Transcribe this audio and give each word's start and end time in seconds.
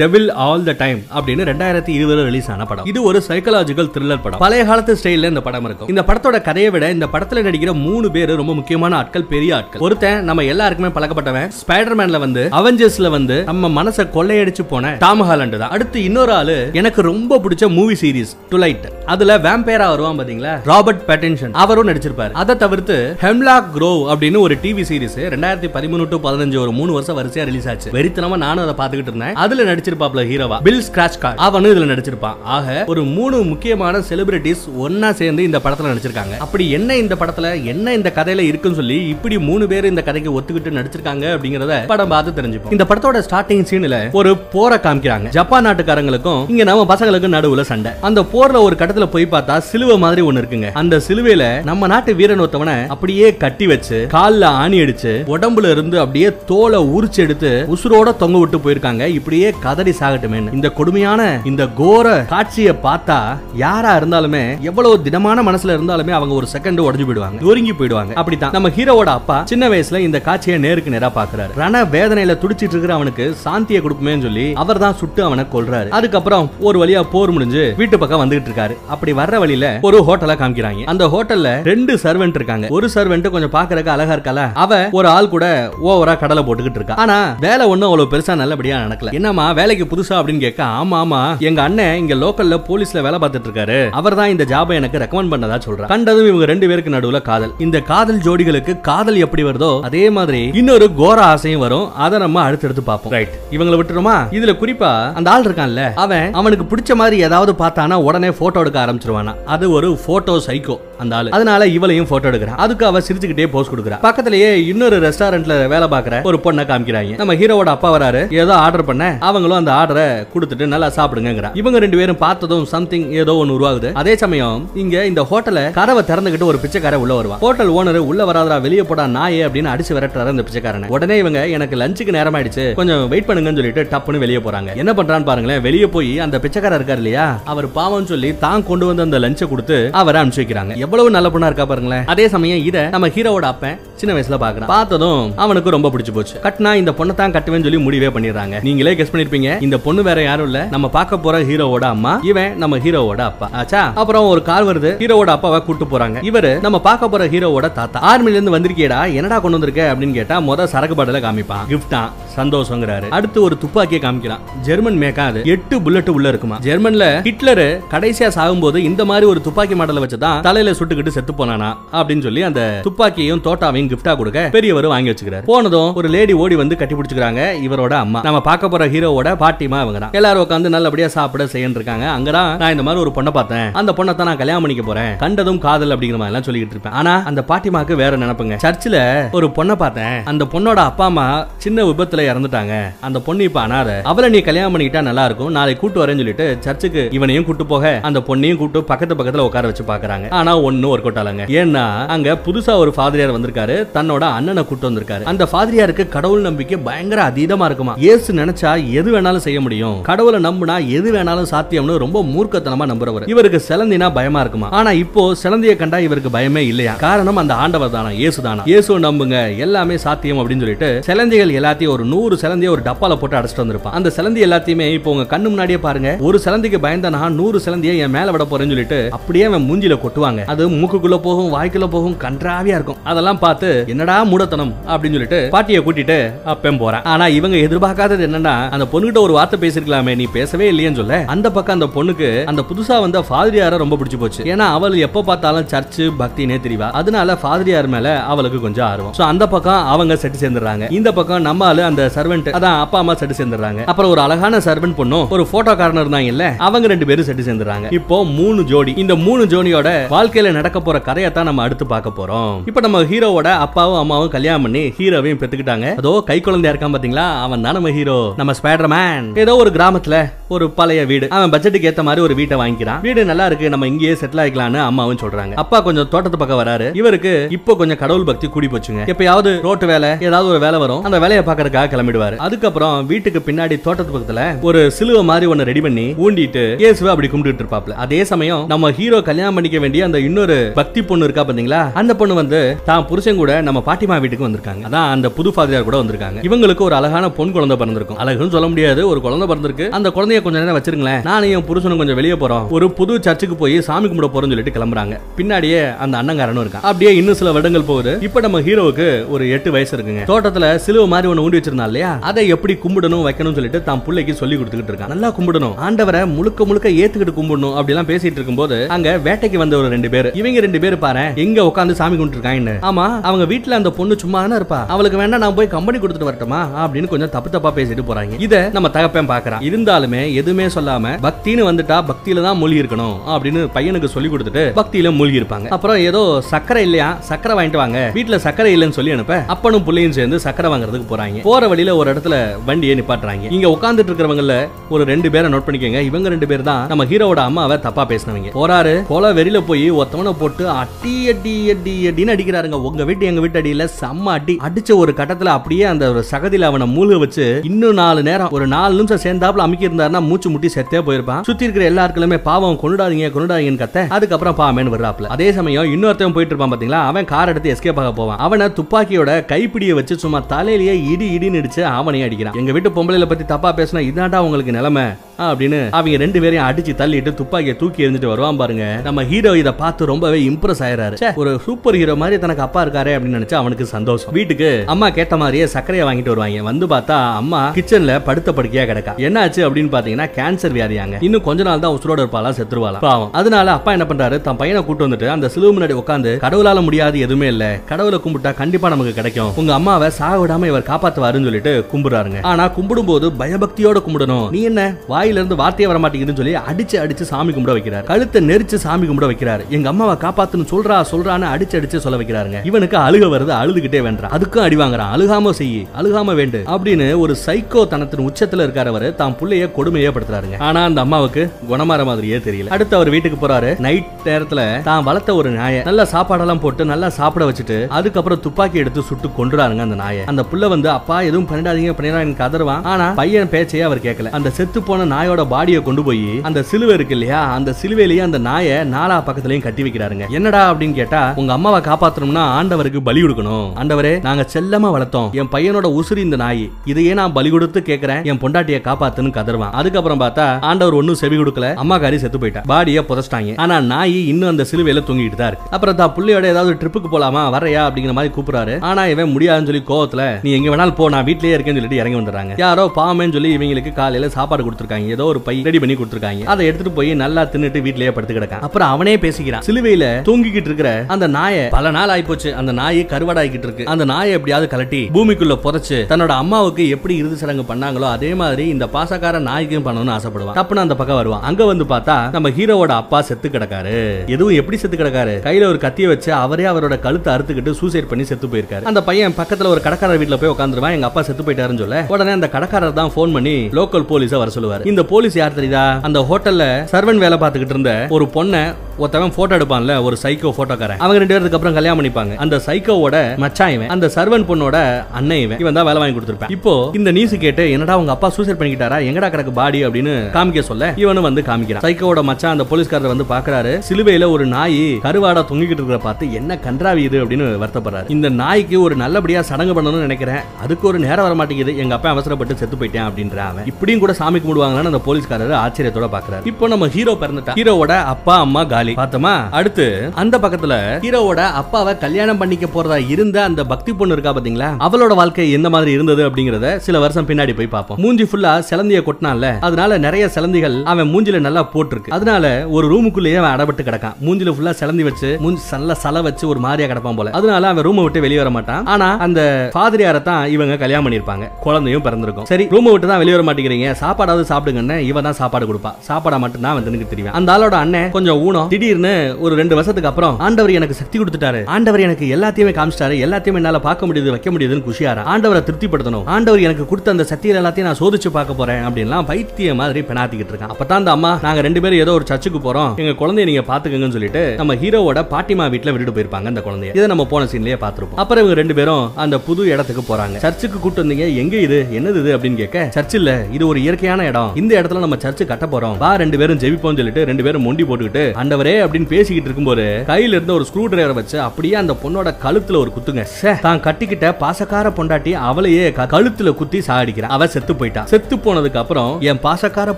Devil 0.00 0.30
all 0.44 0.62
the 0.68 0.72
time 0.78 1.00
அப்படின்னு 1.16 1.42
ரெண்டாயிரத்தி 1.48 1.92
இருபது 1.96 2.22
ரிலீஸ் 2.28 2.46
ஆன 2.52 2.62
படம். 2.70 2.86
இது 2.90 3.00
ஒரு 3.08 3.18
சைக்கலாஜிக்கல் 3.26 3.90
த்ரில்லர் 3.94 4.22
படம். 4.22 4.40
பழைய 4.42 4.62
காலத்து 4.68 4.94
ஸ்டைல 5.00 5.28
இந்த 5.32 5.42
படம் 5.44 5.66
இருக்கும். 5.68 5.90
இந்த 5.92 6.02
படத்தோட 6.08 6.38
கதையை 6.48 6.70
விட 6.74 6.86
இந்த 6.94 7.06
படத்துல 7.12 7.42
நடிக்கிற 7.46 7.72
மூணு 7.82 8.06
பேர் 8.14 8.32
ரொம்ப 8.40 8.54
முக்கியமான 8.60 8.96
ஆட்கள் 9.00 9.26
பெரிய 9.32 9.50
ஆட்கள். 9.56 9.82
ஒருத்தன் 9.86 10.24
நம்ம 10.28 10.44
எல்லாருக்குமே 10.52 10.90
பழக்கப்பட்டவன் 10.96 11.52
ஸ்பைடர்மேன்ல 11.58 12.20
வந்து 12.24 12.42
அவெஞ்சர்ஸ்ல 12.60 13.10
வந்து 13.16 13.36
நம்ம 13.50 13.70
மனசை 13.76 14.06
கொள்ளையடிச்சு 14.16 14.64
போன 14.72 14.90
டாம் 15.04 15.22
ஹாலண்ட் 15.28 15.56
தான். 15.62 15.72
அடுத்து 15.76 16.02
இன்னொரு 16.08 16.34
ஆளு 16.38 16.56
எனக்கு 16.80 17.02
ரொம்ப 17.10 17.38
பிடிச்ச 17.44 17.68
மூவி 17.76 17.96
சீரிஸ் 18.02 18.32
டுலைட் 18.54 18.88
அதுல 19.14 19.38
வேம்பேரா 19.46 19.86
வருவான் 19.92 20.18
பாத்தீங்களா? 20.22 20.56
ராபர்ட் 20.72 21.06
பேட்டின்சன் 21.12 21.54
அவரும் 21.66 21.88
நடிச்சிருப்பாரு. 21.92 22.36
அதை 22.44 22.56
தவிர்த்து 22.64 22.98
ஹெம்லாக் 23.22 23.70
க்ரோவ் 23.78 24.02
அப்படின்னு 24.14 24.42
ஒரு 24.48 24.56
டிவி 24.66 24.86
சீரிஸ் 24.90 25.16
ரெண்டாயிரத்தி 25.36 25.72
பதிமூணு 25.78 26.08
டு 26.16 26.20
பதினஞ்சு 26.28 26.60
ஒரு 26.64 26.74
மூணு 26.80 26.92
வருஷம் 26.98 27.20
வரிசையா 27.22 27.48
ரிலீஸ் 27.52 27.70
ஆச்சு. 27.74 27.94
வெறித்தனமா 27.98 28.42
நானும் 28.46 28.66
அதை 28.66 28.76
பார்த்துக்கிட்டு 28.82 29.14
இருந்தேன். 29.14 29.34
அதுல 29.46 29.70
நடிச்சிருப்பாப்ல 29.84 30.22
ஹீரோவா? 30.30 30.60
பில் 30.62 30.82
ஸ்கிராச் 30.90 31.18
கார் 31.18 31.34
அவனும் 31.36 31.72
இதுல 31.72 31.92
நடிச்சிருப்பான். 31.92 32.36
ஆக 32.44 32.84
ஒரு 32.86 33.02
மூணு 33.04 33.42
முக்கியமான 33.42 33.98
செலிபிரிட்டிஸ் 33.98 34.64
ஒன்னா 34.80 35.10
சேர்ந்து 35.12 35.42
இந்த 35.42 35.58
படத்துல 35.64 35.90
நடிச்சிருக்காங்க. 35.92 36.34
அப்படி 36.38 36.70
என்ன 36.70 36.96
இந்த 36.96 37.14
படத்துல 37.14 37.64
என்ன 37.64 37.94
இந்த 37.94 38.12
கதையில 38.14 38.38
இருக்குன்னு 38.38 38.76
சொல்லி 38.76 39.06
இப்படி 39.06 39.38
மூணு 39.38 39.66
பேர் 39.66 39.84
இந்த 39.84 40.02
கதைக்கு 40.02 40.40
ஒத்துக்கிட்டு 40.40 40.74
நடிச்சிருக்காங்க 40.78 41.24
அப்படிங்கறத 41.34 41.86
படம் 41.86 42.08
பார்த்து 42.08 42.42
தெரிஞ்சுப்போம். 42.42 42.74
இந்த 42.76 42.84
படத்தோட 42.88 43.22
ஸ்டார்டிங் 43.28 43.64
சீன்ல 43.70 43.98
ஒரு 44.12 44.36
போரை 44.36 44.78
காமிக்கிறாங்க. 44.78 45.28
ஜப்பான் 45.28 45.66
நாட்டுக்காரங்களுக்கும் 45.66 46.50
இங்க 46.50 46.64
நம்ம 46.64 46.94
பசங்களுக்கும் 46.94 47.36
நடுவுல 47.36 47.60
சண்டை. 47.60 47.92
அந்த 48.00 48.20
போர்ல 48.20 48.62
ஒரு 48.68 48.76
கட்டத்துல 48.78 49.06
போய் 49.06 49.26
பார்த்தா 49.30 49.58
சிலுவை 49.58 49.98
மாதிரி 49.98 50.22
ஒண்ணு 50.22 50.42
இருக்குங்க. 50.42 50.70
அந்த 50.72 51.02
சிலுவையில 51.08 51.64
நம்ம 51.64 51.86
நாட்டு 51.86 52.14
வீரன் 52.14 52.40
ஒருத்தவனை 52.40 52.86
அப்படியே 52.86 53.36
கட்டி 53.36 53.66
வச்சு 53.66 54.06
கால்ல 54.12 54.44
ஆணி 54.44 54.78
அடிச்சு 54.80 55.12
உடம்புல 55.34 55.70
இருந்து 55.70 55.98
அப்படியே 55.98 56.30
தோலை 56.46 56.80
உரிச்சு 56.96 57.20
எடுத்து 57.26 57.52
உசுரோட 57.74 58.16
தொங்க 58.16 58.38
விட்டு 58.38 58.58
போயிருக்காங்க. 58.58 59.06
இப்படியே 59.18 59.52
கதறி 59.74 59.92
சாகட்டுமேன்னு. 60.00 60.52
இந்த 60.58 60.68
கொடுமையான 60.78 61.20
இந்த 61.50 61.62
கோர 61.78 62.08
காட்சியை 62.32 62.72
பார்த்தா 62.82 63.16
யாரா 63.62 63.92
இருந்தாலுமே 64.00 64.42
எவ்வளவு 64.70 65.02
திடமான 65.06 65.42
மனசுல 65.42 65.74
இருந்தாலுமே 65.76 66.12
அவங்க 66.18 66.34
ஒரு 66.40 66.46
செகண்ட் 66.52 66.82
உடஞ்சு 66.84 67.06
போயிடுவாங்க. 67.08 67.38
நொறுங்கி 67.46 67.72
போயிடுவாங்க. 67.72 68.12
அப்படித்தான். 68.20 68.52
நம்ம 68.56 68.68
ஹீரோவோட 68.76 69.10
அப்பா 69.18 69.36
சின்ன 69.52 69.68
வயசுல 69.68 69.98
இந்த 69.98 70.18
காட்சியை 70.20 70.58
நேருக்கு 70.64 70.92
நேரா 70.94 71.10
பாக்குறாரு 71.16 71.52
ரண 71.62 71.82
வேதனையில 71.94 72.36
துடிச்சிட்டு 72.42 72.74
இருக்கிற 72.74 72.94
அவனுக்கு 72.94 73.24
சாந்தியை 73.44 73.80
கொடுக்குமேன்னு 73.84 74.26
சொல்லி 74.26 74.46
அவர் 74.62 74.82
தான் 74.84 74.96
சுட்டு 75.00 75.24
அவனை 75.24 75.44
கொல்றாரு. 75.54 75.88
அதுக்கப்புறம் 75.98 76.50
ஒரு 76.68 76.84
வழியா 76.84 77.02
போர் 77.14 77.32
முடிஞ்சு 77.36 77.64
வீட்டு 77.76 77.98
பக்கம் 77.98 78.22
வந்துகிட்டு 78.24 78.50
இருக்காரு. 78.50 78.76
அப்படி 78.88 79.12
வர்ற 79.20 79.38
வழியில 79.44 79.78
ஒரு 79.82 80.00
ஹோட்டலை 80.08 80.36
காமிக்கிறாங்க. 80.42 80.84
அந்த 80.94 81.06
ஹோட்டல்ல 81.14 81.62
ரெண்டு 81.70 81.94
சர்வெண்ட் 82.04 82.38
இருக்காங்க. 82.40 82.68
ஒரு 82.78 82.88
சர்வெண்ட் 82.94 83.30
கொஞ்சம் 83.36 83.54
பாக்குறதுக்கு 83.56 83.94
அழகா 83.96 84.14
இருக்கல. 84.14 84.52
அவ 84.64 84.88
ஒரு 84.92 85.08
ஆள் 85.08 85.32
கூட 85.34 85.46
ஓவரா 85.90 86.16
கடலை 86.18 86.44
போட்டுக்கிட்டு 86.46 86.80
இருக்கா. 86.80 86.94
ஆனா 86.94 87.18
வேலை 87.40 87.66
ஒண்ணும் 87.66 87.90
அவ்வளவு 87.90 88.12
பெருசா 88.12 88.34
நல்லபடியா 88.42 88.78
நடக்கல. 88.84 89.12
என்னமா 89.20 89.52
வேலைக்கு 89.64 89.84
புதுசா 89.90 90.14
அப்படின்னு 90.18 90.42
கேட்க 90.44 90.62
ஆமா 90.80 90.96
ஆமா. 91.02 91.18
எங்க 91.48 91.60
அண்ணன் 91.66 91.98
இங்க 92.00 92.14
லோக்கல்ல 92.22 92.56
போலீஸ்ல 92.66 93.02
வேலை 93.06 93.18
பார்த்துட்டு 93.20 93.48
இருக்காரு. 93.48 93.76
அவர் 93.98 94.16
தான் 94.18 94.32
இந்த 94.32 94.44
ஜாபை 94.50 94.74
எனக்கு 94.80 95.00
ரெக்கமெண்ட் 95.02 95.32
பண்ணதா 95.32 95.56
சொல்றாரு. 95.66 95.88
கண்டதும் 95.92 96.28
இவங்க 96.30 96.46
ரெண்டு 96.50 96.66
பேருக்கு 96.70 96.94
நடுவுல 96.94 97.18
காதல். 97.28 97.52
இந்த 97.66 97.78
காதல் 97.90 98.20
ஜோடிகளுக்கு 98.26 98.72
காதல் 98.88 99.18
எப்படி 99.26 99.42
வருதோ 99.48 99.70
அதே 99.88 100.02
மாதிரி 100.16 100.40
இன்னொரு 100.60 100.86
கோர 101.00 101.18
ஆசையும் 101.32 101.62
வரும். 101.64 101.86
அதை 102.06 102.18
நம்ம 102.24 102.42
அடுத்தடுத்து 102.48 102.82
பார்ப்போம். 102.88 103.14
ரைட் 103.16 103.36
இவங்களை 103.56 103.78
விட்டுருமா? 103.80 104.16
இதுல 104.38 104.54
குறிப்பா 104.62 104.90
அந்த 105.20 105.30
ஆள் 105.34 105.46
இருக்கான்ல 105.48 105.84
அவன் 106.04 106.34
அவனுக்கு 106.40 106.66
பிடிச்ச 106.72 106.94
மாதிரி 107.02 107.18
ஏதாவது 107.28 107.54
பார்த்தானா 107.62 107.98
உடனே 108.08 108.32
போட்டோ 108.40 108.64
எடுக்க 108.64 108.80
ஆரம்பிச்சிருவானா. 108.84 109.34
அது 109.56 109.64
ஒரு 109.78 109.90
போட்டோ 110.06 110.36
சைக்கோ 110.48 110.76
அந்த 111.04 111.14
ஆளு. 111.20 111.34
அதனால 111.38 111.62
இவளையும் 111.76 112.10
போட்டோ 112.12 112.28
எடுக்கிறான். 112.32 112.60
அதுக்கு 112.66 112.86
அவ 112.90 113.02
சிரிச்சுக்கிட்டே 113.06 113.48
போஸ் 113.56 113.72
கொடுக்குறா. 113.72 114.00
பக்கத்திலேயே 114.06 114.50
இன்னொரு 114.72 114.98
ரெஸ்டாரண்ட்ல 115.06 115.56
வேலை 115.74 115.88
பார்க்கற 115.96 116.22
ஒரு 116.32 116.40
பொண்ணை 116.44 116.66
காமிக்கிறாங்க. 116.72 117.16
நம்ம 117.22 117.38
ஹீரோவோட 117.40 117.72
அப்பா 117.76 117.90
வராரு. 117.96 118.22
ஏதோ 118.42 118.54
ஆர்டர் 118.66 118.88
பண்ண 118.90 119.02
அவங்களும் 119.30 119.53
அந்த 119.60 119.72
ஆர்டரை 119.80 120.06
கொடுத்துட்டு 120.34 120.66
நல்லா 120.74 120.88
சாப்பிடுங்கிறா 120.98 121.50
இவங்க 121.62 121.78
ரெண்டு 121.84 121.98
பேரும் 122.00 122.20
பார்த்ததும் 122.24 122.66
சம்திங் 122.74 123.06
ஏதோ 123.22 123.34
ஒன்னு 123.42 123.56
உருவாகுது. 123.58 123.90
அதே 124.02 124.14
சமயம் 124.22 124.58
இங்க 124.82 125.04
இந்த 125.10 125.24
ஹோட்டல 125.30 125.60
கதவை 125.78 126.02
திறந்துகிட்டு 126.10 126.50
ஒரு 126.52 126.60
பிச்சைக்கார 126.64 127.00
உள்ள 127.04 127.14
வருவான். 127.18 127.40
ஹோட்டல் 127.44 127.72
ஓனர் 127.78 128.00
உள்ள 128.10 128.22
வராதரா 128.30 128.58
வெளியே 128.66 128.84
போடா 128.90 129.06
நாயே 129.16 129.40
அப்படின்னு 129.46 129.72
அடிச்சு 129.74 129.94
விரட்டுறாரு 129.96 130.34
இந்த 130.36 130.46
பிச்சைக்காரனை. 130.48 130.88
உடனே 130.96 131.18
இவங்க 131.22 131.40
எனக்கு 131.56 131.78
லஞ்சுக்கு 131.82 132.16
நேரம் 132.18 132.36
ஆயிடுச்சு 132.38 132.66
கொஞ்சம் 132.80 133.02
வெயிட் 133.14 133.28
பண்ணுங்கன்னு 133.28 133.60
சொல்லிட்டு 133.60 133.84
டப்புன்னு 133.94 134.22
வெளியே 134.24 134.42
போறாங்க. 134.46 134.70
என்ன 134.82 134.94
பண்றான்னு 134.98 135.28
பாருங்களேன் 135.30 135.62
வெளியே 135.68 135.88
போய் 135.96 136.12
அந்த 136.26 136.36
பிச்சைக்காரர் 136.44 136.78
இருக்கார் 136.80 137.02
இல்லையா 137.02 137.26
அவர் 137.54 137.68
பாவம் 137.78 138.10
சொல்லி 138.12 138.32
தான் 138.46 138.66
கொண்டு 138.70 138.88
வந்த 138.90 139.08
அந்த 139.08 139.20
லஞ்சை 139.24 139.48
கொடுத்து 139.52 139.78
அவரை 140.02 140.20
அனுப்பிச்சு 140.22 140.42
வைக்கிறாங்க. 140.42 140.74
எவ்வளவு 140.86 141.16
நல்ல 141.16 141.28
பொண்ணா 141.34 141.50
இருக்கா 141.50 141.68
பாருங்களேன். 141.72 142.06
அதே 142.14 142.26
சமயம் 142.36 142.64
இதை 142.70 142.84
நம்ம 142.96 143.08
ஹீரோவோட 143.16 143.48
அப்பன் 143.52 143.78
சின்ன 144.00 144.14
வயசுல 144.16 144.36
பாக்குறான் 144.44 144.70
பார்த்ததும் 144.74 145.24
அவனுக்கு 145.44 145.74
ரொம்ப 145.74 145.88
பிடிச்சு 145.92 146.12
போச்சு. 146.16 146.36
கட்டினா 146.46 146.70
இந்த 146.80 146.92
பொண்ணை 146.98 147.14
தான் 147.20 147.34
கட்டுவேன்னு 147.36 147.66
சொல்லி 147.66 147.80
முடிவே 147.84 148.08
பண்ணிடுறாங்க. 148.14 148.56
நீங்களே 148.66 148.94
கெஸ் 148.98 149.12
பண்ணிருப்பீங்க. 149.12 149.43
இந்த 149.60 149.78
பொண்ணு 149.78 150.02
வேற 150.02 150.22
யாரும் 150.22 150.44
இல்ல. 150.44 150.66
நம்ம 150.70 150.88
பார்க்க 150.88 151.18
போற 151.18 151.40
ஹீரோவோட 151.40 151.84
அம்மா 151.84 152.20
இவன் 152.22 152.56
நம்ம 152.56 152.78
ஹீரோவோட 152.78 153.20
அப்பா. 153.20 153.48
ஆச்சா? 153.52 153.92
அப்புறம் 153.94 154.26
ஒரு 154.26 154.42
கார் 154.42 154.66
வருது. 154.66 154.84
ஹீரோவோட 154.84 155.30
அப்பாவை 155.36 155.62
கூட்டு 155.62 155.84
போறாங்க. 155.84 156.18
இவரு 156.22 156.60
நம்ம 156.60 156.80
பார்க்க 156.80 157.08
போற 157.08 157.26
ஹீரோவோட 157.26 157.72
தாத்தா. 157.72 158.16
ஆர்மில 158.16 158.28
இருந்து 158.28 158.58
வந்திருக்கியடா 158.58 159.14
என்னடா 159.14 159.38
கொண்டு 159.38 159.58
வந்திருக்க 159.58 159.94
அப்படின்னு 159.94 160.12
கேட்டா 160.12 160.40
முத 160.40 160.64
சரக்கு 160.64 161.04
பாடல 161.04 161.08
காமிப்பான். 161.08 161.64
கிஃப்டா 161.68 162.02
சந்தோஷங்கிறாரு. 162.36 163.08
அடுத்து 163.08 163.42
ஒரு 163.42 163.58
துப்பாக்கியை 163.58 164.02
காமிக்கிறான். 164.02 164.38
ஜெர்மன் 164.60 165.00
மேக்கா 165.00 165.20
அது. 165.20 165.42
எட்டு 165.44 165.82
புல்லட் 165.82 166.08
உள்ள 166.08 166.28
இருக்குமா. 166.28 166.58
ஜெர்மன்ல 166.62 167.22
ஹிட்லர் 167.22 167.82
கடைசியா 167.90 168.30
சாகும்போது 168.34 168.76
இந்த 168.76 169.04
மாதிரி 169.04 169.26
ஒரு 169.26 169.40
துப்பாக்கி 169.40 169.74
மாடலை 169.74 170.02
வச்சுதான் 170.06 170.40
தலையில 170.40 170.76
சுட்டுக்கிட்டு 170.76 171.08
செத்து 171.08 171.32
போனானா 171.32 171.76
அப்படின்னு 171.92 172.22
சொல்லி 172.22 172.42
அந்த 172.42 172.80
துப்பாக்கியையும் 172.84 173.42
தோட்டாவையும் 173.44 173.92
கிஃப்டா 173.94 174.16
கொடுக்க 174.16 174.48
பெரியவர் 174.52 174.86
வாங்கி 174.86 175.10
வச்சுக்கிறாரு. 175.10 175.44
போனதும் 175.44 175.94
ஒரு 175.94 176.08
லேடி 176.08 176.32
ஓடி 176.32 176.54
வந்து 176.54 176.76
கட்டி 176.76 176.94
பிடிச்சுக்கிறாங்க 176.94 177.40
இவரோட 177.68 177.92
அம்மா. 177.92 178.20
நம்ம 178.22 178.40
பார்க்க 178.40 178.68
போற 178.68 178.88
ஹீரோவோட 178.88 179.33
பாட்டிமா 179.42 179.78
இவங்க 179.84 180.00
தான் 180.04 180.14
எல்லாரும் 180.18 180.44
உட்காந்து 180.44 180.74
நல்லபடியா 180.76 181.08
சாப்பிட 181.16 181.44
செய்யன்னு 181.54 181.78
இருக்காங்க 181.80 182.06
அங்கதான் 182.16 182.50
நான் 182.62 182.74
இந்த 182.74 182.84
மாதிரி 182.86 183.02
ஒரு 183.04 183.12
பொண்ணை 183.16 183.32
பார்த்தேன். 183.38 183.68
அந்த 183.80 183.92
பொண்ணை 183.98 184.14
தான் 184.14 184.28
நான் 184.30 184.40
கல்யாணம் 184.42 184.64
பண்ணிக்க 184.64 184.84
போறேன். 184.88 185.12
கண்டதும் 185.22 185.58
காதல் 185.66 185.94
அப்படிங்கிற 185.94 186.18
மாதிரி 186.20 186.32
எல்லாம் 186.32 186.46
சொல்லிட்டு 186.48 186.74
இருப்பேன். 186.76 186.96
ஆனா 187.00 187.14
அந்த 187.30 187.44
பாட்டிமாக்கு 187.50 187.94
வேற 188.02 188.16
நினைப்புங்க. 188.16 188.56
சர்ச்சில் 188.56 188.98
ஒரு 189.38 189.46
பொண்ணை 189.58 189.74
பார்த்தேன். 189.82 190.16
அந்த 190.32 190.44
பொண்ணோட 190.54 190.80
அப்பா 190.90 191.04
அம்மா 191.04 191.26
சின்ன 191.64 191.84
விபத்துல 191.90 192.26
இறந்துட்டாங்க. 192.30 192.74
அந்த 193.00 193.20
பொண்ணு 193.28 193.44
இப்ப 193.44 193.60
அனாத. 193.66 193.90
அவளை 194.12 194.28
நீ 194.34 194.40
கல்யாணம் 194.40 194.74
பண்ணிக்கிட்டா 194.74 195.02
நல்லா 195.10 195.24
இருக்கும். 195.24 195.52
நாளை 195.58 195.76
கூட்டு 195.76 196.00
வரேன்னு 196.02 196.22
சொல்லிட்டு 196.24 196.48
சர்ச்சுக்கு 196.60 197.08
இவனையும் 197.18 197.44
கூட்டு 197.44 197.66
போக 197.66 197.92
அந்த 198.10 198.20
பொண்ணையும் 198.28 198.60
கூட்டு 198.62 198.84
பக்கத்து 198.84 199.18
பக்கத்துல 199.20 199.46
உட்கார 199.48 199.66
வச்சு 199.70 199.84
பாக்குறாங்க. 199.92 200.28
ஆனா 200.40 200.60
ஒன்னும் 200.60 200.90
ஒர்க் 200.94 201.08
அவுட் 201.08 201.20
ஆலங்க 201.22 201.46
ஏன்னா 201.60 201.84
அங்க 202.16 202.38
புதுசா 202.46 202.74
ஒரு 202.82 202.92
ஃபாதரியார் 202.96 203.36
வந்திருக்காரு. 203.36 203.76
தன்னோட 203.96 204.24
அண்ணனை 204.38 204.64
கூட்டு 204.64 204.88
வந்திருக்காரு. 204.90 205.22
அந்த 205.32 205.48
ஃபாதரியாருக்கு 205.52 206.06
கடவுள் 206.08 206.46
நம்பிக்கை 206.48 206.78
பயங்கர 206.88 207.20
அதீதமா 207.30 207.64
இருக்குமா? 207.70 207.94
இயேசு 208.06 208.34
நினைச்சா 208.40 208.70
எது 209.00 209.10
வேணாலும் 209.24 209.44
செய்ய 209.46 209.58
முடியும். 209.64 209.96
கடவுளை 210.08 210.38
நம்புனா 210.46 210.76
எது 210.96 211.08
வேணாலும் 211.16 211.50
சாத்தியம்னு 211.52 211.94
ரொம்ப 212.04 212.18
மூர்க்கத்தனமா 212.34 212.84
நம்புறவர். 212.92 213.26
இவருக்கு 213.32 213.58
சிலந்தினா 213.68 214.08
பயமா 214.18 214.40
இருக்குமா? 214.44 214.68
ஆனா 214.78 214.90
இப்போ 215.04 215.22
சிலந்திய 215.42 215.72
கண்டா 215.82 215.98
இவருக்கு 216.06 216.30
பயமே 216.36 216.62
இல்லையா? 216.72 216.94
காரணம் 217.04 217.40
அந்த 217.42 217.54
ஆண்டவர் 217.64 217.92
தானா? 217.94 218.10
இயேசு 218.22 218.40
தானா? 218.46 218.62
இயேசு 218.70 218.98
நம்புங்க 219.06 219.38
எல்லாமே 219.64 219.96
சாத்தியம் 220.04 220.40
அப்படின்னு 220.40 220.64
சொல்லிட்டு 220.64 220.88
சிலந்திகள் 221.08 221.54
எல்லாத்தையும் 221.58 221.94
ஒரு 221.94 222.04
நூறு 222.12 222.34
சிலந்திய 222.42 222.70
ஒரு 222.74 222.82
டப்பால 222.88 223.16
போட்டு 223.20 223.38
அடைச்சிட்டு 223.38 223.64
வந்திருப்பான். 223.64 223.96
அந்த 223.98 224.10
சிலந்தி 224.16 224.42
எல்லாத்தையுமே 224.46 224.86
இப்போ 224.98 225.10
உங்க 225.14 225.26
கண்ணு 225.32 225.48
முன்னாடியே 225.52 225.78
பாருங்க. 225.86 226.10
ஒரு 226.28 226.38
சிலந்திக்கு 226.44 226.80
பயந்தனா 226.86 227.22
நூறு 227.38 227.58
சிலந்தியை 227.66 227.94
என் 228.06 228.14
மேல 228.16 228.30
விட 228.36 228.46
போறேன்னு 228.52 228.74
சொல்லிட்டு 228.74 229.00
அப்படியே 229.18 229.44
அவன் 229.50 229.66
மூஞ்சில 229.70 229.98
கொட்டுவாங்க. 230.04 230.44
அது 230.54 230.62
மூக்குக்குள்ள 230.80 231.18
போகும் 231.28 231.50
வாய்க்குள்ள 231.56 231.88
போகும் 231.96 232.16
கன்றாவியா 232.26 232.76
இருக்கும். 232.78 233.00
அதெல்லாம் 233.12 233.42
பார்த்து 233.46 233.70
என்னடா 233.94 234.16
மூடத்தனம் 234.32 234.74
அப்படின்னு 234.92 235.16
சொல்லிட்டு 235.18 235.40
பாட்டியை 235.56 235.82
கூட்டிட்டு 235.86 236.18
அப்பயும் 236.54 236.82
போறான். 236.84 237.04
ஆனா 237.14 237.26
இவங்க 237.38 237.56
எதிர்பார்க்காதது 237.66 238.22
என்னன்னா 238.28 238.54
அந்த 238.74 238.84
பொண்ணு 238.92 239.12
பொண்ணுகிட்ட 239.14 239.28
ஒரு 239.28 239.34
வார்த்தை 239.38 239.56
பேசிருக்கலாமே 239.64 240.12
நீ 240.20 240.24
பேசவே 240.36 240.66
இல்லையேன்னு 240.72 240.98
சொல்ல. 241.00 241.16
அந்த 241.34 241.48
பக்கம் 241.56 241.76
அந்த 241.76 241.86
பொண்ணுக்கு 241.96 242.28
அந்த 242.50 242.62
புதுசா 242.70 242.96
வந்த 243.04 243.18
ஃபாதரியார 243.28 243.78
ரொம்ப 243.82 243.96
பிடிச்சு 244.00 244.18
போச்சு. 244.22 244.42
ஏன்னா 244.52 244.66
அவள் 244.76 244.94
எப்ப 245.06 245.22
பார்த்தாலும் 245.28 245.68
சர்ச்சு 245.72 246.04
பக்தினே 246.20 246.56
தெரியவா 246.64 246.88
அதனால 247.00 247.36
ஃபாதரியார் 247.42 247.88
மேல 247.94 248.06
அவளுக்கு 248.32 248.58
கொஞ்சம் 248.64 248.86
ஆர்வம். 248.90 249.14
சோ 249.18 249.22
அந்த 249.32 249.44
பக்கம் 249.54 249.82
அவங்க 249.92 250.14
செட்டு 250.22 250.40
சேர்ந்துடுறாங்க. 250.42 250.86
இந்த 250.98 251.12
பக்கம் 251.18 251.44
நம்ம 251.48 251.66
ஆளு 251.70 251.82
அந்த 251.90 252.02
சர்வெண்ட் 252.16 252.50
அதான் 252.58 252.78
அப்பா 252.84 252.98
அம்மா 253.02 253.16
செட்டு 253.20 253.38
சேர்ந்துடுறாங்க. 253.40 253.84
அப்புறம் 253.92 254.12
ஒரு 254.14 254.22
அழகான 254.26 254.60
சர்வெண்ட் 254.68 254.98
பொண்ணும் 255.00 255.28
ஒரு 255.36 255.46
போட்டோக்காரன் 255.52 256.02
இருந்தாங்க 256.04 256.32
இல்ல 256.34 256.44
அவங்க 256.68 256.92
ரெண்டு 256.94 257.08
பேரும் 257.10 257.28
செட்டு 257.28 257.46
சேர்ந்துடுறாங்க. 257.48 257.92
இப்போ 258.00 258.18
மூணு 258.38 258.60
ஜோடி. 258.72 258.94
இந்த 259.04 259.16
மூணு 259.26 259.44
ஜோடியோட 259.54 259.90
வாழ்க்கையில 260.16 260.52
நடக்க 260.58 260.80
போற 260.88 260.98
கதையத்தான் 261.10 261.48
நம்ம 261.50 261.64
அடுத்து 261.66 261.86
பார்க்க 261.94 262.18
போறோம். 262.18 262.54
இப்போ 262.72 262.82
நம்ம 262.88 263.04
ஹீரோவோட 263.12 263.48
அப்பாவும் 263.66 264.00
அம்மாவும் 264.02 264.34
கல்யாணம் 264.36 264.66
பண்ணி 264.68 264.84
ஹீரோவையும் 265.00 265.40
பெத்துக்கிட்டாங்க. 265.42 265.88
அதோ 266.02 266.14
கை 266.32 266.38
குழந்தையா 266.48 266.72
இருக்கான் 266.74 266.96
பாத்தீங்களா? 266.96 267.28
அவன் 267.46 267.64
தான் 267.66 267.76
நம்ம 267.78 267.90
ஹீரோ. 267.98 268.18
நம்ம 268.40 268.52
ஸ்பைடர் 268.58 268.92
மேன் 268.94 269.28
ஏதோ 269.42 269.52
ஒரு 269.64 269.70
கிராமத்துல 269.76 270.16
ஒரு 270.54 270.64
பழைய 270.78 271.02
வீடு. 271.10 271.26
அவன் 271.36 271.52
பட்ஜெட்டுக்கு 271.52 271.88
ஏத்த 271.90 272.02
மாதிரி 272.06 272.20
ஒரு 272.24 272.34
வீட்டை 272.38 272.56
வாங்கிக்கிறான். 272.60 272.98
வீடு 273.06 273.20
நல்லா 273.28 273.44
இருக்கு 273.48 273.70
நம்ம 273.72 273.86
இங்கேயே 273.90 274.14
செட்டில் 274.20 274.40
ஆயிக்கலாம்னு 274.42 274.80
அம்மாவும் 274.88 275.20
சொல்றாங்க. 275.22 275.54
அப்பா 275.62 275.78
கொஞ்சம் 275.86 276.08
தோட்டத்து 276.12 276.38
பக்கம் 276.40 276.60
வராரு. 276.60 276.86
இவருக்கு 277.00 277.32
இப்போ 277.56 277.72
கொஞ்சம் 277.80 278.00
கடவுள் 278.02 278.26
பக்தி 278.30 278.46
கூடி 278.54 278.68
போச்சுங்க. 278.72 279.04
எப்பயாவது 279.12 279.50
ரோட்டு 279.66 279.86
வேலை 279.92 280.10
ஏதாவது 280.26 280.48
ஒரு 280.52 280.60
வேலை 280.64 280.78
வரும். 280.82 281.02
அந்த 281.08 281.18
வேலையை 281.24 281.42
பாக்குறதுக்காக 281.48 281.90
கிளம்பிடுவாரு. 281.94 282.36
அதுக்கப்புறம் 282.46 282.96
வீட்டுக்கு 283.12 283.42
பின்னாடி 283.48 283.78
தோட்டத்து 283.86 284.14
பக்கத்துல 284.16 284.44
ஒரு 284.68 284.82
சிலுவை 284.98 285.22
மாதிரி 285.30 285.48
ஒன்னு 285.52 285.68
ரெடி 285.70 285.82
பண்ணி 285.86 286.06
ஊண்டிட்டு 286.26 286.64
இயேசுவை 286.82 287.10
அப்படி 287.14 287.30
கும்பிட்டு 287.34 287.64
இருப்பாப்ல 287.64 287.96
அதே 288.04 288.20
சமயம் 288.32 288.62
நம்ம 288.74 288.92
ஹீரோ 288.98 289.20
கல்யாணம் 289.30 289.58
பண்ணிக்க 289.58 289.80
வேண்டிய 289.86 290.04
அந்த 290.08 290.20
இன்னொரு 290.28 290.58
பக்தி 290.80 291.02
பொண்ணு 291.10 291.26
இருக்கா 291.28 291.46
பாத்தீங்களா? 291.48 291.82
அந்த 292.02 292.12
பொண்ணு 292.20 292.36
வந்து 292.42 292.62
தான் 292.90 293.06
புருஷன் 293.10 293.40
கூட 293.42 293.54
நம்ம 293.70 293.82
பாட்டிமா 293.88 294.20
வீட்டுக்கு 294.22 294.48
வந்திருக்காங்க. 294.48 294.84
அதான் 294.90 295.10
அந்த 295.16 295.30
புது 295.38 295.52
ஃபாதர் 295.56 295.88
கூட 295.90 295.96
வந்திருக்காங்க. 296.02 296.40
இவங்களுக்கு 296.50 296.88
ஒரு 296.90 296.96
அழகான 297.00 297.32
பொன் 297.40 297.56
குழந்தை 297.56 297.78
பிறந்திருக்கும். 297.82 298.20
அழகுன்னு 298.24 298.56
சொல்ல 298.56 298.68
முடியாது. 298.68 298.82
ஒரு 298.92 299.20
குழந்தை 299.20 299.48
பிறந்திருக்கு. 299.48 299.88
அந்த 299.88 300.08
குழந்தைய 300.08 300.42
கொஞ்ச 300.42 300.58
நேரம் 300.58 300.76
வச்சிருங்களேன். 300.78 301.22
நானும் 301.22 301.50
என் 301.50 301.66
புருஷனும் 301.68 301.96
கொஞ்சம் 301.96 302.14
வெளியே 302.14 302.34
போறோம். 302.34 302.68
ஒரு 302.68 302.90
புது 302.90 303.22
சர்ச்சுக்கு 303.22 303.56
போய் 303.56 303.82
சாமி 303.82 304.08
கும்பிட 304.08 304.28
போறோம்னு 304.28 304.54
சொல்லிட்டு 304.54 304.70
கிளம்புறாங்க. 304.70 305.18
பின்னாடியே 305.36 305.96
அந்த 305.96 306.22
அண்ணங்காரனும் 306.22 306.64
இருக்கான். 306.64 306.82
அப்படியே 306.82 307.16
இன்னும் 307.16 307.34
சில 307.34 307.52
வருடங்கள் 307.52 307.82
போகுது. 307.82 308.18
இப்ப 308.20 308.40
நம்ம 308.40 308.60
ஹீரோவுக்கு 308.60 309.28
ஒரு 309.28 309.50
எட்டு 309.50 309.70
வயசு 309.70 309.96
இருக்குங்க. 309.96 310.24
தோட்டத்துல 310.26 310.76
சிலுவை 310.76 311.08
மாதிரி 311.08 311.32
ஒண்ணு 311.32 311.44
ஊண்டி 311.44 311.60
வச்சிருந்தா 311.60 311.84
இல்லையா? 311.84 312.18
அதை 312.20 312.48
எப்படி 312.48 312.78
கும்பிடணும் 312.84 313.24
வைக்கணும்னு 313.26 313.52
சொல்லிட்டு 313.52 313.82
தான் 313.82 314.04
பிள்ளைக்கு 314.04 314.34
சொல்லி 314.34 314.56
கொடுத்துக்கிட்டு 314.56 314.92
இருக்கான். 314.92 315.08
நல்லா 315.08 315.34
கும்பிடணும். 315.38 315.74
ஆண்டவரை 315.86 316.34
முழுக்க 316.34 316.64
முழுக்க 316.64 316.88
ஏத்துக்கிட்டு 316.88 317.36
கும்பிடணும் 317.40 317.70
அப்படி 317.70 317.88
எல்லாம் 317.88 318.06
பேசிட்டு 318.06 318.38
இருக்கும்போது 318.38 318.88
அங்க 318.88 319.20
வேட்டைக்கு 319.24 319.56
வந்த 319.56 319.76
ஒரு 319.76 319.88
ரெண்டு 319.88 320.10
பேர். 320.10 320.34
இவங்க 320.34 320.60
ரெண்டு 320.60 320.80
பேர் 320.80 320.98
பாரு 320.98 321.32
எங்க 321.34 321.62
உட்காந்து 321.62 321.92
சாமி 321.92 322.16
கும்பிட்டுருக்காங்கன்னு. 322.16 322.76
ஆமா 322.82 323.20
அவங்க 323.22 323.54
வீட்டுல 323.54 323.70
அந்த 323.70 323.90
பொண்ணு 323.90 324.18
சும்மா 324.18 324.40
தானே 324.40 324.54
இருப்பா. 324.54 324.86
அவளுக்கு 324.86 325.18
வேணா 325.18 325.38
நான் 325.38 325.54
போய் 325.54 325.66
கம்பெனி 325.66 325.98
கொடுத்துட்டு 325.98 326.28
வரட்டுமா? 326.30 326.86
அப்படின்னு 326.86 327.06
கொஞ்சம் 327.06 327.30
தப்பு 327.30 327.50
தப்பா 327.50 327.72
பேசிட்டு 327.76 328.04
போறாங்க. 328.08 328.40
இத 328.40 328.70
நம்ம 328.76 328.88
தகப்பன் 328.94 329.30
பாக்குறான். 329.32 329.62
இருந்தாலுமே 329.68 330.20
எதுவுமே 330.40 330.66
சொல்லாம 330.76 331.10
பக்தின்னு 331.26 331.66
வந்துட்டா 331.68 331.96
பக்தியில 332.10 332.42
தான் 332.46 332.58
மூழ்கி 332.60 332.80
இருக்கணும் 332.82 333.16
அப்படின்னு 333.34 333.60
பையனுக்கு 333.76 334.08
சொல்லி 334.14 334.28
கொடுத்துட்டு 334.32 334.62
பக்தியில 334.78 335.12
மூழ்கி 335.18 335.40
இருப்பாங்க. 335.40 335.68
அப்புறம் 335.76 335.98
ஏதோ 336.08 336.22
சக்கரை 336.52 336.82
இல்லையா? 336.88 337.08
சக்கரை 337.30 337.54
வாங்கிட்டு 337.58 337.80
வாங்க. 337.82 337.98
வீட்டுல 338.16 338.38
சக்கரை 338.46 338.70
இல்லைன்னு 338.74 338.96
சொல்லி 338.98 339.14
அனுப்ப 339.16 339.36
அப்பனும் 339.54 339.84
புள்ளையும் 339.88 340.16
சேர்ந்து 340.18 340.38
சக்கரை 340.46 340.70
வாங்குறதுக்கு 340.72 341.10
போறாங்க. 341.12 341.42
போற 341.48 341.68
வழியில 341.72 341.96
ஒரு 342.00 342.08
இடத்துல 342.14 342.36
வண்டியை 342.68 342.96
நிப்பாட்டுறாங்க. 343.00 343.52
இங்க 343.56 343.68
உட்கார்ந்துட்டு 343.74 344.10
இருக்கிறவங்கல 344.12 344.56
ஒரு 344.94 345.04
ரெண்டு 345.12 345.30
பேரை 345.34 345.50
நோட் 345.54 345.66
பண்ணிக்கோங்க. 345.66 346.02
இவங்க 346.10 346.32
ரெண்டு 346.34 346.48
பேர் 346.52 346.66
தான் 346.70 346.82
நம்ம 346.92 347.06
ஹீரோவோட 347.12 347.42
அம்மாவை 347.50 347.78
தப்பா 347.86 348.04
பேசினவங்க. 348.12 348.52
போறாரு 348.58 348.94
போல 349.12 349.32
வெறியில 349.40 349.62
போய் 349.70 349.86
ஒத்தவனை 350.02 350.34
போட்டு 350.42 350.66
அடி 350.82 351.14
அடி 351.34 351.56
அடி 351.74 351.96
அடின்னு 352.10 352.34
அடிக்கிறாருங்க. 352.36 352.80
உங்க 352.90 353.04
வீட்டு 353.10 353.30
எங்க 353.30 353.42
வீட்டு 353.46 353.60
அடியில 353.62 353.86
செம்ம 354.00 354.32
அடி. 354.38 354.56
அடிச்ச 354.68 354.90
ஒரு 355.02 355.14
கட்டத்துல 355.20 355.54
அப்படியே 355.58 355.84
அந்த 355.92 356.04
ஒரு 356.14 356.22
சகதியில 356.32 356.70
அவனை 356.72 356.88
மூழ்க 356.96 357.18
வச்சு 357.24 357.46
இன்னும் 357.70 357.98
நாலு 358.02 358.20
நேரம் 358.30 358.52
ஒரு 358.56 358.63
நாலு 358.72 358.94
நிமிஷம் 358.98 359.22
சேர்ந்தாப்புல 359.24 359.64
அமுக்கி 359.66 359.88
இருந்தாருன்னா 359.88 360.20
மூச்சு 360.28 360.48
முட்டி 360.50 360.68
செத்தே 360.74 361.00
போயிருப்பான். 361.06 361.42
சுத்தி 361.48 361.66
இருக்கிற 361.66 361.86
எல்லாருக்குமே 361.90 362.38
பாவம் 362.48 362.78
கொண்டுடாதீங்க 362.82 363.28
கொண்டுடாதீங்கன்னு 363.36 363.82
கத்த 363.82 364.06
அதுக்கப்புறம் 364.16 364.58
பாமேன்னு 364.60 364.94
வர்றாப்ல 364.94 365.32
அதே 365.36 365.48
சமயம் 365.58 365.90
இன்னொருத்தன் 365.94 366.34
போயிட்டு 366.36 366.54
இருப்பான் 366.54 366.74
பாத்தீங்களா? 366.74 367.00
அவன் 367.10 367.30
கார் 367.32 367.52
எடுத்து 367.52 367.74
எஸ்கேப் 367.74 368.00
ஆக 368.02 368.12
போவான். 368.20 368.40
அவனை 368.46 368.68
துப்பாக்கியோட 368.78 369.32
கைப்பிடியை 369.52 369.96
வச்சு 370.00 370.16
சும்மா 370.24 370.40
தலையிலேயே 370.54 370.96
இடி 371.12 371.28
இடின்னு 371.36 371.60
அடிச்சு 371.62 371.84
அவனையும் 371.98 372.28
அடிக்கிறான். 372.28 372.58
எங்க 372.62 372.72
வீட்டு 372.72 372.96
பொம்பளைல 372.96 373.28
பத்தி 373.32 373.46
தப்பா 373.52 373.72
பேசினா 373.78 374.02
இதாண்டா 374.10 374.40
உங்களுக்கு 374.46 374.78
நிலைமை? 374.78 375.06
அப்படின்னு 375.44 375.78
அவங்க 375.98 376.16
ரெண்டு 376.22 376.38
பேரையும் 376.42 376.66
அடிச்சு 376.66 376.92
தள்ளிட்டு 376.98 377.30
துப்பாக்கியை 377.38 377.74
தூக்கி 377.76 378.04
எறிஞ்சிட்டு 378.06 378.30
வருவான் 378.32 378.58
பாருங்க. 378.60 378.84
நம்ம 379.06 379.24
ஹீரோ 379.30 379.52
இதை 379.60 379.72
பார்த்து 379.80 380.06
ரொம்பவே 380.10 380.38
இம்ப்ரெஸ் 380.48 380.82
ஆயிராரு 380.86 381.16
ஒரு 381.42 381.52
சூப்பர் 381.64 381.96
ஹீரோ 382.00 382.14
மாதிரி 382.20 382.36
தனக்கு 382.44 382.62
அப்பா 382.66 382.80
இருக்காரு 382.84 383.12
அப்படின்னு 383.14 383.38
நினைச்சு 383.38 383.56
அவனுக்கு 383.60 383.86
சந்தோஷம். 383.94 384.32
வீட்டுக்கு 384.36 384.68
அம்மா 384.94 385.08
கேட்ட 385.16 385.36
மாதிரியே 385.42 385.66
சர்க்கரையை 385.74 386.04
வாங்கிட்டு 386.08 386.32
வருவாங்க. 386.34 386.62
வந்து 386.70 386.86
பார்த்தா 386.92 387.16
அம்மா 387.40 387.62
கிச்சன்ல 387.78 388.14
படுத்த 388.28 388.52
படுக்கையா 388.58 388.84
கிடக்கா? 388.90 389.14
என்னாச்சு 389.26 389.60
அப்படின்னு 389.66 389.92
பாத்தீங்கன்னா 389.94 390.28
கேன்சர் 390.38 390.76
வியாதியாங்க. 390.78 391.16
இன்னும் 391.26 391.44
கொஞ்ச 391.48 391.62
நாள் 391.68 391.82
தான் 391.84 391.96
உசுரோட 391.96 392.18
இருப்பாளா 392.24 392.52
செத்துருவாளா? 392.58 393.00
பாவம். 393.08 393.32
அதனால 393.40 393.72
அப்பா 393.78 393.92
என்ன 393.96 394.06
பண்றாரு 394.10 394.36
தன் 394.46 394.60
பையனை 394.62 394.82
கூட்டு 394.84 395.06
வந்துட்டு 395.06 395.28
அந்த 395.34 395.48
சிலுவை 395.54 395.72
முன்னாடி 395.76 395.94
உட்காந்து 396.02 396.32
கடவுளால 396.44 396.82
முடியாது 396.88 397.16
எதுவுமே 397.26 397.48
இல்ல 397.54 397.64
கடவுளை 397.90 398.20
கும்பிட்டா 398.24 398.52
கண்டிப்பா 398.60 398.88
நமக்கு 398.94 399.12
கிடைக்கும். 399.18 399.52
உங்க 399.62 399.72
அம்மாவை 399.78 400.10
சாக 400.18 400.38
விடாம 400.42 400.66
இவர் 400.72 400.88
காப்பாத்துவாருன்னு 400.90 401.48
சொல்லிட்டு 401.50 401.72
கும்பிடுறாருங்க. 401.92 402.40
ஆனா 402.52 402.66
கும்பிடும் 402.76 403.10
போது 403.10 403.26
பயபக்தியோட 403.42 404.00
கும்பிடணும். 404.06 404.46
நீ 404.56 404.62
என்ன? 404.70 404.82
வாயில 405.12 405.40
இருந்து 405.40 405.60
வார்த்தையே 405.62 405.88
வர 405.90 405.98
மாட்டேங்குதுன்னு 406.04 406.40
சொல்லி 406.42 406.54
அடிச்சு 406.70 406.96
அடிச்சு 407.04 407.26
சாமி 407.32 407.52
கும்பிட 407.56 407.74
வைக்கிறார். 407.78 408.06
கழுத்தை 408.10 408.42
நெரிச்சு 408.50 408.78
சாமி 408.84 409.06
கும்பிட 409.08 409.28
வைக்கிறார். 409.30 409.64
எங்க 409.76 409.88
அம்மாவை 409.92 410.16
காப்பாத்துன்னு 410.24 410.70
சொல்றா 410.72 410.98
சொல்றான்னு 411.12 411.48
அடிச்சு 411.54 411.78
அடிச்சு 411.80 412.02
சொல்ல 412.06 412.18
வைக்கிறாருங்க. 412.20 412.60
இவனுக்கு 412.70 412.96
அழுக 413.06 413.24
வருது 413.34 413.52
அழுதுகிட்டே 413.60 414.02
வேண்டாம் 414.06 414.34
அதுக்கும் 414.38 414.64
அடி 414.66 414.76
வாங்குறான். 414.82 415.12
அழுகாம 415.16 415.52
செய்யி 415.60 415.80
அழுகாம 416.00 416.34
வேண்டு 416.40 416.60
அப்படின்னு 416.74 417.06
ஒரு 417.24 417.36
சைக்கோ 417.46 417.82
தனத்தின் 417.92 418.26
உச்ச 418.28 418.43
கஷ்டத்துல 418.44 418.64
இருக்காரு 418.66 418.90
அவரு. 418.92 419.08
தான் 419.20 419.34
புள்ளைய 419.40 419.64
கொடுமையே 419.76 420.10
படுத்துறாருங்க 420.14 420.56
ஆனா 420.66 420.80
அந்த 420.88 421.00
அம்மாவுக்கு 421.04 421.42
குணமாற 421.70 422.00
மாதிரியே 422.08 422.38
தெரியல. 422.46 422.70
அடுத்து 422.74 422.94
அவர் 422.98 423.10
வீட்டுக்கு 423.14 423.38
போறாரு. 423.42 423.70
நைட் 423.86 424.08
நேரத்துல 424.28 424.60
தான் 424.88 425.04
வளர்த்த 425.08 425.34
ஒரு 425.40 425.50
நாயை 425.58 425.80
நல்ல 425.88 426.02
சாப்பாடெல்லாம் 426.12 426.60
போட்டு 426.64 426.82
நல்லா 426.92 427.08
சாப்பிட 427.18 427.44
வச்சுட்டு 427.48 427.76
அதுக்கப்புறம் 427.98 428.42
துப்பாக்கி 428.46 428.82
எடுத்து 428.82 429.02
சுட்டு 429.10 429.28
கொண்டுறாருங்க 429.38 429.84
அந்த 429.86 429.98
நாயை. 430.02 430.24
அந்த 430.32 430.42
புள்ள 430.50 430.68
வந்து 430.74 430.88
அப்பா 430.96 431.16
எதுவும் 431.28 431.48
பண்ணிடாதீங்க 431.50 431.94
பண்ணிடாதீங்க 431.98 432.38
கதறுவான். 432.42 432.82
ஆனா 432.92 433.06
பையன் 433.20 433.52
பேச்சையே 433.54 433.84
அவர் 433.88 434.04
கேட்கல 434.06 434.32
அந்த 434.38 434.50
செத்து 434.58 434.82
போன 434.88 435.06
நாயோட 435.14 435.42
பாடியை 435.54 435.80
கொண்டு 435.88 436.04
போய் 436.08 436.26
அந்த 436.50 436.62
சிலுவை 436.70 436.94
இருக்கு 436.98 437.16
இல்லையா 437.18 437.40
அந்த 437.56 437.74
சிலுவையிலேயே 437.80 438.22
அந்த 438.28 438.38
நாயை 438.48 438.76
நாலா 438.94 439.18
பக்கத்துலயும் 439.28 439.66
கட்டி 439.66 439.82
வைக்கிறாருங்க. 439.86 440.26
என்னடா? 440.38 440.62
அப்படின்னு 440.72 440.98
கேட்டா 441.00 441.22
உங்க 441.40 441.52
அம்மாவை 441.58 441.80
காப்பாத்தணும்னா 441.90 442.44
ஆண்டவருக்கு 442.58 443.02
பலி 443.08 443.22
கொடுக்கணும். 443.24 443.68
ஆண்டவரே 443.80 444.14
நாங்க 444.28 444.44
செல்லமா 444.54 444.90
வளர்த்தோம். 444.96 445.30
என் 445.40 445.52
பையனோட 445.54 445.86
உசுறு 445.98 446.20
இந்த 446.26 446.36
நாய். 446.44 446.64
இதையே 446.92 447.12
நான் 447.20 447.34
பலி 447.38 447.50
கொடுத்து 447.54 447.78
கேட்கிறேன் 447.90 448.22
என் 448.34 448.42
பொண்டாட்டிய 448.44 448.76
காப்பாத்துன்னு 448.86 449.30
கதறுவான். 449.38 449.72
அதுக்கப்புறம் 449.80 450.20
பார்த்தா 450.22 450.44
ஆண்டவர் 450.68 450.96
ஒன்னும் 451.00 451.18
செவி 451.22 451.36
கொடுக்கல. 451.40 451.66
அம்மா 451.82 451.96
காரி 452.02 452.18
செத்து 452.22 452.38
போயிட்டா. 452.42 452.60
பாடிய 452.70 453.00
புதைச்சிட்டாங்க. 453.08 453.52
ஆனா 453.64 453.76
நாய் 453.92 454.16
இன்னும் 454.32 454.50
அந்த 454.52 454.64
சிலுவையில 454.70 455.00
தூங்கிட்டு 455.08 455.38
தான் 455.40 455.50
இருக்கு. 455.50 455.68
அப்புறம் 455.76 455.98
தான் 456.00 456.12
புள்ளையோட 456.16 456.46
ஏதாவது 456.54 456.72
ட்ரிப்புக்கு 456.80 457.08
போலாமா? 457.14 457.42
வரையா 457.54 457.82
அப்படிங்கிற 457.88 458.12
மாதிரி 458.18 458.32
கூப்பிடுறாரு. 458.36 458.74
ஆனா 458.90 459.02
இவன் 459.12 459.32
முடியாதுன்னு 459.34 459.68
சொல்லி 459.70 459.82
கோவத்துல 459.90 460.24
நீ 460.46 460.50
எங்க 460.58 460.68
வேணாலும் 460.72 460.96
போ 461.00 461.08
நான் 461.14 461.26
வீட்லயே 461.28 461.54
இருக்கேன்னு 461.56 461.80
சொல்லிட்டு 461.80 462.00
இறங்கி 462.02 462.18
வந்துடுறாங்க. 462.20 462.54
யாரோ 462.64 462.84
பாமேன்னு 462.98 463.36
சொல்லி 463.36 463.50
இவங்களுக்கு 463.56 463.92
காலையில 464.00 464.30
சாப்பாடு 464.36 464.64
கொடுத்துருக்காங்க. 464.66 465.08
ஏதோ 465.16 465.26
ஒரு 465.32 465.42
பை 465.48 465.56
ரெடி 465.68 465.80
பண்ணி 465.84 465.96
கொடுத்துருக்காங்க. 466.00 466.44
அதை 466.54 466.66
எடுத்துட்டு 466.70 466.94
போய் 466.98 467.12
நல்லா 467.22 467.44
தின்னுட்டு 467.54 467.84
வீட்லயே 467.86 468.14
படுத்து 468.18 468.38
கிடக்கான். 468.38 468.64
அப்புறம் 468.68 468.92
அவனே 468.96 469.16
பேசிக்கிறான். 469.26 469.66
சிலுவையில 469.68 470.06
தூங்கிக்கிட்டு 470.30 470.70
இருக்கிற 470.72 470.90
அந்த 471.16 471.28
நாயை 471.38 471.64
பல 471.76 471.92
நாள் 471.98 472.14
ஆயிப்போச்சு. 472.16 472.52
அந்த 472.62 472.74
நாயை 472.82 473.04
கருவாடாகிட்டு 473.14 473.68
இருக்கு. 473.68 473.88
அந்த 473.94 474.06
நாயை 474.14 474.32
எப்படியாவது 474.38 474.68
கலட்டி 474.74 475.02
பூமிக்குள்ள 475.18 475.56
புதைச்சு 475.66 476.00
தன்னோட 476.12 476.32
அம்மாவுக்கு 476.42 476.82
எப்படி 476.94 477.14
இறுதி 477.22 477.36
சடங்கு 477.40 477.64
பண்ணாங்களோ 477.70 478.08
அதே 478.16 478.23
மாதிரி 478.42 478.64
இந்த 478.74 478.86
பாசக்கார 478.94 479.40
நாய்க்கும் 479.48 479.86
பண்ணணும்னு 479.86 480.14
ஆசைப்படுவான். 480.16 480.56
தப்புனா 480.58 480.84
அந்த 480.86 480.96
பக்கம் 481.00 481.18
வருவான். 481.20 481.44
அங்க 481.50 481.64
வந்து 481.70 481.84
பார்த்தா 481.92 482.16
நம்ம 482.36 482.50
ஹீரோவோட 482.58 482.92
அப்பா 483.02 483.20
செத்து 483.28 483.50
கிடக்காரு. 483.56 483.96
எதுவும் 484.34 484.56
எப்படி 484.60 484.78
செத்து 484.82 484.98
கிடக்காரு? 485.02 485.34
கையில 485.48 485.68
ஒரு 485.72 485.80
கத்திய 485.84 486.08
வச்சு 486.12 486.30
அவரே 486.42 486.66
அவரோட 486.72 486.98
கழுத்தை 487.06 487.30
அறுத்துக்கிட்டு 487.34 487.74
சூசைட் 487.80 488.10
பண்ணி 488.12 488.26
செத்து 488.30 488.52
போயிருக்காரு. 488.54 488.86
அந்த 488.92 489.02
பையன் 489.08 489.38
பக்கத்துல 489.40 489.72
ஒரு 489.74 489.82
கடைக்காரர் 489.86 490.20
வீட்டுல 490.22 490.38
போய் 490.42 490.54
உட்காந்துருவான் 490.54 490.96
எங்க 490.98 491.10
அப்பா 491.10 491.24
செத்து 491.28 491.46
போயிட்டாருன்னு 491.48 491.84
சொல்ல 491.84 492.00
உடனே 492.16 492.34
அந்த 492.38 492.50
கடைக்காரர் 492.56 492.98
தான் 493.00 493.14
போன் 493.18 493.34
பண்ணி 493.38 493.56
லோக்கல் 493.80 494.08
போலீஸ 494.12 494.34
வர 494.42 494.50
சொல்லுவார். 494.56 494.86
இந்த 494.92 495.04
போலீஸ் 495.12 495.38
யார் 495.42 495.58
தெரியுதா? 495.60 495.84
அந்த 496.08 496.20
ஹோட்டல்ல 496.30 496.64
சர்வன் 496.94 497.22
வேலை 497.24 497.38
பார்த்துக்கிட்டு 497.44 497.76
இருந்த 497.76 497.92
ஒரு 498.18 498.26
பொண்ணை 498.38 498.64
ஒருத்தவன் 499.02 499.34
போட்டோ 499.36 499.54
எடுப்பான்ல 499.58 499.92
ஒரு 500.06 500.16
சைக்கோ 500.22 500.50
போட்டோக்காரன் 500.56 501.00
அவங்க 501.02 501.20
ரெண்டு 501.22 501.34
பேருக்கு 501.34 501.56
அப்புறம் 501.58 501.76
கல்யாணம் 501.78 501.98
பண்ணிப்பாங்க. 502.00 502.34
அந்த 502.44 502.56
சைக்கோவோட 502.66 503.16
மச்சான் 503.44 503.72
இவன். 503.76 503.90
அந்த 503.94 504.06
சர்வன் 504.16 504.46
பொண்ணோட 504.50 504.76
அண்ணன் 505.18 505.42
இவன். 505.44 505.60
இவன் 505.62 505.76
தான் 505.78 505.86
வேலை 505.88 506.00
வாங்கி 506.02 506.14
கொடுத்துருப்பான். 506.16 506.52
இப்போ 506.56 506.72
இந்த 506.98 507.12
நியூஸ் 507.16 507.34
கேட்டு 507.44 507.64
என்னடா 507.76 507.96
உங்க 508.04 508.14
அப்பா 508.16 508.28
சூசைட் 508.36 508.58
பண்ணிக்கிட்டாரா? 508.60 508.96
எங்கடா 509.08 509.28
கிடக்கு 509.34 509.52
பாடி 509.58 509.78
அப்படின்னு 509.86 510.14
காமிக்க 510.34 510.60
சொல்ல. 510.70 510.92
இவனும் 511.02 511.26
வந்து 511.26 511.42
காமிக்கிறான். 511.42 511.84
சைக்கோட 511.84 512.22
மச்சான் 512.28 512.54
அந்த 512.54 512.64
போலீஸ்காரர் 512.70 513.12
வந்து 513.12 513.26
பாக்குறாரு. 513.30 513.72
சிலுவையில 513.88 514.30
ஒரு 514.30 514.46
நாய் 514.46 514.82
கருவாடா 515.04 515.42
தொங்கிக்கிட்டு 515.50 515.80
இருக்கிற 515.80 515.98
பார்த்து 515.98 516.24
என்ன 516.38 516.58
கன்றாவி 516.66 517.02
இது? 517.08 517.16
அப்படின்னு 517.24 517.46
வருத்தப்படுறாரு. 517.62 518.08
இந்த 518.14 518.28
நாய்க்கு 518.40 518.76
ஒரு 518.86 518.96
நல்லபடியா 519.02 519.42
சடங்கு 519.50 519.76
பண்ணணும்னு 519.76 520.06
நினைக்கிறேன். 520.06 520.42
அதுக்கு 520.64 520.84
ஒரு 520.90 520.98
நேரம் 520.98 521.24
வர 521.26 521.34
மாட்டேங்குது 521.34 521.76
எங்க 521.76 521.94
அப்பா 521.94 522.10
அவசரப்பட்டு 522.14 522.56
செத்து 522.56 522.78
போயிட்டேன் 522.80 523.06
அப்படின்ற 523.08 523.38
அவன். 523.46 523.66
இப்படியும் 523.72 524.02
கூட 524.04 524.12
சாமி 524.20 524.38
கும்பிடுவாங்கன்னு 524.38 524.92
அந்த 524.92 525.00
போலீஸ்காரர் 525.08 525.54
ஆச்சரியத்தோட 525.62 526.08
பாக்குறாரு. 526.16 526.44
இப்போ 526.52 526.68
நம்ம 526.74 526.88
ஹீரோ 526.96 527.14
பிறந்துட்டா 527.22 527.56
ஹீரோவோட 527.60 527.96
அப்பா 528.14 528.36
அம்மா 528.46 528.64
காலி. 528.74 528.94
பார்த்தோமா 529.00 529.34
அடுத்து 529.60 529.88
அந்த 530.24 530.38
பக்கத்துல 530.44 530.74
ஹீரோவோட 531.06 531.40
அப்பாவை 531.62 531.94
கல்யாணம் 532.04 532.38
பண்ணிக்க 532.38 532.66
போறதா 532.76 533.00
இருந்த 533.16 533.44
அந்த 533.48 533.64
பக்தி 533.72 533.92
பொண்ணு 533.92 534.16
இருக்கா 534.18 534.34
பாத்தீங்களா? 534.34 534.70
அவளோட 534.88 535.14
வாழ்க்கை 535.22 535.50
எந்த 535.58 535.70
மாதிரி 535.76 535.90
இருந்தது 535.98 536.22
அப்படிங்கறத 536.30 536.76
சில 536.76 536.98
வருஷம் 536.98 537.28
பின்னாடி 537.28 537.52
போய் 537.56 537.72
பார்ப்போம். 537.74 537.93
மூஞ்சி 538.02 538.24
ஃபுல்லா 538.30 538.52
சிலந்திய 538.70 539.00
கொட்டினால 539.06 539.50
அதனால 539.66 539.98
நிறைய 540.06 540.24
சிலந்திகள் 540.36 540.76
அவன் 540.92 541.10
மூஞ்சில 541.12 541.40
நல்லா 541.46 541.62
போட்டிருக்கு. 541.74 542.12
அதனால 542.16 542.44
ஒரு 542.76 542.86
ரூமுக்குள்ளேயே 542.92 543.38
அவன் 543.42 543.54
அடபட்டு 543.54 543.82
கிடக்கான். 543.88 544.16
மூஞ்சில 544.26 544.52
ஃபுல்லா 544.56 544.72
சிலந்தி 544.80 545.06
வச்சு 545.08 545.30
மூஞ்சி 545.44 545.62
நல்ல 545.74 545.94
சல 546.04 546.22
வச்சு 546.28 546.44
ஒரு 546.52 546.62
மாதிரியா 546.66 546.88
கிடப்பான் 546.92 547.18
போல. 547.18 547.32
அதனால 547.38 547.68
அவன் 547.72 547.86
ரூமை 547.88 548.04
விட்டு 548.06 548.24
வெளியே 548.26 548.40
வர 548.42 548.52
மாட்டான். 548.56 548.82
ஆனா 548.94 549.08
அந்த 549.26 549.40
ஃபாதரியாரை 549.76 550.22
தான் 550.30 550.42
இவங்க 550.54 550.78
கல்யாணம் 550.84 551.06
பண்ணிருப்பாங்க 551.06 551.46
குழந்தையும் 551.66 552.04
பிறந்திருக்கும். 552.06 552.48
சரி 552.52 552.66
ரூமை 552.74 552.92
விட்டு 552.94 553.10
தான் 553.12 553.22
வெளியே 553.22 553.36
வர 553.36 553.44
மாட்டேங்கிறீங்க. 553.48 553.88
சாப்பாடாவது 554.02 554.46
சாப்பிடுங்கன்னு 554.52 554.98
இவன் 555.10 555.28
தான் 555.28 555.38
சாப்பாடு 555.40 555.68
கொடுப்பா. 555.70 555.92
சாப்பாடா 556.08 556.38
மட்டும் 556.44 556.64
தான் 556.64 556.72
அவன் 556.74 556.86
தின்னுக்கு 556.88 557.10
தெரியும் 557.12 557.36
அந்த 557.40 557.54
ஆளோட 557.56 557.76
அண்ணன் 557.84 558.10
கொஞ்சம் 558.16 558.40
ஊனம். 558.46 558.68
திடீர்னு 558.74 559.14
ஒரு 559.44 559.54
ரெண்டு 559.60 559.76
வருஷத்துக்கு 559.78 560.10
அப்புறம் 560.12 560.36
ஆண்டவர் 560.48 560.76
எனக்கு 560.78 560.98
சக்தி 561.00 561.16
கொடுத்துட்டாரு. 561.20 561.62
ஆண்டவர் 561.76 562.04
எனக்கு 562.06 562.26
எல்லாத்தையுமே 562.36 562.74
காமிச்சிட்டாரு. 562.78 563.16
எல்லாத்தையுமே 563.26 563.60
என்னால 563.62 563.80
பார்க்க 563.88 564.08
முடியுது 564.08 564.34
வைக்க 564.34 564.50
முடியுதுன்னு 564.54 564.86
குஷியாரா 564.88 565.24
ஆண்டவரை 565.34 565.62
திருப்திப்படுத்தணும். 565.68 566.24
ஆண்டவர் 566.36 566.64
எனக்கு 566.66 566.84
கொடுத்த 566.90 567.14
அந்த 567.14 567.26
சக்தியில் 567.32 567.58
எல்லாத்தையும் 567.60 567.83
நான் 567.86 567.98
சோதிச்சு 568.00 568.30
பார்க்க 568.36 568.58
போறேன் 568.60 568.82
அப்படின்லாம் 568.88 569.26
பைத்திய 569.30 569.74
மாதிரி 569.80 570.00
பெணாத்திக்கிட்டு 570.10 570.52
இருக்கான். 570.52 570.72
அப்பதான் 570.74 571.00
அந்த 571.00 571.10
அம்மா 571.16 571.30
நாங்க 571.46 571.60
ரெண்டு 571.66 571.80
பேரும் 571.84 572.02
ஏதோ 572.04 572.12
ஒரு 572.18 572.26
சர்ச்சுக்கு 572.30 572.60
போறோம். 572.66 572.90
எங்க 573.02 573.12
குழந்தைய 573.20 573.46
நீங்க 573.50 573.64
பாத்துக்கங்கன்னு 573.70 574.16
சொல்லிட்டு 574.16 574.42
நம்ம 574.60 574.74
ஹீரோவோட 574.82 575.22
பாட்டிமா 575.34 575.66
வீட்டுல 575.74 575.92
விட்டுட்டு 575.94 576.16
போயிருப்பாங்க 576.16 576.50
அந்த 576.52 576.62
குழந்தைய. 576.66 576.92
இதை 576.98 577.06
நம்ம 577.12 577.26
போன 577.32 577.48
சீன்லயே 577.52 577.78
பாத்துருப்போம் 577.84 578.20
அப்புறம் 578.22 578.42
இவங்க 578.44 578.58
ரெண்டு 578.60 578.76
பேரும் 578.78 579.04
அந்த 579.24 579.38
புது 579.48 579.62
இடத்துக்கு 579.74 580.04
போறாங்க. 580.10 580.36
சர்ச்சுக்கு 580.44 580.78
கூட்டு 580.84 581.02
வந்தீங்க 581.04 581.26
எங்க 581.42 581.56
இது? 581.66 581.78
என்னது 581.98 582.20
இது? 582.22 582.30
அப்படின்னு 582.36 582.60
கேட்க 582.62 582.86
சர்ச் 582.96 583.16
இல்ல 583.20 583.32
இது 583.56 583.64
ஒரு 583.70 583.78
இயற்கையான 583.84 584.26
இடம். 584.30 584.50
இந்த 584.62 584.72
இடத்துல 584.80 585.02
நம்ம 585.04 585.18
சர்ச்சு 585.24 585.46
கட்ட 585.52 585.66
போறோம். 585.74 585.96
வா 586.04 586.10
ரெண்டு 586.22 586.38
பேரும் 586.42 586.60
ஜெபிப்போம் 586.64 586.98
சொல்லிட்டு 587.00 587.24
ரெண்டு 587.30 587.46
பேரும் 587.46 587.66
மொண்டி 587.68 587.86
போட்டுக்கிட்டு 587.90 588.24
அண்டவரே 588.42 588.76
அப்படின்னு 588.84 589.10
பேசிக்கிட்டு 589.14 589.48
இருக்கும்போது 589.50 589.86
கையில 590.12 590.36
இருந்த 590.38 590.54
ஒரு 590.58 590.66
ஸ்க்ரூ 590.70 590.84
டிரைவர் 590.92 591.18
வச்சு 591.20 591.38
அப்படியே 591.48 591.74
அந்த 591.82 591.96
பொண்ணோட 592.04 592.28
கழுத்துல 592.44 592.80
ஒரு 592.84 592.92
குத்துங்க. 592.96 593.24
தான் 593.66 593.82
கட்டிக்கிட்ட 593.86 594.26
பாசக்கார 594.42 594.92
பொண்டாட்டி 594.98 595.32
அவளையே 595.48 595.86
கழுத்துல 596.14 596.52
குத்தி 596.60 596.78
சாடிக்கிறான் 596.88 597.34
அவ 597.36 597.46
செத்து 597.54 597.73
போயிட்டா. 597.80 598.04
செத்து 598.12 598.36
போனதுக்கு 598.44 598.80
அப்புறம் 598.82 599.12
என் 599.30 599.40
பாசக்கார 599.46 599.94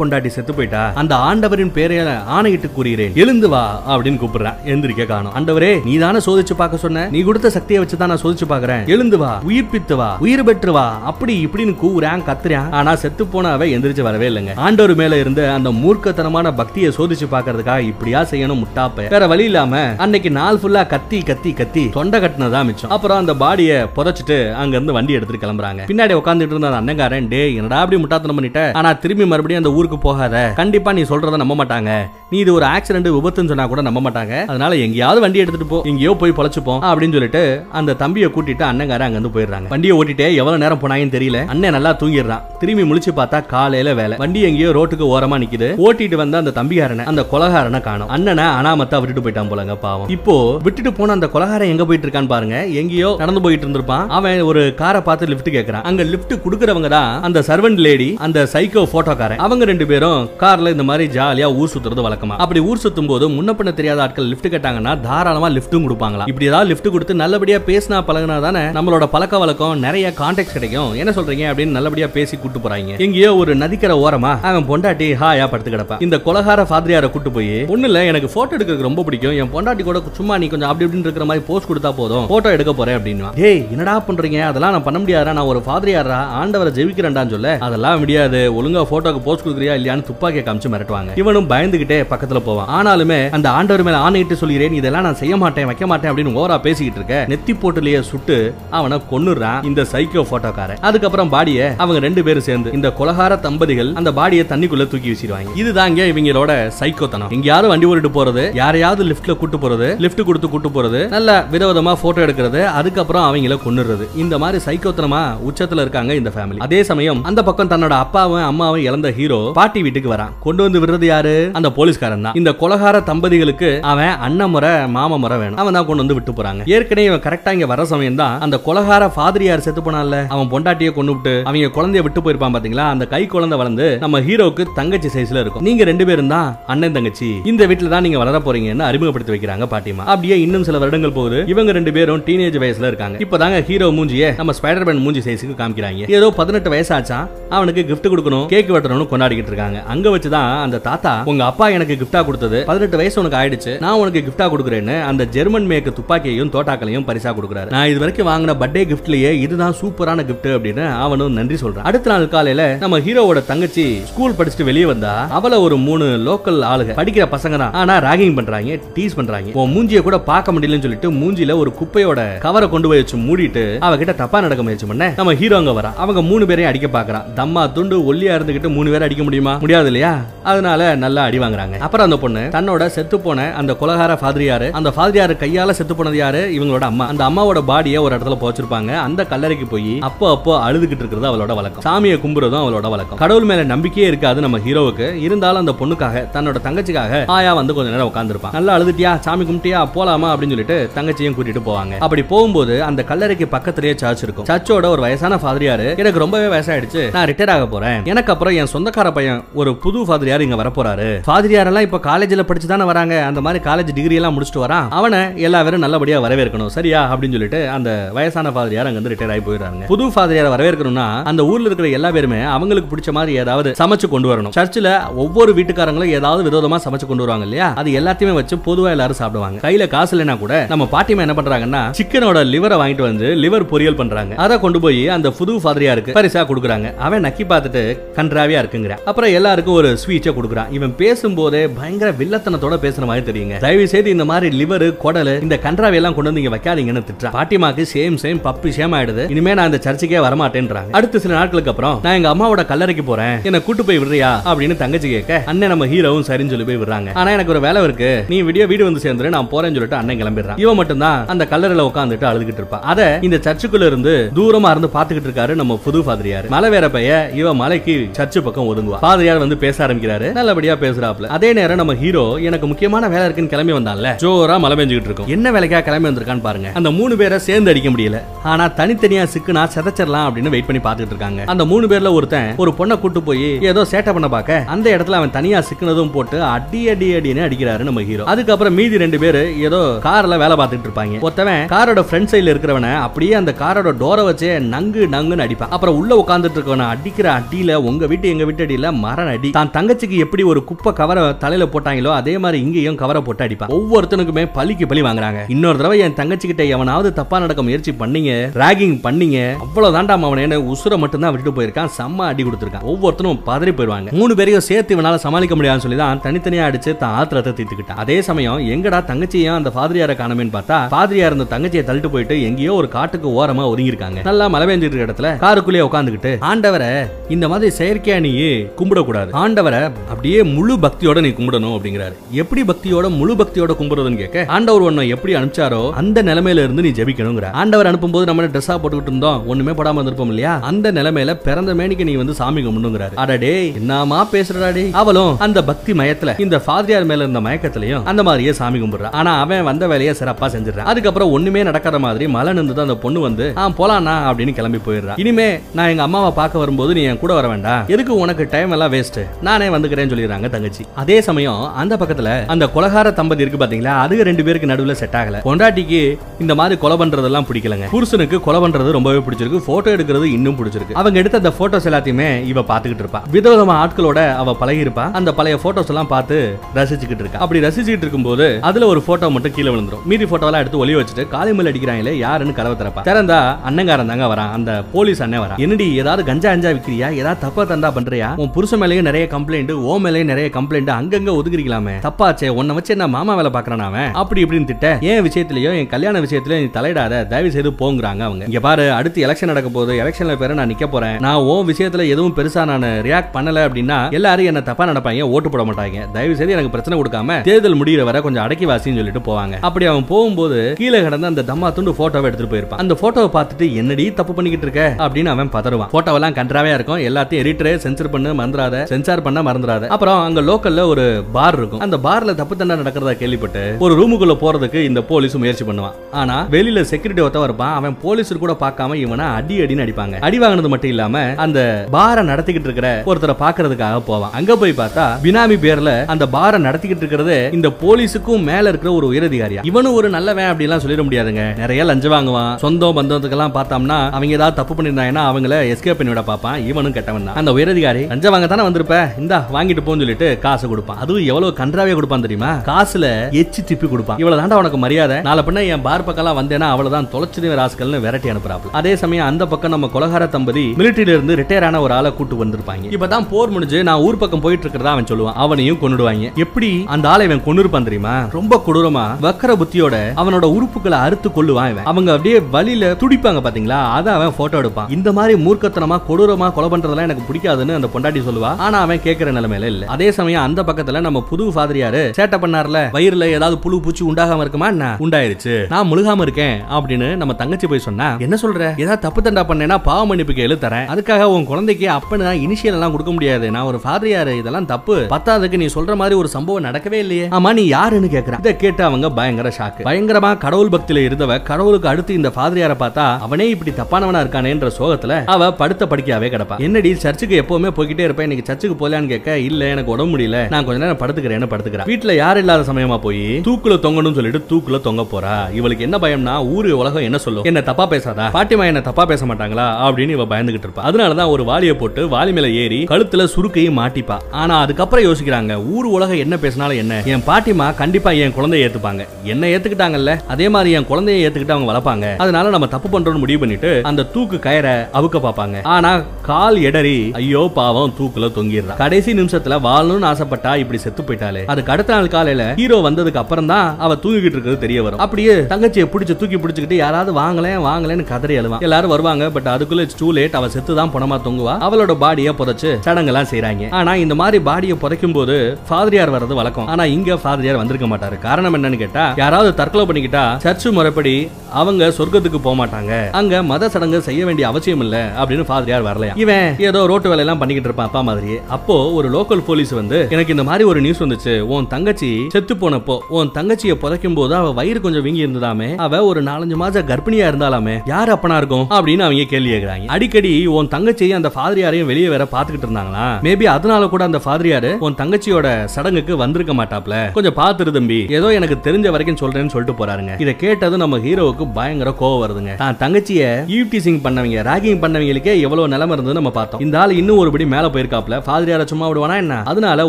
பொண்டாட்டி 0.00 0.32
செத்து 0.36 0.54
போயிட்டா. 0.58 0.82
அந்த 1.02 1.14
ஆண்டவரின் 1.28 1.74
பேரையில 1.78 2.10
ஆணையிட்டு 2.36 2.70
கூறுகிறேன். 2.76 3.14
எழுந்து 3.22 3.48
வா 3.54 3.62
அப்படின்னு 3.92 4.20
கூப்பிடுறேன் 4.22 4.58
எந்திரிக்க 4.74 5.06
காணும். 5.12 5.34
ஆண்டவரே 5.38 5.72
நீ 5.88 5.94
தானே 6.04 6.20
சோதிச்சு 6.28 6.56
பார்க்க 6.62 6.84
சொன்ன? 6.84 7.06
நீ 7.14 7.22
கொடுத்த 7.28 7.50
சக்தியை 7.56 7.80
வச்சு 7.82 7.96
தான் 8.02 8.12
நான் 8.12 8.22
சோதிச்சு 8.24 8.48
பாக்குறேன் 8.54 8.84
எழுந்து 8.94 9.18
வா 9.22 9.32
உயிர்ப்பித்து 9.50 9.96
வா 10.00 10.10
உயிர் 10.26 10.44
பெற்று 10.48 10.72
வா. 10.76 10.86
அப்படி 11.10 11.34
இப்படின்னு 11.46 11.74
கூவுறான் 11.82 12.24
கத்துறான். 12.28 12.70
ஆனா 12.78 12.94
செத்து 13.02 13.24
போன 13.32 13.52
அவ 13.56 13.66
எந்திரிச்சு 13.74 14.06
வரவே 14.08 14.28
இல்லைங்க. 14.30 14.54
ஆண்டவர் 14.66 14.94
மேல 15.00 15.18
இருந்த 15.22 15.42
அந்த 15.56 15.70
மூர்க்கத்தனமான 15.82 16.52
பக்தியை 16.60 16.90
சோதிச்சு 16.98 17.26
பார்க்கறதுக்காக 17.34 17.88
இப்படியா 17.90 18.22
செய்யணும் 18.32 18.60
முட்டாப்ப. 18.62 19.08
வேற 19.14 19.26
வழி 19.32 19.44
இல்லாம 19.50 19.82
அன்னைக்கு 20.04 20.30
நாள் 20.40 20.60
ஃபுல்லா 20.62 20.82
கத்தி 20.94 21.20
கத்தி 21.30 21.52
கத்தி 21.60 21.84
தொண்டை 21.98 22.20
கட்டினதா 22.24 22.60
மிச்சம். 22.68 22.92
அப்புறம் 22.96 23.20
அந்த 23.22 23.34
பாடியை 23.42 23.78
புதைச்சிட்டு 23.96 24.38
அங்க 24.62 24.74
இருந்து 24.78 24.96
வண்டி 24.98 25.16
எடுத்துட்டு 25.18 25.42
கிளம்புறாங்க. 25.44 25.82
பின்னாடி 25.90 26.14
உட்காந்துட்டு 26.20 26.54
இருந்த 26.54 26.70
அந்த 26.70 26.80
அண்ணங்காரன் 26.82 27.28
டே 27.32 27.42
என்னடா 27.64 27.82
அப்படி 27.82 27.98
முட்டாத்தனம் 28.02 28.38
பண்ணிட்ட? 28.38 28.62
ஆனா 28.78 28.90
திரும்பி 29.02 29.24
மறுபடியும் 29.32 29.62
அந்த 29.62 29.70
ஊருக்கு 29.78 29.98
போகாத. 30.06 30.36
கண்டிப்பா 30.60 30.90
நீ 30.96 31.02
சொல்றத 31.10 31.38
நம்ப 31.42 31.54
மாட்டாங்க. 31.60 31.90
நீ 32.32 32.36
இது 32.44 32.52
ஒரு 32.58 32.66
ஆக்சிடென்ட் 32.74 33.08
விபத்துன்னு 33.16 33.50
சொன்னா 33.52 33.66
கூட 33.72 33.82
நம்ப 33.86 34.00
மாட்டாங்க. 34.06 34.34
அதனால 34.52 34.76
எங்கேயாவது 34.86 35.20
வண்டி 35.24 35.42
எடுத்துட்டு 35.42 35.68
போ. 35.72 35.78
எங்கேயோ 35.90 36.12
போய் 36.22 36.34
பொழைச்சுப்போம் 36.38 36.80
அப்படின்னு 36.88 37.16
சொல்லிட்டு 37.16 37.42
அந்த 37.78 37.96
தம்பியை 38.02 38.28
கூட்டிட்டு 38.34 38.64
அண்ணங்கார 38.70 39.06
அங்க 39.06 39.18
இருந்து 39.18 39.32
போயிடுறாங்க. 39.36 39.68
வண்டியை 39.74 39.94
ஓட்டிட்டே 39.98 40.26
எவ்வளவு 40.40 40.62
நேரம் 40.64 40.82
போனாங்கன்னு 40.82 41.14
தெரியல. 41.16 41.40
அண்ணன் 41.54 41.74
நல்லா 41.76 41.92
தூங்கிடுறான். 42.02 42.42
திரும்பி 42.62 42.86
முழிச்சு 42.90 43.14
பார்த்தா 43.20 43.40
காலையில 43.54 43.94
வேலை. 44.00 44.18
வண்டி 44.24 44.42
எங்கேயோ 44.50 44.72
ரோட்டுக்கு 44.78 45.06
ஓரமா 45.14 45.38
நிக்குது. 45.44 45.70
ஓட்டிட்டு 45.86 46.18
வந்த 46.22 46.42
அந்த 46.44 46.54
தம்பிகாரனை 46.60 47.06
அந்த 47.12 47.24
கொலகாரனை 47.32 47.80
காணும். 47.88 48.10
அண்ணனை 48.16 48.46
அனாமத்தா 48.58 49.00
விட்டுட்டு 49.00 49.24
போயிட்டான் 49.26 49.50
போலங்க 49.52 49.76
பாவம். 49.86 50.10
இப்போ 50.16 50.36
விட்டுட்டு 50.66 50.92
போன 51.00 51.16
அந்த 51.18 51.28
கொலகாரன் 51.36 51.72
எங்க 51.74 51.86
போயிட்டு 51.88 52.08
இருக்கான்னு 52.08 52.32
பாருங்க. 52.34 52.56
எங்கேயோ 52.82 53.10
நடந்து 53.22 53.44
போயிட்டு 53.46 53.66
இருந்திருப்பான். 53.66 54.06
அவன் 54.18 54.46
ஒரு 54.50 54.62
காரை 54.82 55.02
பார்த்து 55.08 55.30
லிப்ட் 55.32 55.54
கேக்குறான். 55.56 55.84
அங்க 55.90 56.02
லிப்ட் 56.12 56.34
குடுக்கறவங்க 56.44 56.88
தான் 56.96 57.10
அந்த 57.28 57.38
சர்வன்ட் 57.54 57.80
லேடி 57.86 58.06
அந்த 58.26 58.38
சைக்கோ 58.52 58.82
போட்டோக்காரன் 58.92 59.40
அவங்க 59.44 59.64
ரெண்டு 59.70 59.84
பேரும் 59.90 60.20
கார்ல 60.40 60.70
இந்த 60.74 60.84
மாதிரி 60.88 61.04
ஜாலியா 61.16 61.48
ஊர் 61.58 61.70
சுத்துறது 61.72 62.02
வழக்கமா. 62.06 62.36
அப்படி 62.44 62.60
ஊர் 62.70 62.80
சுத்தும் 62.84 63.10
போது 63.10 63.24
முன்ன 63.34 63.50
பண்ண 63.58 63.70
தெரியாத 63.78 64.00
ஆட்கள் 64.04 64.28
லிஃப்ட் 64.30 64.48
கேட்டாங்கன்னா 64.54 64.92
தாராளமா 65.04 65.48
லிஃப்ட்டும் 65.56 65.84
கொடுப்பாங்களா 65.86 66.24
இப்படி 66.30 66.48
ஏதாவது 66.50 66.68
லிஃப்ட் 66.70 66.88
கொடுத்து 66.94 67.14
நல்லபடியா 67.22 67.58
பேசினா 67.68 67.98
பழகினா 68.08 68.38
தானே 68.46 68.62
நம்மளோட 68.78 69.06
பழக்க 69.12 69.38
வழக்கம் 69.42 69.76
நிறைய 69.84 70.06
கான்டாக்ட் 70.20 70.54
கிடைக்கும். 70.56 70.90
என்ன 71.02 71.12
சொல்றீங்க 71.18 71.44
அப்படின்னு 71.50 71.76
நல்லபடியா 71.78 72.08
பேசி 72.16 72.38
கூட்டு 72.44 72.62
போறாங்க. 72.64 72.96
எங்கேயோ 73.06 73.30
ஒரு 73.42 73.54
நதிக்கரை 73.62 73.96
ஓரமா 74.06 74.32
அவன் 74.50 74.66
பொண்டாட்டி 74.70 75.08
ஹாயா 75.22 75.46
படுத்து 75.52 75.74
கிடப்பான் 75.76 76.02
இந்த 76.06 76.18
கொலகார 76.26 76.64
ஃபாதிரியார 76.72 77.10
கூட்டு 77.16 77.32
போய் 77.36 77.54
ஒண்ணு 77.76 77.88
இல்ல 77.90 78.04
எனக்கு 78.12 78.30
போட்டோ 78.36 78.52
எடுக்கிறதுக்கு 78.58 78.88
ரொம்ப 78.88 79.04
பிடிக்கும். 79.08 79.36
என் 79.44 79.52
பொண்டாட்டி 79.54 79.86
கூட 79.90 80.02
சும்மா 80.20 80.40
நீ 80.42 80.48
கொஞ்சம் 80.54 80.70
அப்படி 80.72 80.88
இப்படின்னு 80.88 81.08
இருக்கிற 81.08 81.28
மாதிரி 81.32 81.46
போஸ்ட் 81.50 81.70
கொடுத்தா 81.72 81.92
போதும். 82.00 82.26
போட்டோ 82.32 82.56
எடுக்க 82.58 82.74
போறேன் 82.80 82.98
அப்படின்னு 83.00 83.32
டேய் 83.40 83.62
என்னடா 83.76 83.96
பண்றீங்க? 84.10 84.40
அதெல்லாம் 84.50 84.76
நான் 84.76 84.86
பண்ண 84.88 85.00
முடியாதா 85.04 85.36
நான் 85.40 85.52
ஒரு 85.54 85.62
ஃபாதிரியாரா 85.68 86.20
ஆண்டவரை 86.42 86.72
ஜெபிக்கிறேன்டான்னு 86.80 87.34
சொல்ல. 87.36 87.42
அதெல்லாம் 87.66 88.00
முடியாது 88.02 88.40
ஒழுங்கா 88.58 88.82
போட்டோக்கு 88.92 89.20
போஸ்ட் 89.26 89.44
கொடுக்குறியா 89.46 89.74
இல்லையான்னு 89.78 90.06
துப்பாக்கியை 90.10 90.44
காமிச்சு 90.46 90.70
மிரட்டுவாங்க. 90.74 91.12
இவனும் 91.22 91.48
பயந்துகிட்டே 91.52 91.98
பக்கத்துல 92.12 92.42
போவான். 92.48 92.68
ஆனாலுமே 92.78 93.20
அந்த 93.38 93.48
ஆண்டவர் 93.58 93.86
மேல 93.88 94.00
ஆணையிட்டு 94.06 94.40
சொல்கிறேன் 94.42 94.76
இதெல்லாம் 94.80 95.06
நான் 95.08 95.20
செய்ய 95.22 95.36
மாட்டேன் 95.42 95.68
வைக்க 95.70 95.86
மாட்டேன் 95.92 96.10
அப்படின்னு 96.10 96.34
ஓரா 96.42 96.58
பேசிக்கிட்டு 96.66 97.00
இருக்க 97.00 97.18
நெத்தி 97.32 97.54
போட்டுலயே 97.62 98.00
சுட்டு 98.10 98.38
அவனை 98.78 98.98
கொன்னுறான் 99.12 99.62
இந்த 99.70 99.86
சைக்கோ 99.92 100.24
போட்டோக்காரன் 100.32 100.80
அதுக்கப்புறம் 100.88 101.32
பாடிய 101.34 101.68
அவங்க 101.82 102.00
ரெண்டு 102.06 102.24
பேரும் 102.28 102.46
சேர்ந்து 102.48 102.74
இந்த 102.78 102.88
கொலகார 103.00 103.40
தம்பதிகள் 103.46 103.90
அந்த 104.00 104.12
பாடியை 104.18 104.44
தண்ணிக்குள்ள 104.52 104.86
தூக்கி 104.92 105.08
வீசிடுவாங்க. 105.12 105.50
இதுதாங்க 105.62 106.00
இவங்களோட 106.12 106.52
சைக்கோத்தனம் 106.80 107.32
எங்கேயாவது 107.36 107.70
வண்டி 107.72 107.88
ஓடிட்டு 107.90 108.12
போறது 108.18 108.44
யாரையாவது 108.60 109.04
லிஃப்ட்ல 109.10 109.36
கூட்டு 109.42 109.58
போறது 109.64 109.88
லிஃப்ட் 110.04 110.22
கொடுத்து 110.28 110.48
கூட்டு 110.54 110.70
போறது 110.76 111.00
நல்ல 111.14 111.30
விதவிதமா 111.52 111.92
போட்டோ 112.02 112.20
எடுக்கிறது 112.26 112.60
அதுக்கப்புறம் 112.78 113.26
அவங்கள 113.28 113.56
கொன்னுறது 113.64 114.06
இந்த 114.22 114.34
மாதிரி 114.42 114.58
சைக்கோத்தனமா 114.66 115.22
உச்சத்துல 115.48 115.84
இருக்காங்க 115.84 116.14
இந்த 116.20 116.30
ஃபேமிலி 116.34 116.62
அதே 116.66 116.80
சமயம் 116.90 117.20
அந்த 117.34 117.42
பக்கம் 117.46 117.70
தன்னோட 117.70 117.94
அப்பாவும் 118.02 118.44
அம்மாவும் 118.48 118.82
இழந்த 118.88 119.08
ஹீரோ 119.16 119.38
பாட்டி 119.56 119.80
வீட்டுக்கு 119.84 120.10
வரான். 120.12 120.34
கொண்டு 120.44 120.60
வந்து 120.64 120.80
விடுறது 120.82 121.06
யாரு? 121.08 121.32
அந்த 121.58 121.68
போலீஸ்காரன் 121.78 122.26
தான். 122.26 122.36
இந்த 122.40 122.50
கொலகார 122.60 122.96
தம்பதிகளுக்கு 123.08 123.70
அவன் 123.92 124.12
அண்ணன் 124.26 124.52
முறை 124.52 124.70
மாம 124.96 125.18
முறை 125.22 125.36
வேணும். 125.40 125.56
அவன் 125.62 125.76
தான் 125.76 125.86
கொண்டு 125.88 126.02
வந்து 126.02 126.16
விட்டு 126.18 126.32
போறாங்க. 126.38 126.64
ஏற்கனவே 126.74 127.06
இவன் 127.08 127.22
கரெக்டா 127.24 127.52
இங்க 127.56 127.66
வர 127.70 127.86
சமயம் 127.92 128.18
தான் 128.20 128.34
அந்த 128.46 128.58
கொலகார 128.66 129.08
ஃபாதிரியார் 129.14 129.64
செத்து 129.64 129.82
போனால 129.86 130.20
அவன் 130.36 130.50
பொண்டாட்டியை 130.52 130.92
கொண்டு 130.98 131.14
விட்டு 131.16 131.32
அவங்க 131.48 131.72
குழந்தைய 131.78 132.04
விட்டு 132.06 132.22
போயிருப்பான் 132.26 132.54
பாத்தீங்களா? 132.56 132.86
அந்த 132.94 133.08
கை 133.14 133.22
குழந்தை 133.34 133.58
வளர்ந்து 133.62 133.88
நம்ம 134.04 134.20
ஹீரோக்கு 134.28 134.66
தங்கச்சி 134.78 135.10
சைஸ்ல 135.16 135.42
இருக்கும். 135.44 135.66
நீங்க 135.70 135.88
ரெண்டு 135.90 136.06
பேரும் 136.10 136.30
தான் 136.34 136.46
அண்ணன் 136.74 136.96
தங்கச்சி. 136.98 137.30
இந்த 137.52 137.68
வீட்டுல 137.72 137.92
தான் 137.94 138.06
நீங்க 138.08 138.20
வளர 138.24 138.42
போறீங்கன்னு 138.46 138.86
அறிமுகப்படுத்தி 138.90 139.34
வைக்கிறாங்க 139.36 139.68
பாட்டிமா. 139.74 140.06
அப்படியே 140.14 140.38
இன்னும் 140.44 140.68
சில 140.70 140.82
வருடங்கள் 140.84 141.16
போகுது. 141.18 141.40
இவங்க 141.54 141.76
ரெண்டு 141.80 141.94
பேரும் 141.98 142.24
டீனேஜ் 142.30 142.60
வயசுல 142.66 142.92
இருக்காங்க. 142.92 143.18
இப்பதாங்க 143.26 143.60
ஹீரோ 143.72 143.90
மூஞ்சிய 143.98 144.32
நம்ம 144.42 144.56
ஸ்பைடர் 144.60 144.88
மேன் 144.90 145.04
மூஞ்சி 145.08 145.24
சைஸுக்கு 145.28 145.58
காமிக்கிறாங்க. 145.64 146.10
ஏதோ 146.20 146.30
பதினெட்டு 146.40 146.70
வயசாச்சான் 147.14 147.42
அவனுக்கு 147.56 147.82
கிஃப்ட் 147.88 148.10
கொடுக்கணும் 148.12 148.46
கேக் 148.52 148.70
வெட்டணும்னு 148.74 149.06
கொண்டாடிக்கிட்டு 149.10 149.50
இருக்காங்க. 149.52 149.78
அங்க 149.92 150.06
வச்சுதான் 150.14 150.48
அந்த 150.64 150.78
தாத்தா 150.88 151.12
உங்க 151.30 151.42
அப்பா 151.50 151.66
எனக்கு 151.76 151.94
கிஃப்டா 152.00 152.20
கொடுத்தது. 152.28 152.58
பதினெட்டு 152.70 152.96
வயசு 153.00 153.18
உனக்கு 153.22 153.38
ஆயிடுச்சு. 153.40 153.72
நான் 153.84 153.98
உனக்கு 154.02 154.20
கிஃப்டா 154.28 154.46
கொடுக்குறேன்னு 154.52 154.96
அந்த 155.10 155.22
ஜெர்மன் 155.36 155.68
மேக்கு 155.70 155.90
துப்பாக்கியையும் 155.98 156.52
தோட்டாக்களையும் 156.54 157.06
பரிசா 157.08 157.32
கொடுக்குறாரு. 157.38 157.70
நான் 157.74 157.88
இது 157.92 158.02
வரைக்கும் 158.02 158.28
வாங்கின 158.30 158.56
பர்த்டே 158.62 158.82
கிஃப்ட்லயே 158.92 159.30
இதுதான் 159.44 159.76
சூப்பரான 159.80 160.24
கிஃப்ட் 160.30 160.48
அப்படின்னு 160.56 160.86
அவனும் 161.04 161.36
நன்றி 161.38 161.58
சொல்றான். 161.64 161.86
அடுத்த 161.90 162.12
நாள் 162.12 162.26
காலையில 162.34 162.64
நம்ம 162.84 163.00
ஹீரோவோட 163.06 163.42
தங்கச்சி 163.50 163.86
ஸ்கூல் 164.10 164.36
படிச்சுட்டு 164.40 164.68
வெளியே 164.70 164.88
வந்தா 164.92 165.12
அவள 165.38 165.60
ஒரு 165.66 165.78
மூணு 165.86 166.08
லோக்கல் 166.28 166.60
ஆளுங்க 166.72 166.98
படிக்கிற 167.00 167.26
பசங்க 167.36 167.56
தான். 167.64 167.74
ஆனா 167.82 167.96
ராகிங் 168.08 168.36
பண்றாங்க 168.40 168.80
டீஸ் 168.98 169.18
பண்றாங்க. 169.20 169.56
உன் 169.62 169.72
மூஞ்சிய 169.76 170.02
கூட 170.08 170.16
பார்க்க 170.32 170.54
முடியலன்னு 170.56 170.86
சொல்லிட்டு 170.88 171.10
மூஞ்சில 171.20 171.58
ஒரு 171.62 171.72
குப்பையோட 171.80 172.20
கவரை 172.46 172.66
கொண்டு 172.74 172.88
போய் 172.90 173.02
வச்சு 173.02 173.16
மூடிட்டு 173.28 173.64
அவகிட்ட 173.86 174.14
தப்பா 174.22 174.40
நடக்க 174.46 174.62
முயற்சி 174.66 174.86
பண்ண 174.90 175.12
நம்ம 175.20 175.34
ஹீரோ 175.40 175.56
அங்க 175.60 175.72
வரா 175.78 175.90
அவங்க 176.04 176.20
மூணு 176.30 176.44
பேரையும் 176.48 176.70
அடிக்க 176.70 176.88
பாக்குறான் 177.04 177.24
தம்மா 177.36 177.72
துண்டு 177.72 178.14
ஒல்லியா 178.14 178.34
இருந்துகிட்டு 178.38 178.68
மூணு 178.74 178.90
பேரை 178.90 179.02
அடிக்க 179.02 179.22
முடியுமா? 179.22 179.56
முடியாது 179.60 179.86
இல்லையா 179.86 180.12
அதனால 180.42 180.94
நல்லா 180.94 181.22
அடி 181.22 181.38
வாங்குறாங்க. 181.38 181.78
அப்புறம் 181.78 182.06
அந்த 182.06 182.16
பொண்ணு 182.16 182.40
தன்னோட 182.52 182.86
செத்து 182.86 183.20
போன 183.20 183.54
அந்த 183.54 183.72
கொலகார 183.80 184.12
ஃபாதிரியாரு 184.22 184.70
அந்த 184.70 184.90
ஃபாதரியாரு 184.96 185.34
கையால 185.42 185.70
செத்து 185.70 185.94
போனது 185.94 186.16
யாரு? 186.16 186.40
இவங்களோட 186.58 186.80
அம்மா. 186.80 187.06
அந்த 187.06 187.24
அம்மாவோட 187.28 187.60
பாடியை 187.70 188.00
ஒரு 188.00 188.16
இடத்துல 188.16 188.36
போச்சிருப்பாங்க. 188.42 188.96
அந்த 188.98 189.26
கல்லறைக்கு 189.30 189.66
போய் 189.70 189.98
அப்போ 190.00 190.30
அப்போ 190.30 190.52
அழுதுகிட்டு 190.70 191.02
இருக்கிறது 191.02 191.28
அவளோட 191.30 191.54
வழக்கம். 191.54 191.84
சாமியை 191.88 192.16
கும்புறதும் 192.16 192.62
அவளோட 192.64 192.88
வழக்கம். 192.90 193.18
கடவுள் 193.18 193.44
மேல 193.44 193.64
நம்பிக்கையே 193.64 194.08
இருக்காது 194.08 194.40
நம்ம 194.40 194.58
ஹீரோவுக்கு. 194.58 195.08
இருந்தாலும் 195.26 195.62
அந்த 195.66 195.74
பொண்ணுக்காக 195.80 196.24
தன்னோட 196.36 196.56
தங்கச்சிக்காக 196.66 197.22
ஆயா 197.26 197.54
வந்து 197.54 197.74
கொஞ்ச 197.74 197.90
நேரம் 197.90 198.12
உட்காந்துருப்பான் 198.14 198.52
நல்லா 198.52 198.76
அழுதுட்டியா? 198.76 199.18
சாமி 199.18 199.44
கும்பிட்டியா? 199.44 199.80
போலாமா? 199.94 200.28
அப்படின்னு 200.32 200.54
சொல்லிட்டு 200.54 200.90
தங்கச்சியும் 200.94 201.36
கூட்டிட்டு 201.38 201.62
போவாங்க. 201.66 201.94
அப்படி 201.98 202.22
போகும்போது 202.22 202.82
அந்த 202.82 203.04
கல்லறைக்கு 203.08 203.46
பக்கத்திலேயே 203.46 203.94
சர்ச் 203.96 204.22
இருக்கும். 204.22 204.46
சர்ச்சோட 204.46 204.86
ஒரு 204.86 205.00
வயசான 205.00 205.36
ஃபாதரியாரு 205.36 205.98
எனக்கு 205.98 206.18
ரொம்பவே 206.18 206.56
வயசாயிடுச்சு. 206.56 206.93
நான் 207.12 207.28
ரிட்டையர் 207.28 207.50
ஆக 207.50 207.66
போறேன். 207.66 208.04
எனக்கு 208.04 208.32
அப்புறம் 208.32 208.54
என் 208.54 208.70
சொந்தக்கார 208.72 209.12
பையன் 209.12 209.44
ஒரு 209.54 209.76
புது 209.76 210.00
ஃபாதிரியார் 210.04 210.40
இங்க 210.40 210.56
வரப்போறாரு? 210.62 211.20
ஃபாதிரியார் 211.26 211.66
எல்லாம் 211.66 211.82
இப்ப 211.82 212.00
காலேஜ்ல 212.02 212.42
படிச்சு 212.42 212.68
தானே 212.68 212.84
வராங்க? 212.84 213.24
அந்த 213.24 213.40
மாதிரி 213.40 213.64
காலேஜ் 213.64 213.94
டிகிரி 213.94 214.14
எல்லாம் 214.14 214.40
முடிச்சுட்டு 214.40 214.64
வரான் 214.66 214.86
அவனை 214.90 215.20
எல்லா 215.36 215.62
பேரும் 215.62 215.80
நல்லபடியா 215.80 216.20
வரவேற்கணும். 216.20 216.66
சரியா? 216.66 217.14
அப்படின்னு 217.14 217.30
சொல்லிட்டு 217.30 217.68
அந்த 217.68 218.10
வயசான 218.12 218.50
ஃபாதிரியார் 218.50 218.86
அங்க 218.86 219.00
இருந்து 219.00 219.14
ரிட்டையர் 219.14 219.30
ஆகி 219.30 219.44
போயிடுறாங்க 219.50 219.86
புது 219.86 220.06
ஃபாதிரியார் 220.06 220.52
வரவேற்கணும்னா 220.54 221.22
அந்த 221.22 221.44
ஊர்ல 221.44 221.66
இருக்கிற 221.66 221.88
எல்லா 221.88 222.10
பேருமே 222.10 222.42
அவங்களுக்கு 222.42 222.96
பிடிச்ச 222.96 223.12
மாதிரி 223.12 223.38
ஏதாவது 223.38 223.74
சமைச்சு 223.78 224.08
கொண்டு 224.08 224.28
வரணும். 224.32 224.50
சர்ச்சில் 224.50 224.90
ஒவ்வொரு 225.14 225.54
வீட்டுக்காரங்களும் 225.54 226.14
ஏதாவது 226.18 226.42
விரோதமா 226.50 226.78
சமைச்சு 226.86 227.06
கொண்டு 227.06 227.24
வருவாங்க 227.24 227.44
இல்லையா? 227.44 227.72
அது 227.76 227.90
எல்லாத்தையுமே 227.90 228.32
வச்சு 228.32 228.56
பொதுவா 228.56 228.90
எல்லாரும் 228.90 229.20
சாப்பிடுவாங்க. 229.20 229.68
கையில 229.68 229.86
காசு 229.86 230.12
இல்லைனா 230.16 230.38
கூட 230.38 230.66
நம்ம 230.68 230.88
பாட்டிமா 230.92 231.24
என்ன 231.26 231.36
பண்றாங்கன்னா 231.36 231.82
சிக்கனோட 232.00 232.38
லிவரை 232.54 232.76
வாங்கிட்டு 232.82 233.02
வந்து 233.02 233.26
லிவர் 233.34 233.68
பொரியல் 233.72 233.96
பண்றாங்க. 233.96 234.34
அதை 234.34 234.60
கொண்டு 234.60 234.80
போய் 234.80 235.08
அந்த 235.08 235.30
புது 235.30 235.52
ஃபாதிரியாருக்கு 235.56 236.16
பரிசா 236.18 236.42
கொடுக்குறாங்க. 236.50 236.83
அவன் 236.98 237.24
நக்கி 237.24 237.44
பார்த்துட்டு 237.52 237.82
கன்றாவியா 238.16 238.60
இருக்குங்கிற. 238.62 238.94
அப்புறம் 239.04 239.32
எல்லாருக்கும் 239.32 239.74
ஒரு 239.74 239.98
ஸ்வீட்ச 240.02 240.28
கொடுக்குறான். 240.36 240.70
இவன் 240.70 240.96
பேசும்போதே 240.96 241.62
பயங்கர 241.68 242.10
வில்லத்தனத்தோட 242.10 242.76
பேசுற 242.84 243.04
மாதிரி 243.10 243.24
தெரியுங்க. 243.30 243.58
தயவு 243.58 243.88
செய்து 243.88 244.10
இந்த 244.10 244.24
மாதிரி 244.24 244.64
லிவர் 244.64 244.96
குடல் 244.96 245.32
இந்த 245.42 245.58
கன்றாவி 245.64 245.98
எல்லாம் 246.00 246.14
கொண்டு 246.14 246.32
வந்து 246.32 246.42
இங்க 246.42 246.54
வைக்காதீங்கன்னு 246.56 247.04
திட்டுறான். 247.10 247.34
பாட்டிமாக்கு 247.38 247.84
சேம் 247.94 248.18
சேம் 248.24 248.40
பப்பி 248.48 248.70
சேம் 248.78 248.94
ஆயிடுது. 248.98 249.30
இனிமே 249.30 249.54
நான் 249.54 249.70
இந்த 249.72 249.80
சர்ச்சைக்கே 249.86 250.20
வரமாட்டேன்றாங்க. 250.26 250.90
அடுத்த 250.90 251.18
சில 251.18 251.34
நாட்களுக்கு 251.34 251.70
அப்புறம் 251.70 252.00
நான் 252.02 252.14
எங்க 252.14 252.30
அம்மாவோட 252.34 252.64
கல்லறைக்கு 252.72 253.04
போறேன். 253.04 253.36
என்ன 253.42 253.60
கூட்டு 253.60 253.84
போய் 253.84 253.98
விடுறியா? 253.98 254.30
அப்படின்னு 254.50 254.76
தங்கச்சி 254.76 255.10
கேட்க 255.10 255.42
அண்ணன் 255.46 255.68
நம்ம 255.68 255.86
ஹீரோவும் 255.86 256.26
சரின்னு 256.30 256.52
சொல்லி 256.54 256.68
போய் 256.70 256.80
விடுறாங்க. 256.82 257.10
ஆனா 257.14 257.30
எனக்கு 257.30 257.52
ஒரு 257.52 257.60
வேலை 257.60 257.82
இருக்கு. 257.82 258.24
நீ 258.28 258.42
விடிய 258.42 258.66
வீடு 258.66 258.84
வந்து 258.84 259.04
சேர்ந்துரு. 259.06 259.28
நான் 259.28 259.50
போறேன்னு 259.52 259.78
சொல்லிட்டு 259.78 260.00
அண்ணன் 260.00 260.20
கிளம்பிடுறான். 260.22 260.60
இவன் 260.64 260.78
மட்டும் 260.80 260.98
தான் 260.98 261.26
அந்த 261.26 261.46
கல்லறையில 261.50 261.86
உட்காந்துட்டு 261.90 262.28
அழுதுகிட்டு 262.30 262.62
இருப்பான் 262.62 262.82
அதை 262.92 263.06
இந்த 263.22 263.36
சர்ச்சுக்குள்ள 263.46 263.86
இருந்து 263.86 264.30
தூரமா 264.34 264.70
இருந்து 264.74 264.90
பாத்துக்கிட்டு 264.96 265.30
இருக்காரு 265.30 265.54
நம்ம 265.60 265.80
புது 265.84 266.00
ஃபாதரியார் 266.02 266.48
மலை 266.54 266.70
வேற 266.74 266.86
பைய 266.94 267.10
இவ 267.40 267.54
மலைக்கு 267.62 267.96
சர்ச்சு 268.18 268.42
பக்கம் 268.46 268.68
ஒதுங்குவா. 268.70 268.98
பாதிரியார் 269.06 269.42
வந்து 269.44 269.56
பேச 269.64 269.76
ஆரம்பிக்கிறாரு. 269.86 270.28
நல்லபடியா 270.38 270.74
பேசுறாப்ல 270.84 271.32
அதே 271.36 271.50
நேரம் 271.58 271.80
நம்ம 271.80 271.94
ஹீரோ 272.02 272.24
எனக்கு 272.48 272.66
முக்கியமான 272.72 273.08
வேலை 273.14 273.24
இருக்குன்னு 273.26 273.52
கிளம்பி 273.52 273.76
வந்தான்ல. 273.78 274.10
ஜோரா 274.24 274.56
மலை 274.64 274.76
பெஞ்சுக்கிட்டு 274.78 275.10
இருக்கும். 275.10 275.30
என்ன 275.36 275.52
வேலைக்கா 275.56 275.80
கிளம்பி 275.88 276.08
வந்திருக்கான்னு 276.08 276.46
பாருங்க. 276.46 276.70
அந்த 276.80 276.90
மூணு 276.98 277.14
பேரை 277.20 277.38
சேர்ந்து 277.48 277.70
அடிக்க 277.72 277.90
முடியல. 277.94 278.20
ஆனா 278.52 278.64
தனித்தனியா 278.80 279.24
சிக்குனா 279.34 279.62
செதச்சிடலாம் 279.74 280.26
அப்படின்னு 280.28 280.52
வெயிட் 280.54 280.68
பண்ணி 280.68 280.82
பாத்துட்டு 280.86 281.12
இருக்காங்க. 281.14 281.42
அந்த 281.54 281.64
மூணு 281.72 281.86
பேர்ல 281.92 282.12
ஒருத்தன் 282.18 282.50
ஒரு 282.64 282.72
பொண்ணை 282.78 282.98
கூட்டு 283.04 283.22
போய் 283.28 283.46
ஏதோ 283.70 283.84
சேட்டை 283.92 284.14
பண்ண 284.16 284.28
பார்க்க 284.36 284.58
அந்த 284.74 284.86
இடத்துல 284.96 285.18
அவன் 285.20 285.34
தனியா 285.38 285.60
சிக்கினதும் 285.68 286.12
போட்டு 286.16 286.38
அடி 286.54 286.82
அடி 286.94 287.08
அடின்னு 287.18 287.46
அடிக்கிறாரு 287.46 287.88
நம்ம 287.90 288.04
ஹீரோ 288.10 288.26
அதுக்கப்புறம் 288.34 288.76
மீதி 288.80 289.02
ரெண்டு 289.04 289.20
பேரு 289.24 289.42
ஏதோ 289.68 289.82
கார்ல 290.08 290.40
வேலை 290.44 290.56
பார்த்துட்டு 290.62 290.88
இருப்பாங்க. 290.88 291.22
ஒருத்தவன் 291.26 291.62
காரோட 291.74 292.02
ஃப்ரண்ட் 292.08 292.32
சைடுல 292.34 292.54
இருக்கிறவன 292.54 292.92
அப்படியே 293.06 293.34
அந்த 293.42 293.54
காரோட 293.62 293.92
டோரை 294.02 294.24
வச்சே 294.30 294.52
நங்கு 294.74 295.02
நங்குன்னு 295.16 295.46
அடிப்பான். 295.46 295.72
அப்புறம் 295.76 295.98
உள்ள 296.00 296.12
உட்கார்ந்துட்டு 296.22 296.60
இருக்கவனை 296.64 296.86
அடிக்கிற 296.92 297.26
அடியில 297.38 297.72
உங்க 297.88 298.04
வீட்டு 298.10 298.26
எங்க 298.34 298.44
வீட்டு 298.48 298.64
அடியில 298.66 298.88
மரண 299.04 299.28
அடி. 299.36 299.48
தான் 299.56 299.72
தங்கச்சிக்கு 299.76 300.16
எப்படி 300.24 300.42
ஒரு 300.50 300.60
குப்பை 300.68 300.90
கவரை 301.00 301.22
தலையில 301.42 301.64
போட்டாங்களோ 301.72 302.10
அதே 302.18 302.34
மாதிரி 302.42 302.58
இங்கேயும் 302.64 302.98
கவரை 303.02 303.20
போட்டு 303.26 303.44
அடிப்பான். 303.46 303.72
ஒவ்வொருத்தனுக்குமே 303.78 304.44
பலிக்கு 304.56 304.86
பலி 304.90 305.02
வாங்குறாங்க. 305.06 305.40
இன்னொரு 305.54 305.78
தடவை 305.80 305.98
என் 306.04 306.16
தங்கச்சி 306.20 306.46
கிட்ட 306.50 306.64
எவனாவது 306.76 307.08
தப்பா 307.18 307.38
நடக்க 307.44 307.62
முயற்சி 307.66 307.92
பண்ணீங்க 308.02 308.30
ராகிங் 308.62 308.96
பண்ணீங்க 309.06 309.38
அவ்வளவுதான்டா 309.66 310.16
அவனே 310.16 310.28
அவன் 310.28 310.44
என்ன 310.46 310.96
மட்டும் 311.04 311.24
தான் 311.24 311.32
விட்டுட்டு 311.34 311.56
போயிருக்கான். 311.58 311.92
செம்ம 311.98 312.26
அடி 312.30 312.42
கொடுத்துருக்கான். 312.48 312.86
ஒவ்வொருத்தனும் 312.92 313.42
பதறி 313.50 313.74
போயிருவாங்க 313.80 314.16
மூணு 314.20 314.32
பேரையும் 314.40 314.66
சேர்த்து 314.70 314.96
இவனால 314.96 315.20
சமாளிக்க 315.26 315.56
முடியாதுன்னு 315.58 315.86
சொல்லி 315.86 316.00
தான் 316.02 316.22
தனித்தனியா 316.26 316.64
அடிச்சு 316.70 316.90
தான் 317.04 317.14
ஆத்திரத்தை 317.20 317.54
தீர்த்துக்கிட்டான். 317.60 318.00
அதே 318.04 318.18
சமயம் 318.30 318.64
எங்கடா 318.76 319.00
தங்கச்சியும் 319.12 319.58
அந்த 319.60 319.72
பாதிரியார 319.78 320.12
காணமேன்னு 320.22 320.56
பார்த்தா 320.56 320.80
பாதிரியார் 320.96 321.38
அந்த 321.38 321.48
தங்கச்சியை 321.54 321.84
தள்ளிட்டு 321.90 322.12
போயிட்டு 322.16 322.34
எங்கேயோ 322.48 322.74
ஒரு 322.80 322.90
காட்டுக்கு 322.96 323.28
ஓரமா 323.40 323.66
ஒதுங்கிருக்காங்க 323.74 324.26
நல்லா 324.30 324.48
மழை 324.54 324.66
பெஞ்சிட்டு 324.68 324.94
இருக்க 324.94 325.08
இடத்துல 325.08 325.30
காருக்குள்ளேயே 325.44 325.86
உட்காந்துக்கிட்டு 325.88 326.32
ஆண்டவரை 326.54 326.88
இந்த 327.34 327.46
மாதிரி 327.50 327.68
செயற்கையா 327.78 328.16
நீ 328.24 328.30
கும்பிடக்கூடாது. 328.78 329.30
ஆண்டவரை 329.42 329.80
அப்படியே 330.12 330.42
முழு 330.42 330.74
பக்தியோட 330.84 331.18
நீ 331.26 331.30
கும்பிடணும் 331.38 331.74
அப்படிங்கிறாரு. 331.76 332.14
எப்படி 332.42 332.62
பக்தியோட 332.62 333.06
முழு 333.16 333.34
பக்தியோட 333.34 333.72
கும்பிடுறதுன்னு 333.78 334.20
கேட்க 334.20 334.44
ஆண்டவர் 334.56 334.84
உன்னை 334.88 335.04
எப்படி 335.14 335.32
அனுப்பிச்சாரோ 335.38 335.80
அந்த 336.00 336.22
நிலைமையில 336.28 336.64
இருந்து 336.66 336.84
நீ 336.86 336.90
ஜபிக்கணுங்கிற. 336.98 337.48
ஆண்டவர் 337.62 337.88
அனுப்பும்போது 337.90 338.28
நம்ம 338.30 338.46
ட்ரெஸ்ஸா 338.54 338.76
போட்டுக்கிட்டு 338.82 339.12
இருந்தோம். 339.12 339.40
ஒண்ணுமே 339.52 339.72
போடாம 339.78 339.98
இருந்திருப்போம் 340.00 340.32
இல்லையா? 340.34 340.52
அந்த 340.70 340.92
நிலைமையில 340.98 341.34
பிறந்த 341.46 341.74
மேனிக்கு 341.80 342.06
நீ 342.10 342.14
வந்து 342.22 342.36
சாமி 342.40 342.62
கும்பிடுங்கிறாரு 342.66 343.18
அடடே 343.24 343.54
என்னமா 343.80 344.20
பேசுறடாடே 344.34 344.84
அவளும் 345.02 345.32
அந்த 345.46 345.64
பக்தி 345.70 345.92
மயத்துல 346.02 346.36
இந்த 346.46 346.62
ஃபாதியார் 346.66 347.08
மேல 347.12 347.26
இருந்த 347.26 347.42
மயக்கத்திலையும் 347.48 348.06
அந்த 348.12 348.22
மாதிரியே 348.28 348.54
சாமி 348.60 348.80
கும்பிடுறா. 348.84 349.12
ஆனா 349.20 349.34
அவன் 349.40 349.68
வந்த 349.70 349.86
வேலையை 349.94 350.14
சிறப்பா 350.20 350.48
செஞ்சிடறான் 350.56 350.90
அதுக்கப்புறம் 350.92 351.34
ஒண்ணுமே 351.38 351.62
நடக்காத 351.70 351.98
மாதிரி 352.06 352.26
மலை 352.36 352.52
நின்று 352.60 352.86
அந்த 352.86 352.98
பொண்ணு 353.06 353.20
வந்து 353.28 353.48
ஆ 353.58 353.66
போலாண்ணா 353.80 354.16
அப்படின்னு 354.30 354.56
கிளம்பி 354.60 354.82
போயிடுறான் 354.86 355.20
இனிமே 355.24 355.50
நான் 355.76 355.90
எங்க 355.92 356.02
அம்மாவை 356.08 356.30
பார்க்க 356.44 356.64
வரும்போது 356.64 356.94
நீ 357.00 357.04
என் 357.10 357.20
கூட 357.24 357.32
வர 357.40 357.46
வேண்டாம். 357.54 357.84
எதுக்கு 357.94 358.14
உனக்கு 358.24 358.44
டைம் 358.54 358.72
எல்லாம் 358.76 358.92
வேஸ்ட் 358.94 359.20
நானே 359.48 359.68
வந்துக்கிறேன்னு 359.74 360.12
சொல்லிடுறாங்க 360.12 360.48
தங்கச்சி. 360.54 360.82
அதே 361.02 361.18
சமயம் 361.28 361.62
அந்த 361.82 361.94
பக்கத்துல 362.00 362.30
அந்த 362.54 362.64
கொலகார 362.74 363.08
தம்பதி 363.18 363.42
இருக்கு 363.44 363.60
பாத்தீங்களா? 363.62 363.92
அது 364.04 364.14
ரெண்டு 364.28 364.42
பேருக்கு 364.46 364.70
நடுவுல 364.70 364.94
செட் 365.00 365.16
ஆகல. 365.20 365.38
பொண்டாட்டிக்கு 365.46 366.00
இந்த 366.44 366.52
மாதிரி 366.58 366.74
கொலை 366.82 366.96
பண்றதெல்லாம் 367.02 367.46
பிடிக்கலங்க. 367.48 367.86
புருஷனுக்கு 367.94 368.38
கொலை 368.46 368.58
பண்றது 368.64 368.90
ரொம்பவே 368.96 369.20
பிடிச்சிருக்கு. 369.26 369.60
போட்டோ 369.68 369.90
எடுக்கிறது 369.96 370.26
இன்னும் 370.36 370.56
பிடிச்சிருக்கு. 370.58 370.96
அவங்க 371.02 371.18
எடுத்த 371.22 371.40
அந்த 371.42 371.52
போட்டோஸ் 371.58 371.88
எல்லாத்தையுமே 371.90 372.28
இவ 372.52 372.64
பாத்துக்கிட்டு 372.70 373.04
இருப்பா. 373.04 373.20
விதவிதமா 373.36 373.76
ஆட்களோட 373.84 374.20
அவ 374.42 374.54
பழகி 374.62 374.82
இருப்பா 374.84 375.06
அந்த 375.20 375.32
பழைய 375.38 375.58
போட்டோஸ் 375.64 375.92
எல்லாம் 375.94 376.10
பார்த்து 376.14 376.38
ரசிச்சுக்கிட்டு 376.78 377.24
இருக்கா. 377.24 377.42
அப்படி 377.46 377.62
ரசிச்சுக்கிட்டு 377.66 378.06
இருக்கும்போது 378.06 378.48
அதுல 378.70 378.90
ஒரு 378.92 379.02
போட்டோ 379.08 379.30
மட்டும் 379.36 379.56
கீழே 379.58 379.70
விழுந்துரும். 379.74 380.04
மீதி 380.12 380.26
போட்டோ 380.32 380.48
எல்லாம் 380.50 380.64
எடுத்து 380.64 380.82
ஒளி 380.84 380.96
வச்சுட்டு 381.00 381.26
காலிமல் 381.34 381.70
அடிக்கிறாங்களே 381.72 382.14
யாருன்னு 382.24 382.58
கதவை 382.60 382.76
திறப்பா. 382.82 383.04
திறந்தா 383.10 383.40
அண்ணங்காரன் 383.70 384.12
தாங்க 384.12 384.28
வரான். 384.34 384.52
அந்த 384.58 384.70
போலீஸ் 384.94 385.22
அண்ணன் 385.26 385.42
வரான். 385.44 385.60
என்னடி 385.66 385.88
ஏதாவது 386.02 386.22
கஞ்சா 386.34 386.50
அஞ்சா 386.54 386.70
விக்கிறியா? 386.76 387.08
ஏதாவது 387.18 387.40
தப்பா 387.42 387.62
தண்டா 387.70 387.88
பண்றியா? 387.96 388.28
உன் 388.42 388.50
புருஷன் 388.54 388.80
மேலேயும் 388.82 389.06
நிறைய 389.08 389.24
கம்ப்ளைண்ட் 389.34 389.70
ஓ 389.88 389.98
மேலேயும் 390.04 390.30
நிறைய 390.30 390.46
கம்ப்ளைண்ட் 390.54 390.88
அங்கங்க 390.96 391.32
ஒதுக்குறீங்களாமே. 391.40 391.92
தப்பாச்சே 392.06 392.48
உன்னை 392.58 392.72
வச்சு 392.76 392.92
என்ன 392.94 393.06
மாமா 393.12 393.34
வேலை 393.38 393.50
பாக்குறான் 393.56 393.84
அவன்? 393.88 394.08
அப்படி 394.22 394.40
இப்படின்னு 394.44 394.68
திட்ட. 394.70 394.86
என் 395.10 395.22
விஷயத்திலயோ 395.26 395.70
என் 395.80 395.90
கல்யாண 395.92 396.20
விஷயத்திலயோ 396.24 396.58
நீ 396.62 396.70
தலையிடாத 396.78 397.20
தயவு 397.32 397.50
செய்து 397.56 397.70
போங்கிறாங்க 397.82 398.22
அவங்க. 398.28 398.48
இங்க 398.50 398.60
பாரு 398.66 398.86
அடுத்து 398.96 399.24
எலெக்ஷன் 399.26 399.50
நடக்க 399.52 399.70
போகுது 399.76 399.98
எலெக்ஷன்ல 400.04 400.36
பேர 400.40 400.56
நான் 400.60 400.70
நிக்க 400.72 400.88
போறேன். 400.94 401.16
நான் 401.26 401.44
ஓ 401.52 401.54
விஷயத்துல 401.70 402.08
எதுவும் 402.14 402.34
பெருசா 402.38 402.64
நான் 402.72 402.88
ரியாக்ட் 403.08 403.32
பண்ணல 403.36 403.64
அப்படின்னா 403.68 403.98
எல்லாரும் 404.18 404.50
என்ன 404.52 404.62
தப்பா 404.70 404.86
நடப்பாங்க 404.90 405.28
ஓட்டு 405.36 405.52
போட 405.54 405.64
மாட்டாங்க? 405.70 406.10
தயவு 406.16 406.36
செய்து 406.40 406.56
எனக்கு 406.56 406.74
பிரச்சனை 406.74 406.98
கொடுக்காம 407.02 407.38
தேர்தல் 407.50 407.78
முடியிற 407.82 408.08
வரை 408.10 408.22
கொஞ்சம் 408.26 408.44
அடக்கி 408.46 408.68
வாசின்னு 408.72 409.00
சொல்லிட்டு 409.02 409.24
போவாங்க. 409.30 409.54
அப்படி 409.60 409.86
அவன் 409.92 410.10
போகும்போது 410.12 410.58
கீழே 410.82 411.02
கிடந்த 411.06 411.32
அந்த 411.34 411.46
தம்மா 411.52 411.70
துண்டு 411.78 411.96
போட்டோவை 412.02 412.28
எடுத்துட்டு 412.32 412.52
போயிருப்பான். 412.54 412.82
அந்த 412.84 412.98
போட்டோவை 413.04 413.32
பார்த்துட்டு 413.38 413.72
என்னடி 413.82 414.08
தப்பு 414.20 414.34
பண்ணிக்கிட்டு 414.34 414.68
இருக்க? 414.68 415.06
அப்படின்னு 415.06 415.32
அவன் 415.36 415.54
பதறுவான். 415.56 415.90
போட்டோவெல்லாம் 416.14 416.36
கன்றாவே 416.38 416.70
இருக்கும். 416.76 417.00
எல்லாத்தையும் 417.08 417.42
எடிட்டரே 417.42 417.72
சென்சர் 417.84 418.10
பண்ண 418.14 418.32
மறந்துடாத 418.40 418.82
சென்சார் 418.92 419.24
பண்ண 419.26 419.42
மறந்துடாத 419.48 419.88
அப்புறம் 419.94 420.20
அங்க 420.26 420.40
லோக்கல்ல 420.50 420.82
ஒரு 420.92 421.04
பார் 421.36 421.56
இருக்கும். 421.60 421.82
அந்த 421.86 421.96
பார்ல 422.06 422.34
தப்பு 422.40 422.54
தண்டா 422.54 422.76
நடக்கிறதா 422.82 423.14
கேள்விப்பட்டு 423.22 423.62
ஒரு 423.84 423.94
ரூமுக்குள்ள 424.00 424.34
போறதுக்கு 424.42 424.80
இந்த 424.90 425.00
போலீஸ் 425.10 425.36
முயற்சி 425.42 425.64
பண்ணுவான். 425.70 425.96
ஆனா 426.20 426.36
வெளியில 426.54 426.82
செக்யூரிட்டி 426.92 427.24
ஒருத்தவன் 427.24 427.48
இருப்பான். 427.50 427.74
அவன் 427.80 427.96
போலீஸ் 428.04 428.32
கூட 428.44 428.54
பார்க்காம 428.64 428.98
இவனை 429.04 429.26
அடி 429.38 429.56
அடின்னு 429.64 429.84
அடிப்பாங்க. 429.86 430.16
அடி 430.28 430.38
வாங்கினது 430.42 430.72
மட்டும் 430.74 430.92
இல்லாம 430.94 431.22
அந்த 431.44 431.60
பாரை 431.96 432.22
நடத்திக்கிட்டு 432.30 432.68
இருக்கிற 432.70 432.88
ஒருத்தரை 433.10 433.36
பாக்குறதுக்காக 433.44 434.02
போவான். 434.10 434.34
அங்க 434.40 434.52
போய் 434.62 434.78
பார்த்தா 434.82 435.06
பினாமி 435.26 435.58
பேர்ல 435.66 435.92
அந்த 436.14 436.24
பாரை 436.36 436.60
நடத்திக்கிட்டு 436.66 437.04
இருக்கிறது 437.04 437.36
இந்த 437.58 437.68
போலீஸுக்கும் 437.82 438.46
மேல 438.50 438.68
இருக்கிற 438.72 438.92
ஒரு 438.98 439.06
உயரதிகாரியா. 439.12 439.64
இவனும் 439.70 439.98
ஒரு 440.00 440.08
நல்லவன் 440.16 440.50
அப்படிலாம் 440.52 440.84
சொல்லிட 440.84 441.02
முடியாதுங்க. 441.08 441.44
நிறைய 441.62 441.84
லஞ்சம் 441.90 442.14
வாங்குவான். 442.16 442.52
சொந்தம் 442.64 442.96
பந்தத்துக்கெல்லாம் 442.98 443.56
பார்த்தோம்னா 443.58 443.98
அவங்க 444.16 444.38
ஏதாவது 444.38 444.58
தப்பு 444.60 444.74
பண்ணிருந்தாங்கன்னா 444.74 445.22
அவங்கள 445.30 445.56
எஸ்கேப் 445.72 446.00
பண்ணி 446.04 446.14
விட 446.14 446.22
பார்ப்பான் 446.30 446.58
இவனும் 446.70 446.94
கெட்டவன் 446.96 447.26
தான். 447.28 447.36
அந்த 447.40 447.50
உயரதிகாரி 447.56 448.02
லஞ்சம் 448.10 448.32
வாங்க 448.34 448.48
தானே 448.52 448.64
வந்திருப்ப? 448.66 448.96
இந்தா 449.22 449.38
வாங்கிட்டு 449.54 449.82
போன்னு 449.86 450.02
சொல்லிட்டு 450.04 450.26
காசு 450.44 450.64
கொடுப்பான். 450.72 450.98
அதுவும் 451.02 451.26
எவ்வளவு 451.30 451.52
கன்றாவே 451.60 451.92
கொடுப்பான் 451.98 452.24
தெரியுமா? 452.26 452.50
காசுல 452.70 453.06
எச்சு 453.40 453.60
திப்பி 453.68 453.86
கொடுப்பான். 453.92 454.18
இவ்வளவு 454.22 454.40
தாண்டா 454.40 454.58
உனக்கு 454.62 454.78
மரியாதை? 454.84 455.16
நாளை 455.28 455.42
பின்ன 455.46 455.64
என் 455.74 455.84
பார் 455.86 456.06
பக்கம்லாம் 456.08 456.38
வந்தேன்னா 456.40 456.68
அவ்வளவுதான் 456.74 457.08
தொலைச்சிடுவேன் 457.14 457.58
ராஸ்கல்னு 457.60 458.02
விரட்டி 458.06 458.30
அனுப்புறாப்ல 458.32 458.74
அதே 458.80 458.92
சமயம் 459.02 459.28
அந்த 459.30 459.46
பக்கம் 459.52 459.74
நம்ம 459.74 459.90
கொலகார 459.94 460.28
தம்பதி 460.34 460.64
மிலிட்டரியில 460.80 461.16
இருந்து 461.16 461.38
ரிட்டையர் 461.40 461.66
ஆன 461.68 461.80
ஒரு 461.86 461.94
ஆளை 461.98 462.12
கூட்டு 462.18 462.40
வந்திருப்பாங்க. 462.42 462.92
இப்பதான் 462.96 463.28
போர் 463.32 463.54
முடிஞ்சு 463.56 463.80
நான் 463.90 464.04
ஊர் 464.08 464.20
பக்கம் 464.24 464.44
போயிட்டு 464.46 464.64
இருக்கிறதா 464.66 464.94
அவன் 464.96 465.10
சொல்லுவான். 465.12 465.38
அவனையும் 465.44 465.80
கொண்டுடுவாங்க 465.84 466.30
எப்படி? 466.46 466.70
அந்த 466.96 467.08
ஆளை 467.14 467.26
இவன் 467.30 467.44
கொண்டிருப்பான் 467.48 467.88
தெரியுமா? 467.90 468.14
ரொம்ப 468.38 468.60
கொடூரமா 468.66 469.06
வக்கர 469.26 469.50
புத்தியோட 469.62 469.96
அவனோட 470.22 470.44
உறுப்புகளை 470.56 471.00
அறுத்து 471.06 471.30
கொள்ளுவான் 471.38 471.70
இவன். 471.74 471.88
அவங்க 471.92 472.10
அப்படியே 472.16 472.38
வழியில 472.56 472.92
துடிப்பாங்க 473.02 473.40
பாத்தீங்களா? 473.46 473.80
அதை 473.96 474.10
அவன் 474.18 474.36
போட்டோ 474.38 474.58
எடுப்பான். 474.62 474.90
இந்த 474.96 475.08
மாதிரி 475.16 475.34
மூர்க்கத்தனமா 475.46 475.93
பயங்கரமா 475.94 476.06
கொடூரமா 476.08 476.46
கொலை 476.54 476.68
பண்றதெல்லாம் 476.72 477.08
எனக்கு 477.08 477.26
பிடிக்காதுன்னு 477.28 477.76
அந்த 477.78 477.88
பொண்டாட்டி 477.94 478.20
சொல்லுவா. 478.26 478.50
ஆனா 478.64 478.76
அவன் 478.84 479.02
கேட்கிற 479.06 479.28
நிலைமையில 479.32 479.68
இல்ல. 479.72 479.84
அதே 479.94 480.08
சமயம் 480.18 480.44
அந்த 480.46 480.60
பக்கத்துல 480.68 481.00
நம்ம 481.06 481.20
புது 481.30 481.44
ஃபாதரியாரு 481.54 482.02
சேட்டை 482.18 482.38
பண்ணார்ல 482.44 482.78
வயிறுல 482.96 483.28
ஏதாவது 483.36 483.56
புழு 483.64 483.76
பூச்சி 483.84 484.02
உண்டாகாம 484.10 484.44
இருக்குமா 484.44 484.68
என்ன? 484.74 484.86
உண்டாயிருச்சு 485.04 485.54
நான் 485.72 485.88
முழுகாம 485.90 486.22
இருக்கேன் 486.26 486.56
அப்படின்னு 486.76 487.08
நம்ம 487.20 487.34
தங்கச்சி 487.40 487.66
போய் 487.66 487.86
சொன்னா 487.88 488.08
என்ன 488.26 488.38
சொல்ற? 488.44 488.62
ஏதாவது 488.84 489.02
தப்பு 489.06 489.20
தண்டா 489.26 489.44
பண்ணேன்னா 489.50 489.78
பாவ 489.88 490.00
மன்னிப்பு 490.10 490.36
கேளு 490.38 490.56
தரேன் 490.64 490.88
அதுக்காக 490.94 491.28
உன் 491.36 491.48
குழந்தைக்கு 491.50 491.88
அப்பன்னு 491.98 492.26
தான் 492.28 492.42
இனிஷியல் 492.46 492.76
எல்லாம் 492.78 492.94
கொடுக்க 492.94 493.12
முடியாது. 493.16 493.46
நான் 493.56 493.68
ஒரு 493.70 493.80
ஃபாதரியாரு 493.84 494.34
இதெல்லாம் 494.40 494.70
தப்பு. 494.74 494.96
பத்தாவதுக்கு 495.14 495.60
நீ 495.62 495.68
சொல்ற 495.76 495.94
மாதிரி 496.02 496.16
ஒரு 496.22 496.28
சம்பவம் 496.36 496.66
நடக்கவே 496.68 496.98
இல்லையே. 497.04 497.26
ஆமா 497.36 497.52
நீ 497.58 497.64
யாருன்னு 497.76 498.10
கேக்குறான் 498.16 498.42
இதை 498.44 498.54
கேட்டு 498.64 498.84
அவங்க 498.88 499.06
பயங்கர 499.20 499.48
ஷாக்கு 499.58 499.86
பயங்கரமா 499.88 500.32
கடவுள் 500.44 500.72
பக்தியில 500.74 501.04
இருந்தவ 501.08 501.40
கடவுளுக்கு 501.50 501.90
அடுத்து 501.92 502.18
இந்த 502.20 502.30
ஃபாதரியாரை 502.36 502.78
பார்த்தா 502.82 503.06
அவனே 503.26 503.48
இப்படி 503.54 503.72
தப்பானவனா 503.80 504.22
இருக்கானேன்ற 504.24 504.70
சோகத்துல 504.78 505.12
அவ 505.34 505.50
படுத்த 505.60 505.83
படிக்காவே 505.92 506.30
கிடப்பா. 506.34 506.58
என்னடி 506.58 506.94
சர்ச்சுக்கு 506.94 507.42
எப்பவுமே 507.42 507.70
போய்கிட்டே 507.76 508.04
இருப்பேன் 508.08 508.26
இன்னைக்கு 508.28 508.48
சர்ச்சுக்கு 508.50 508.76
போலான்னு 508.80 509.06
கேட்க 509.06 509.38
இல்ல 509.38 509.64
எனக்கு 509.64 509.90
உடம்பு 509.90 510.18
முடியல. 510.18 510.48
நான் 510.48 510.64
கொஞ்ச 510.64 510.78
நேரம் 510.84 510.98
படுத்துக்கிறேன் 510.98 511.50
படுத்துக்கிறேன் 511.54 511.88
வீட்டுல 511.90 512.14
யாரும் 512.14 512.42
இல்லாத 512.44 512.72
சமயமா 512.72 512.98
போய் 512.98 513.40
தூக்குல 513.48 513.74
தொங்கணும்னு 513.84 514.12
சொல்லிட்டு 514.12 514.40
தூக்குல 514.50 514.80
தொங்க 514.80 515.02
போறா. 515.02 515.54
இவளுக்கு 515.54 515.84
என்ன 515.84 515.98
பயம்னா 515.98 516.34
ஊரு 516.46 516.78
உலகம் 516.78 517.02
என்ன 517.02 517.18
சொல்லும்? 517.18 517.44
என்ன 517.44 517.60
தப்பா 517.60 517.88
பேசாதா? 517.90 518.26
பாட்டிமா 518.36 518.64
என்ன 518.64 518.80
தப்பா 518.80 519.04
பேச 519.04 519.26
மாட்டாங்களா? 519.26 519.66
அப்படின்னு 519.86 520.08
இவ 520.08 520.24
பயந்துகிட்டு 520.24 520.68
இருப்பா. 520.68 520.84
அதனாலதான் 520.84 521.28
ஒரு 521.28 521.44
வாளியை 521.44 521.74
போட்டு 521.74 522.08
வாலி 522.08 522.32
மேல 522.32 522.50
ஏறி 522.50 522.84
கழுத்துல 522.84 523.28
சுருக்கையும் 523.34 523.78
மாட்டிப்பா. 523.78 524.18
ஆனா 524.30 524.60
அதுக்கப்புறம் 524.60 525.04
யோசிக்கிறாங்க 525.04 525.66
ஊர் 525.66 525.84
உலகம் 525.86 526.16
என்ன 526.16 526.38
பேசினாலும் 526.38 526.76
என்ன? 526.76 527.02
என் 527.04 527.26
பாட்டிமா 527.26 527.74
கண்டிப்பா 527.74 528.10
என் 528.10 528.32
குழந்தைய 528.32 528.66
ஏத்துப்பாங்க. 528.66 529.06
என்ன 529.24 529.46
ஏத்துக்கிட்டாங்கல்ல? 529.46 530.20
அதே 530.28 530.48
மாதிரி 530.48 530.70
என் 530.70 530.88
குழந்தைய 530.90 531.24
ஏத்துக்கிட்டு 531.26 531.56
அவங்க 531.56 531.70
வளர்ப்பாங்க. 531.72 532.16
அதனால 532.16 532.50
நம்ம 532.50 532.66
தப்பு 532.66 532.88
பண்றோம்னு 532.88 533.18
முடிவு 533.18 533.38
பண்ணிட்டு 533.38 533.80
அந்த 533.84 534.02
தூக்கு 534.02 534.36
கயற 534.36 534.68
அவுக்க 534.92 535.18
பாப்பாங்க 535.26 535.60
ஆனா 535.76 535.90
கால் 536.28 536.56
எடறி 536.68 536.98
ஐயோ 537.20 537.40
பாவம் 537.56 537.94
தூக்குல 537.96 538.26
தொங்கிடுறா 538.36 538.74
கடைசி 538.82 539.10
நிமிஷத்துல 539.18 539.56
வாழணும்னு 539.66 540.06
ஆசைப்பட்டா 540.10 540.52
இப்படி 540.62 540.78
செத்து 540.84 541.02
போயிட்டாலே 541.08 541.42
அதுக்கு 541.52 541.72
அடுத்த 541.74 541.92
நாள் 541.94 542.12
காலையில 542.14 542.44
ஹீரோ 542.60 542.76
வந்ததுக்கு 542.86 543.20
அப்புறம் 543.22 543.50
தான் 543.52 543.68
அவ 543.84 543.96
தூங்கிட்டு 544.04 544.36
இருக்கிறது 544.36 544.62
தெரிய 544.64 544.78
வரும். 544.84 545.00
அப்படியே 545.04 545.34
தங்கச்சியை 545.52 545.86
பிடிச்சு 545.92 546.14
தூக்கி 546.20 546.38
பிடிச்சிக்கிட்டு 546.42 546.78
யாராவது 546.82 547.12
வாங்கலேன் 547.20 547.58
வாங்கலேன்னு 547.68 548.06
கதறி 548.12 548.36
அழுவான். 548.40 548.64
எல்லாரும் 548.66 548.94
வருவாங்க 548.94 549.24
பட் 549.36 549.50
அதுக்குள்ள 549.54 549.84
டூ 550.00 550.08
லேட் 550.18 550.38
அவ 550.40 550.48
செத்து 550.54 550.78
தான் 550.80 550.92
பணமா 550.94 551.18
தொங்குவா. 551.26 551.54
அவளோட 551.66 551.94
பாடியை 552.04 552.34
புதைச்சு 552.40 552.72
சடங்கெல்லாம் 552.86 553.30
செய்றாங்க. 553.32 553.68
ஆனா 553.80 553.94
இந்த 554.04 554.16
மாதிரி 554.22 554.40
பாடியை 554.50 554.76
புதைக்கும் 554.84 555.16
போது 555.18 555.36
ஃபாதரியார் 555.68 556.14
வர்றது 556.16 556.40
வழக்கம். 556.40 556.68
ஆனா 556.74 556.86
இங்க 556.96 557.18
ஃபாதரியார் 557.24 557.60
வந்திருக்க 557.62 557.88
மாட்டாரு. 557.92 558.18
காரணம் 558.26 558.56
என்னன்னு 558.58 558.82
கேட்டா 558.84 559.06
யாராவது 559.22 559.52
தற்கொலை 559.60 559.86
பண்ணிக்கிட்டா 559.90 560.24
சர்ச்சு 560.46 560.70
முறைப்படி 560.78 561.14
அவங்க 561.60 561.84
சொர்க்கத்துக்கு 561.98 562.38
போக 562.44 562.56
மாட்டாங்க 562.60 562.92
அங்க 563.20 563.42
மத 563.50 563.68
சடங்கு 563.74 563.98
செய்ய 564.08 564.22
வேண்டிய 564.28 564.44
அவசியம் 564.52 564.82
இல்ல 564.86 564.96
அப்படின்னு 565.20 565.44
ஃபாதரியார் 565.64 565.86
வரலையா? 565.88 566.14
இவன். 566.22 566.48
ஏதோ 566.68 566.80
ரோட்டு 566.90 567.08
வேலையெல்லாம் 567.10 567.40
பண்ணிக்கிட்டு 567.40 567.68
இருப்பான் 567.68 567.88
அப்பா 567.88 568.00
மாதிரியே. 568.08 568.38
அப்போ 568.56 568.76
ஒரு 568.98 569.08
லோக்கல் 569.14 569.42
போலீஸ் 569.48 569.72
வந்து 569.78 569.98
எனக்கு 570.14 570.34
இந்த 570.34 570.44
மாதிரி 570.48 570.64
ஒரு 570.70 570.80
நியூஸ் 570.84 571.02
வந்துச்சு. 571.04 571.34
உன் 571.54 571.68
தங்கச்சி 571.74 572.10
செத்து 572.34 572.54
போனப்போ 572.54 572.96
உன் 573.18 573.30
தங்கச்சியை 573.38 573.74
புதைக்கும் 573.84 574.16
போது 574.18 574.34
அவ 574.40 574.50
வயிறு 574.58 574.80
கொஞ்சம் 574.80 575.04
வீங்கி 575.06 575.22
இருந்ததாமே 575.26 575.68
அவ 575.86 576.02
ஒரு 576.10 576.22
நாலஞ்சு 576.22 576.56
மாசம் 576.62 576.86
கர்ப்பிணியா 576.90 577.28
இருந்தாலாமே 577.32 577.76
யார் 577.92 578.12
அப்பனா 578.16 578.36
இருக்கும்? 578.42 578.66
அப்படின்னு 578.76 579.06
அவங்க 579.06 579.26
கேள்வி 579.32 579.52
கேட்கறாங்க 579.54 579.88
அடிக்கடி 579.96 580.32
உன் 580.56 580.70
தங்கச்சியை 580.74 581.14
அந்த 581.20 581.30
ஃபாதரியாரையும் 581.34 581.90
வெளியே 581.92 582.08
வேற 582.14 582.24
பாத்துக்கிட்டு 582.34 582.68
இருந்தாங்களா? 582.68 583.06
மேபி 583.26 583.46
அதனால 583.56 583.88
கூட 583.94 584.04
அந்த 584.04 584.20
ஃபாதரியாரு 584.24 584.72
உன் 584.86 584.98
தங்கச்சியோட 585.02 585.46
சடங்குக்கு 585.74 586.16
வந்திருக்க 586.24 586.54
மாட்டாப்ல. 586.60 586.94
கொஞ்சம் 587.16 587.38
பாத்துரு 587.40 587.70
தம்பி. 587.78 588.00
ஏதோ 588.18 588.28
எனக்கு 588.38 588.58
தெரிஞ்ச 588.68 588.90
வரைக்கும் 588.94 589.20
சொல்றேன்னு 589.22 589.52
சொல்லிட்டு 589.54 589.78
போறாருங்க. 589.80 590.12
இதை 590.24 590.36
கேட்டது 590.36 590.76
நம்ம 590.76 590.98
ஹீரோவுக்கு 591.06 591.46
பயங்கர 591.58 591.90
கோவம் 592.00 592.22
வருதுங்க. 592.24 592.52
தான் 592.62 592.78
தங்கச்சிய 592.82 593.22
ஈவ்டீசிங் 593.56 594.00
பண்ணவங்க 594.04 594.42
ராகிங் 594.50 594.80
பண்ணவங்களுக்கே 594.82 595.32
எவ்வளவு 595.40 595.53
நிலைமை 595.74 595.94
இருந்தது 595.96 596.18
நம்ம 596.18 596.32
பார்த்தோம். 596.38 596.62
இந்த 596.64 596.76
ஆள் 596.80 596.92
இன்னும் 597.00 597.20
ஒரு 597.22 597.30
படி 597.34 597.44
மேல 597.54 597.66
போயிருக்காப்ல 597.74 598.18
ஃபாதரியார 598.26 598.64
சும்மா 598.72 598.86
விடுவானா 598.90 599.16
என்ன? 599.22 599.34
அதனால 599.52 599.88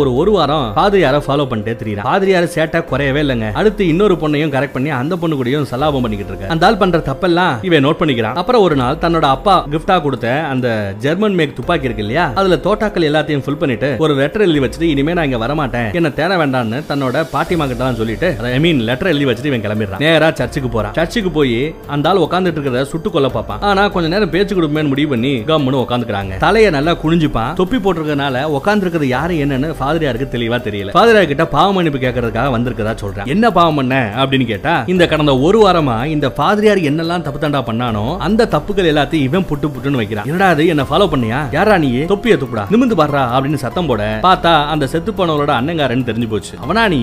ஒரு 0.00 0.10
ஒரு 0.20 0.32
வாரம் 0.36 0.66
ஃபாதரியார 0.76 1.20
ஃபாலோ 1.26 1.46
பண்ணிட்டே 1.50 1.74
தெரியறான். 1.82 2.06
ஃபாதரியார 2.08 2.44
சேட்டை 2.56 2.80
குறையவே 2.90 3.22
இல்லைங்க. 3.24 3.48
அடுத்து 3.60 3.82
இன்னொரு 3.92 4.16
பொண்ணையும் 4.22 4.52
கரெக்ட் 4.54 4.76
பண்ணி 4.76 4.90
அந்த 5.00 5.16
பொண்ணு 5.22 5.38
கூடயும் 5.40 5.68
சலாபம் 5.72 6.04
பண்ணிக்கிட்டு 6.06 6.32
இருக்க 6.34 6.52
அந்த 6.54 6.66
ஆள் 6.68 6.80
பண்ற 6.82 7.00
தப்பெல்லாம் 7.10 7.54
இவன் 7.68 7.84
நோட் 7.86 8.00
பண்ணிக்கிறான். 8.02 8.38
அப்புறம் 8.42 8.64
ஒரு 8.66 8.76
நாள் 8.82 9.00
தன்னோட 9.04 9.28
அப்பா 9.36 9.56
கிஃப்டா 9.74 9.96
கொடுத்த 10.06 10.28
அந்த 10.52 10.68
ஜெர்மன் 11.06 11.36
மேக் 11.40 11.56
துப்பாக்கி 11.58 11.88
இருக்கு 11.88 12.04
இல்லையா? 12.06 12.26
அதுல 12.42 12.58
தோட்டாக்கள் 12.68 13.08
எல்லாத்தையும் 13.10 13.44
ஃபில் 13.46 13.60
பண்ணிட்டு 13.62 13.90
ஒரு 14.06 14.14
லெட்டர் 14.20 14.46
எழுதி 14.46 14.62
வச்சுட்டு 14.64 14.90
இனிமே 14.92 15.16
நான் 15.18 15.28
இங்க 15.30 15.40
வரமாட்டேன். 15.46 15.90
என்ன 16.00 16.10
தேட 16.18 16.32
வேண்டாம்னு 16.42 16.80
தன்னோட 16.90 17.24
பாட்டிமா 17.34 17.66
கிட்ட 17.70 17.82
தான் 17.84 18.00
சொல்லிட்டு 18.00 18.28
ஐ 18.56 18.60
மீன் 18.66 18.80
லெட்டர் 18.88 19.10
எழுதி 19.12 19.28
வச்சுட்டு 19.30 19.50
இவன் 19.52 19.64
கிளம்பிடுறான். 19.66 20.02
நேரா 20.06 20.30
சர்ச்சுக்கு 20.40 20.70
போறான். 20.76 20.94
சர்ச்சுக்கு 20.98 21.32
போய் 21.38 21.56
அந்த 21.94 22.08
ஆள் 22.10 22.22
உட்காந்துட்டு 22.26 22.58
இருக்கிறத 22.58 22.82
சுட்டு 22.92 23.10
கொல்ல 23.14 23.28
பார்ப்பான். 23.36 23.60
ஆனா 23.70 23.82
கொஞ்ச 23.94 24.06
நேரம் 24.14 24.32
பேச்சு 24.34 24.56
கொடுப்பேன்னு 24.56 24.92
முடிவு 24.92 25.10
பண்ணி 25.12 25.32
கம்முன்னு 25.52 25.82
உட்காந்துக்கிறாங்க 25.84 26.38
தலையை 26.46 26.70
நல்லா 26.76 26.94
குனிஞ்சுப்பான். 27.04 27.52
தொப்பி 27.60 27.76
போட்டிருக்கனால 27.76 28.44
உட்கார்ந்து 28.58 28.84
இருக்கிறது 28.84 29.08
யாரு 29.16 29.34
என்னன்னு 29.44 29.70
ஃபாதரியாருக்கு 29.80 30.28
தெளிவா 30.36 30.60
தெரியல. 30.68 30.94
ஃபாதரியார் 30.96 31.30
கிட்ட 31.32 31.46
பாவ 31.46 31.72
மன்னிப்பு 31.72 31.98
கேட்கறதுக்காக 31.98 32.48
வந்திருக்கதா 32.56 32.94
சொல்றேன். 32.94 33.26
என்ன 33.26 33.50
பாவம் 33.50 33.74
பண்ண? 33.74 33.94
அப்படின்னு 34.22 34.46
கேட்டா 34.46 34.74
இந்த 34.86 35.06
கடந்த 35.06 35.38
ஒரு 35.38 35.58
வாரமா 35.66 35.96
இந்த 36.14 36.28
ஃபாதரியார் 36.36 36.80
என்னெல்லாம் 36.90 37.22
தப்பு 37.22 37.40
தண்டா 37.44 37.60
பண்ணானோ 37.68 38.16
அந்த 38.26 38.48
தப்புகள் 38.54 38.90
எல்லாத்தையும் 38.92 39.26
இவன் 39.28 39.46
புட்டு 39.50 39.68
புட்டுன்னு 39.74 40.00
வைக்கிறான். 40.00 40.24
என்னடா 40.24 40.48
அது 40.48 40.66
என்ன 40.66 40.82
ஃபாலோ 40.90 41.08
பண்ணியா? 41.14 41.40
யாரா 41.52 41.78
நீ? 41.78 41.90
தொப்பிய 42.04 42.36
துப்புடா. 42.42 42.64
நிமிந்து 42.72 42.98
பாடுறா 43.00 43.22
அப்படின்னு 43.36 43.62
சத்தம் 43.64 43.86
போட 43.86 44.18
பார்த்தா 44.22 44.52
அந்த 44.66 44.86
செத்து 44.86 45.12
போனவளோட 45.12 45.52
அண்ணங்காரன் 45.58 46.06
தெரிஞ்சு 46.10 46.28
போச்சு. 46.28 46.54
அவனா 46.60 46.88
நீ? 46.88 47.00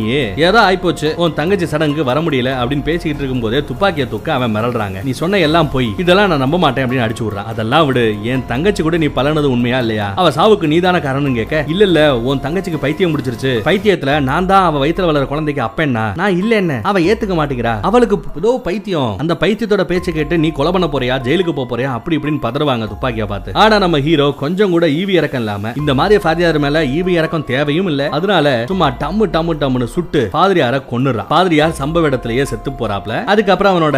ஏதோ 0.47 0.59
ஆயிப்போச்சு. 0.67 1.15
உன் 1.15 1.33
தங்கச்சி 1.33 1.65
சடங்கு 1.65 2.03
வர 2.03 2.19
முடியல 2.19 2.51
அப்படின்னு 2.61 2.83
பேசிக்கிட்டு 2.83 3.23
இருக்கும் 3.23 3.39
போதே 3.39 3.63
துப்பாக்கிய 3.63 4.07
தூக்க 4.07 4.33
அவன் 4.33 4.55
மிரள்றாங்க. 4.55 5.03
நீ 5.03 5.11
சொன்ன 5.11 5.39
எல்லாம் 5.47 5.71
போய். 5.71 5.89
இதெல்லாம் 5.97 6.29
நான் 6.29 6.43
நம்ப 6.45 6.57
மாட்டேன் 6.57 6.85
அப்படின்னு 6.85 7.05
அடிச்சு 7.07 7.23
விடுறான். 7.25 7.49
அதெல்லாம் 7.53 7.85
விடு. 7.85 8.05
என் 8.33 8.45
தங்கச்சி 8.51 8.81
கூட 8.83 8.97
நீ 9.03 9.07
பலனது 9.17 9.47
உண்மையா 9.55 9.79
இல்லையா? 9.83 10.07
அவ 10.21 10.31
சாவுக்கு 10.37 10.71
நீதான 10.73 11.01
காரணம் 11.07 11.37
கேட்க 11.39 11.63
இல்ல 11.73 11.83
இல்ல 11.89 11.99
உன் 12.29 12.43
தங்கச்சிக்கு 12.45 12.81
பைத்தியம் 12.83 13.11
முடிச்சிருச்சு 13.13 13.51
பைத்தியத்துல 13.67 14.13
நான் 14.29 14.49
தான் 14.51 14.65
அவ 14.69 14.79
வயித்துல 14.83 15.09
வளர 15.09 15.25
குழந்தைக்கு 15.31 15.61
அப்பேன்னா? 15.67 16.05
நான் 16.21 16.37
இல்ல 16.41 16.51
என்ன? 16.61 16.73
அவ 16.91 16.99
ஏத்துக்க 17.09 17.35
மாட்டேங்கிறா. 17.39 17.73
அவளுக்கு 17.89 18.17
ஏதோ 18.41 18.51
பைத்தியம். 18.67 19.13
அந்த 19.23 19.33
பைத்தியத்தோட 19.43 19.83
பேச்சை 19.91 20.13
கேட்டு 20.13 20.37
நீ 20.43 20.51
கொலை 20.59 20.73
பண்ண 20.75 20.89
போறியா? 20.93 21.17
ஜெயிலுக்கு 21.27 21.53
போக 21.59 21.67
போறியா? 21.71 21.91
அப்படி 21.97 22.17
இப்படின்னு 22.19 22.43
பதறுவாங்க 22.45 22.87
துப்பாக்கிய 22.93 23.25
பார்த்து. 23.31 23.55
ஆனா 23.63 23.77
நம்ம 23.85 23.99
ஹீரோ 24.07 24.27
கொஞ்சம் 24.43 24.73
கூட 24.75 24.85
ஈவி 24.99 25.15
இறக்கம் 25.19 25.43
இல்லாம 25.43 25.73
இந்த 25.81 25.93
மாதிரி 25.99 26.21
ஃபாதியார் 26.25 26.59
மேல 26.65 26.83
ஈவி 26.97 27.13
இறக்கம் 27.19 27.47
தேவையும் 27.51 27.89
இல்ல. 27.93 28.09
அதனால 28.17 28.47
சும்மா 28.73 28.89
டம்மு 29.03 29.27
டம்மு 29.35 29.55
டம்முன்னு 29.63 29.89
சுட்டு 29.95 30.21
பாதிரியார 30.37 30.81
கொன்னுறான் 30.91 31.29
பாதிரியார் 31.33 31.77
சம்பவ 31.81 32.09
இடத்துலயே 32.11 32.43
செத்து 32.51 32.71
போறாப்ல. 32.81 33.13
அதுக்கப்புறம் 33.33 33.73
அவனோட 33.73 33.97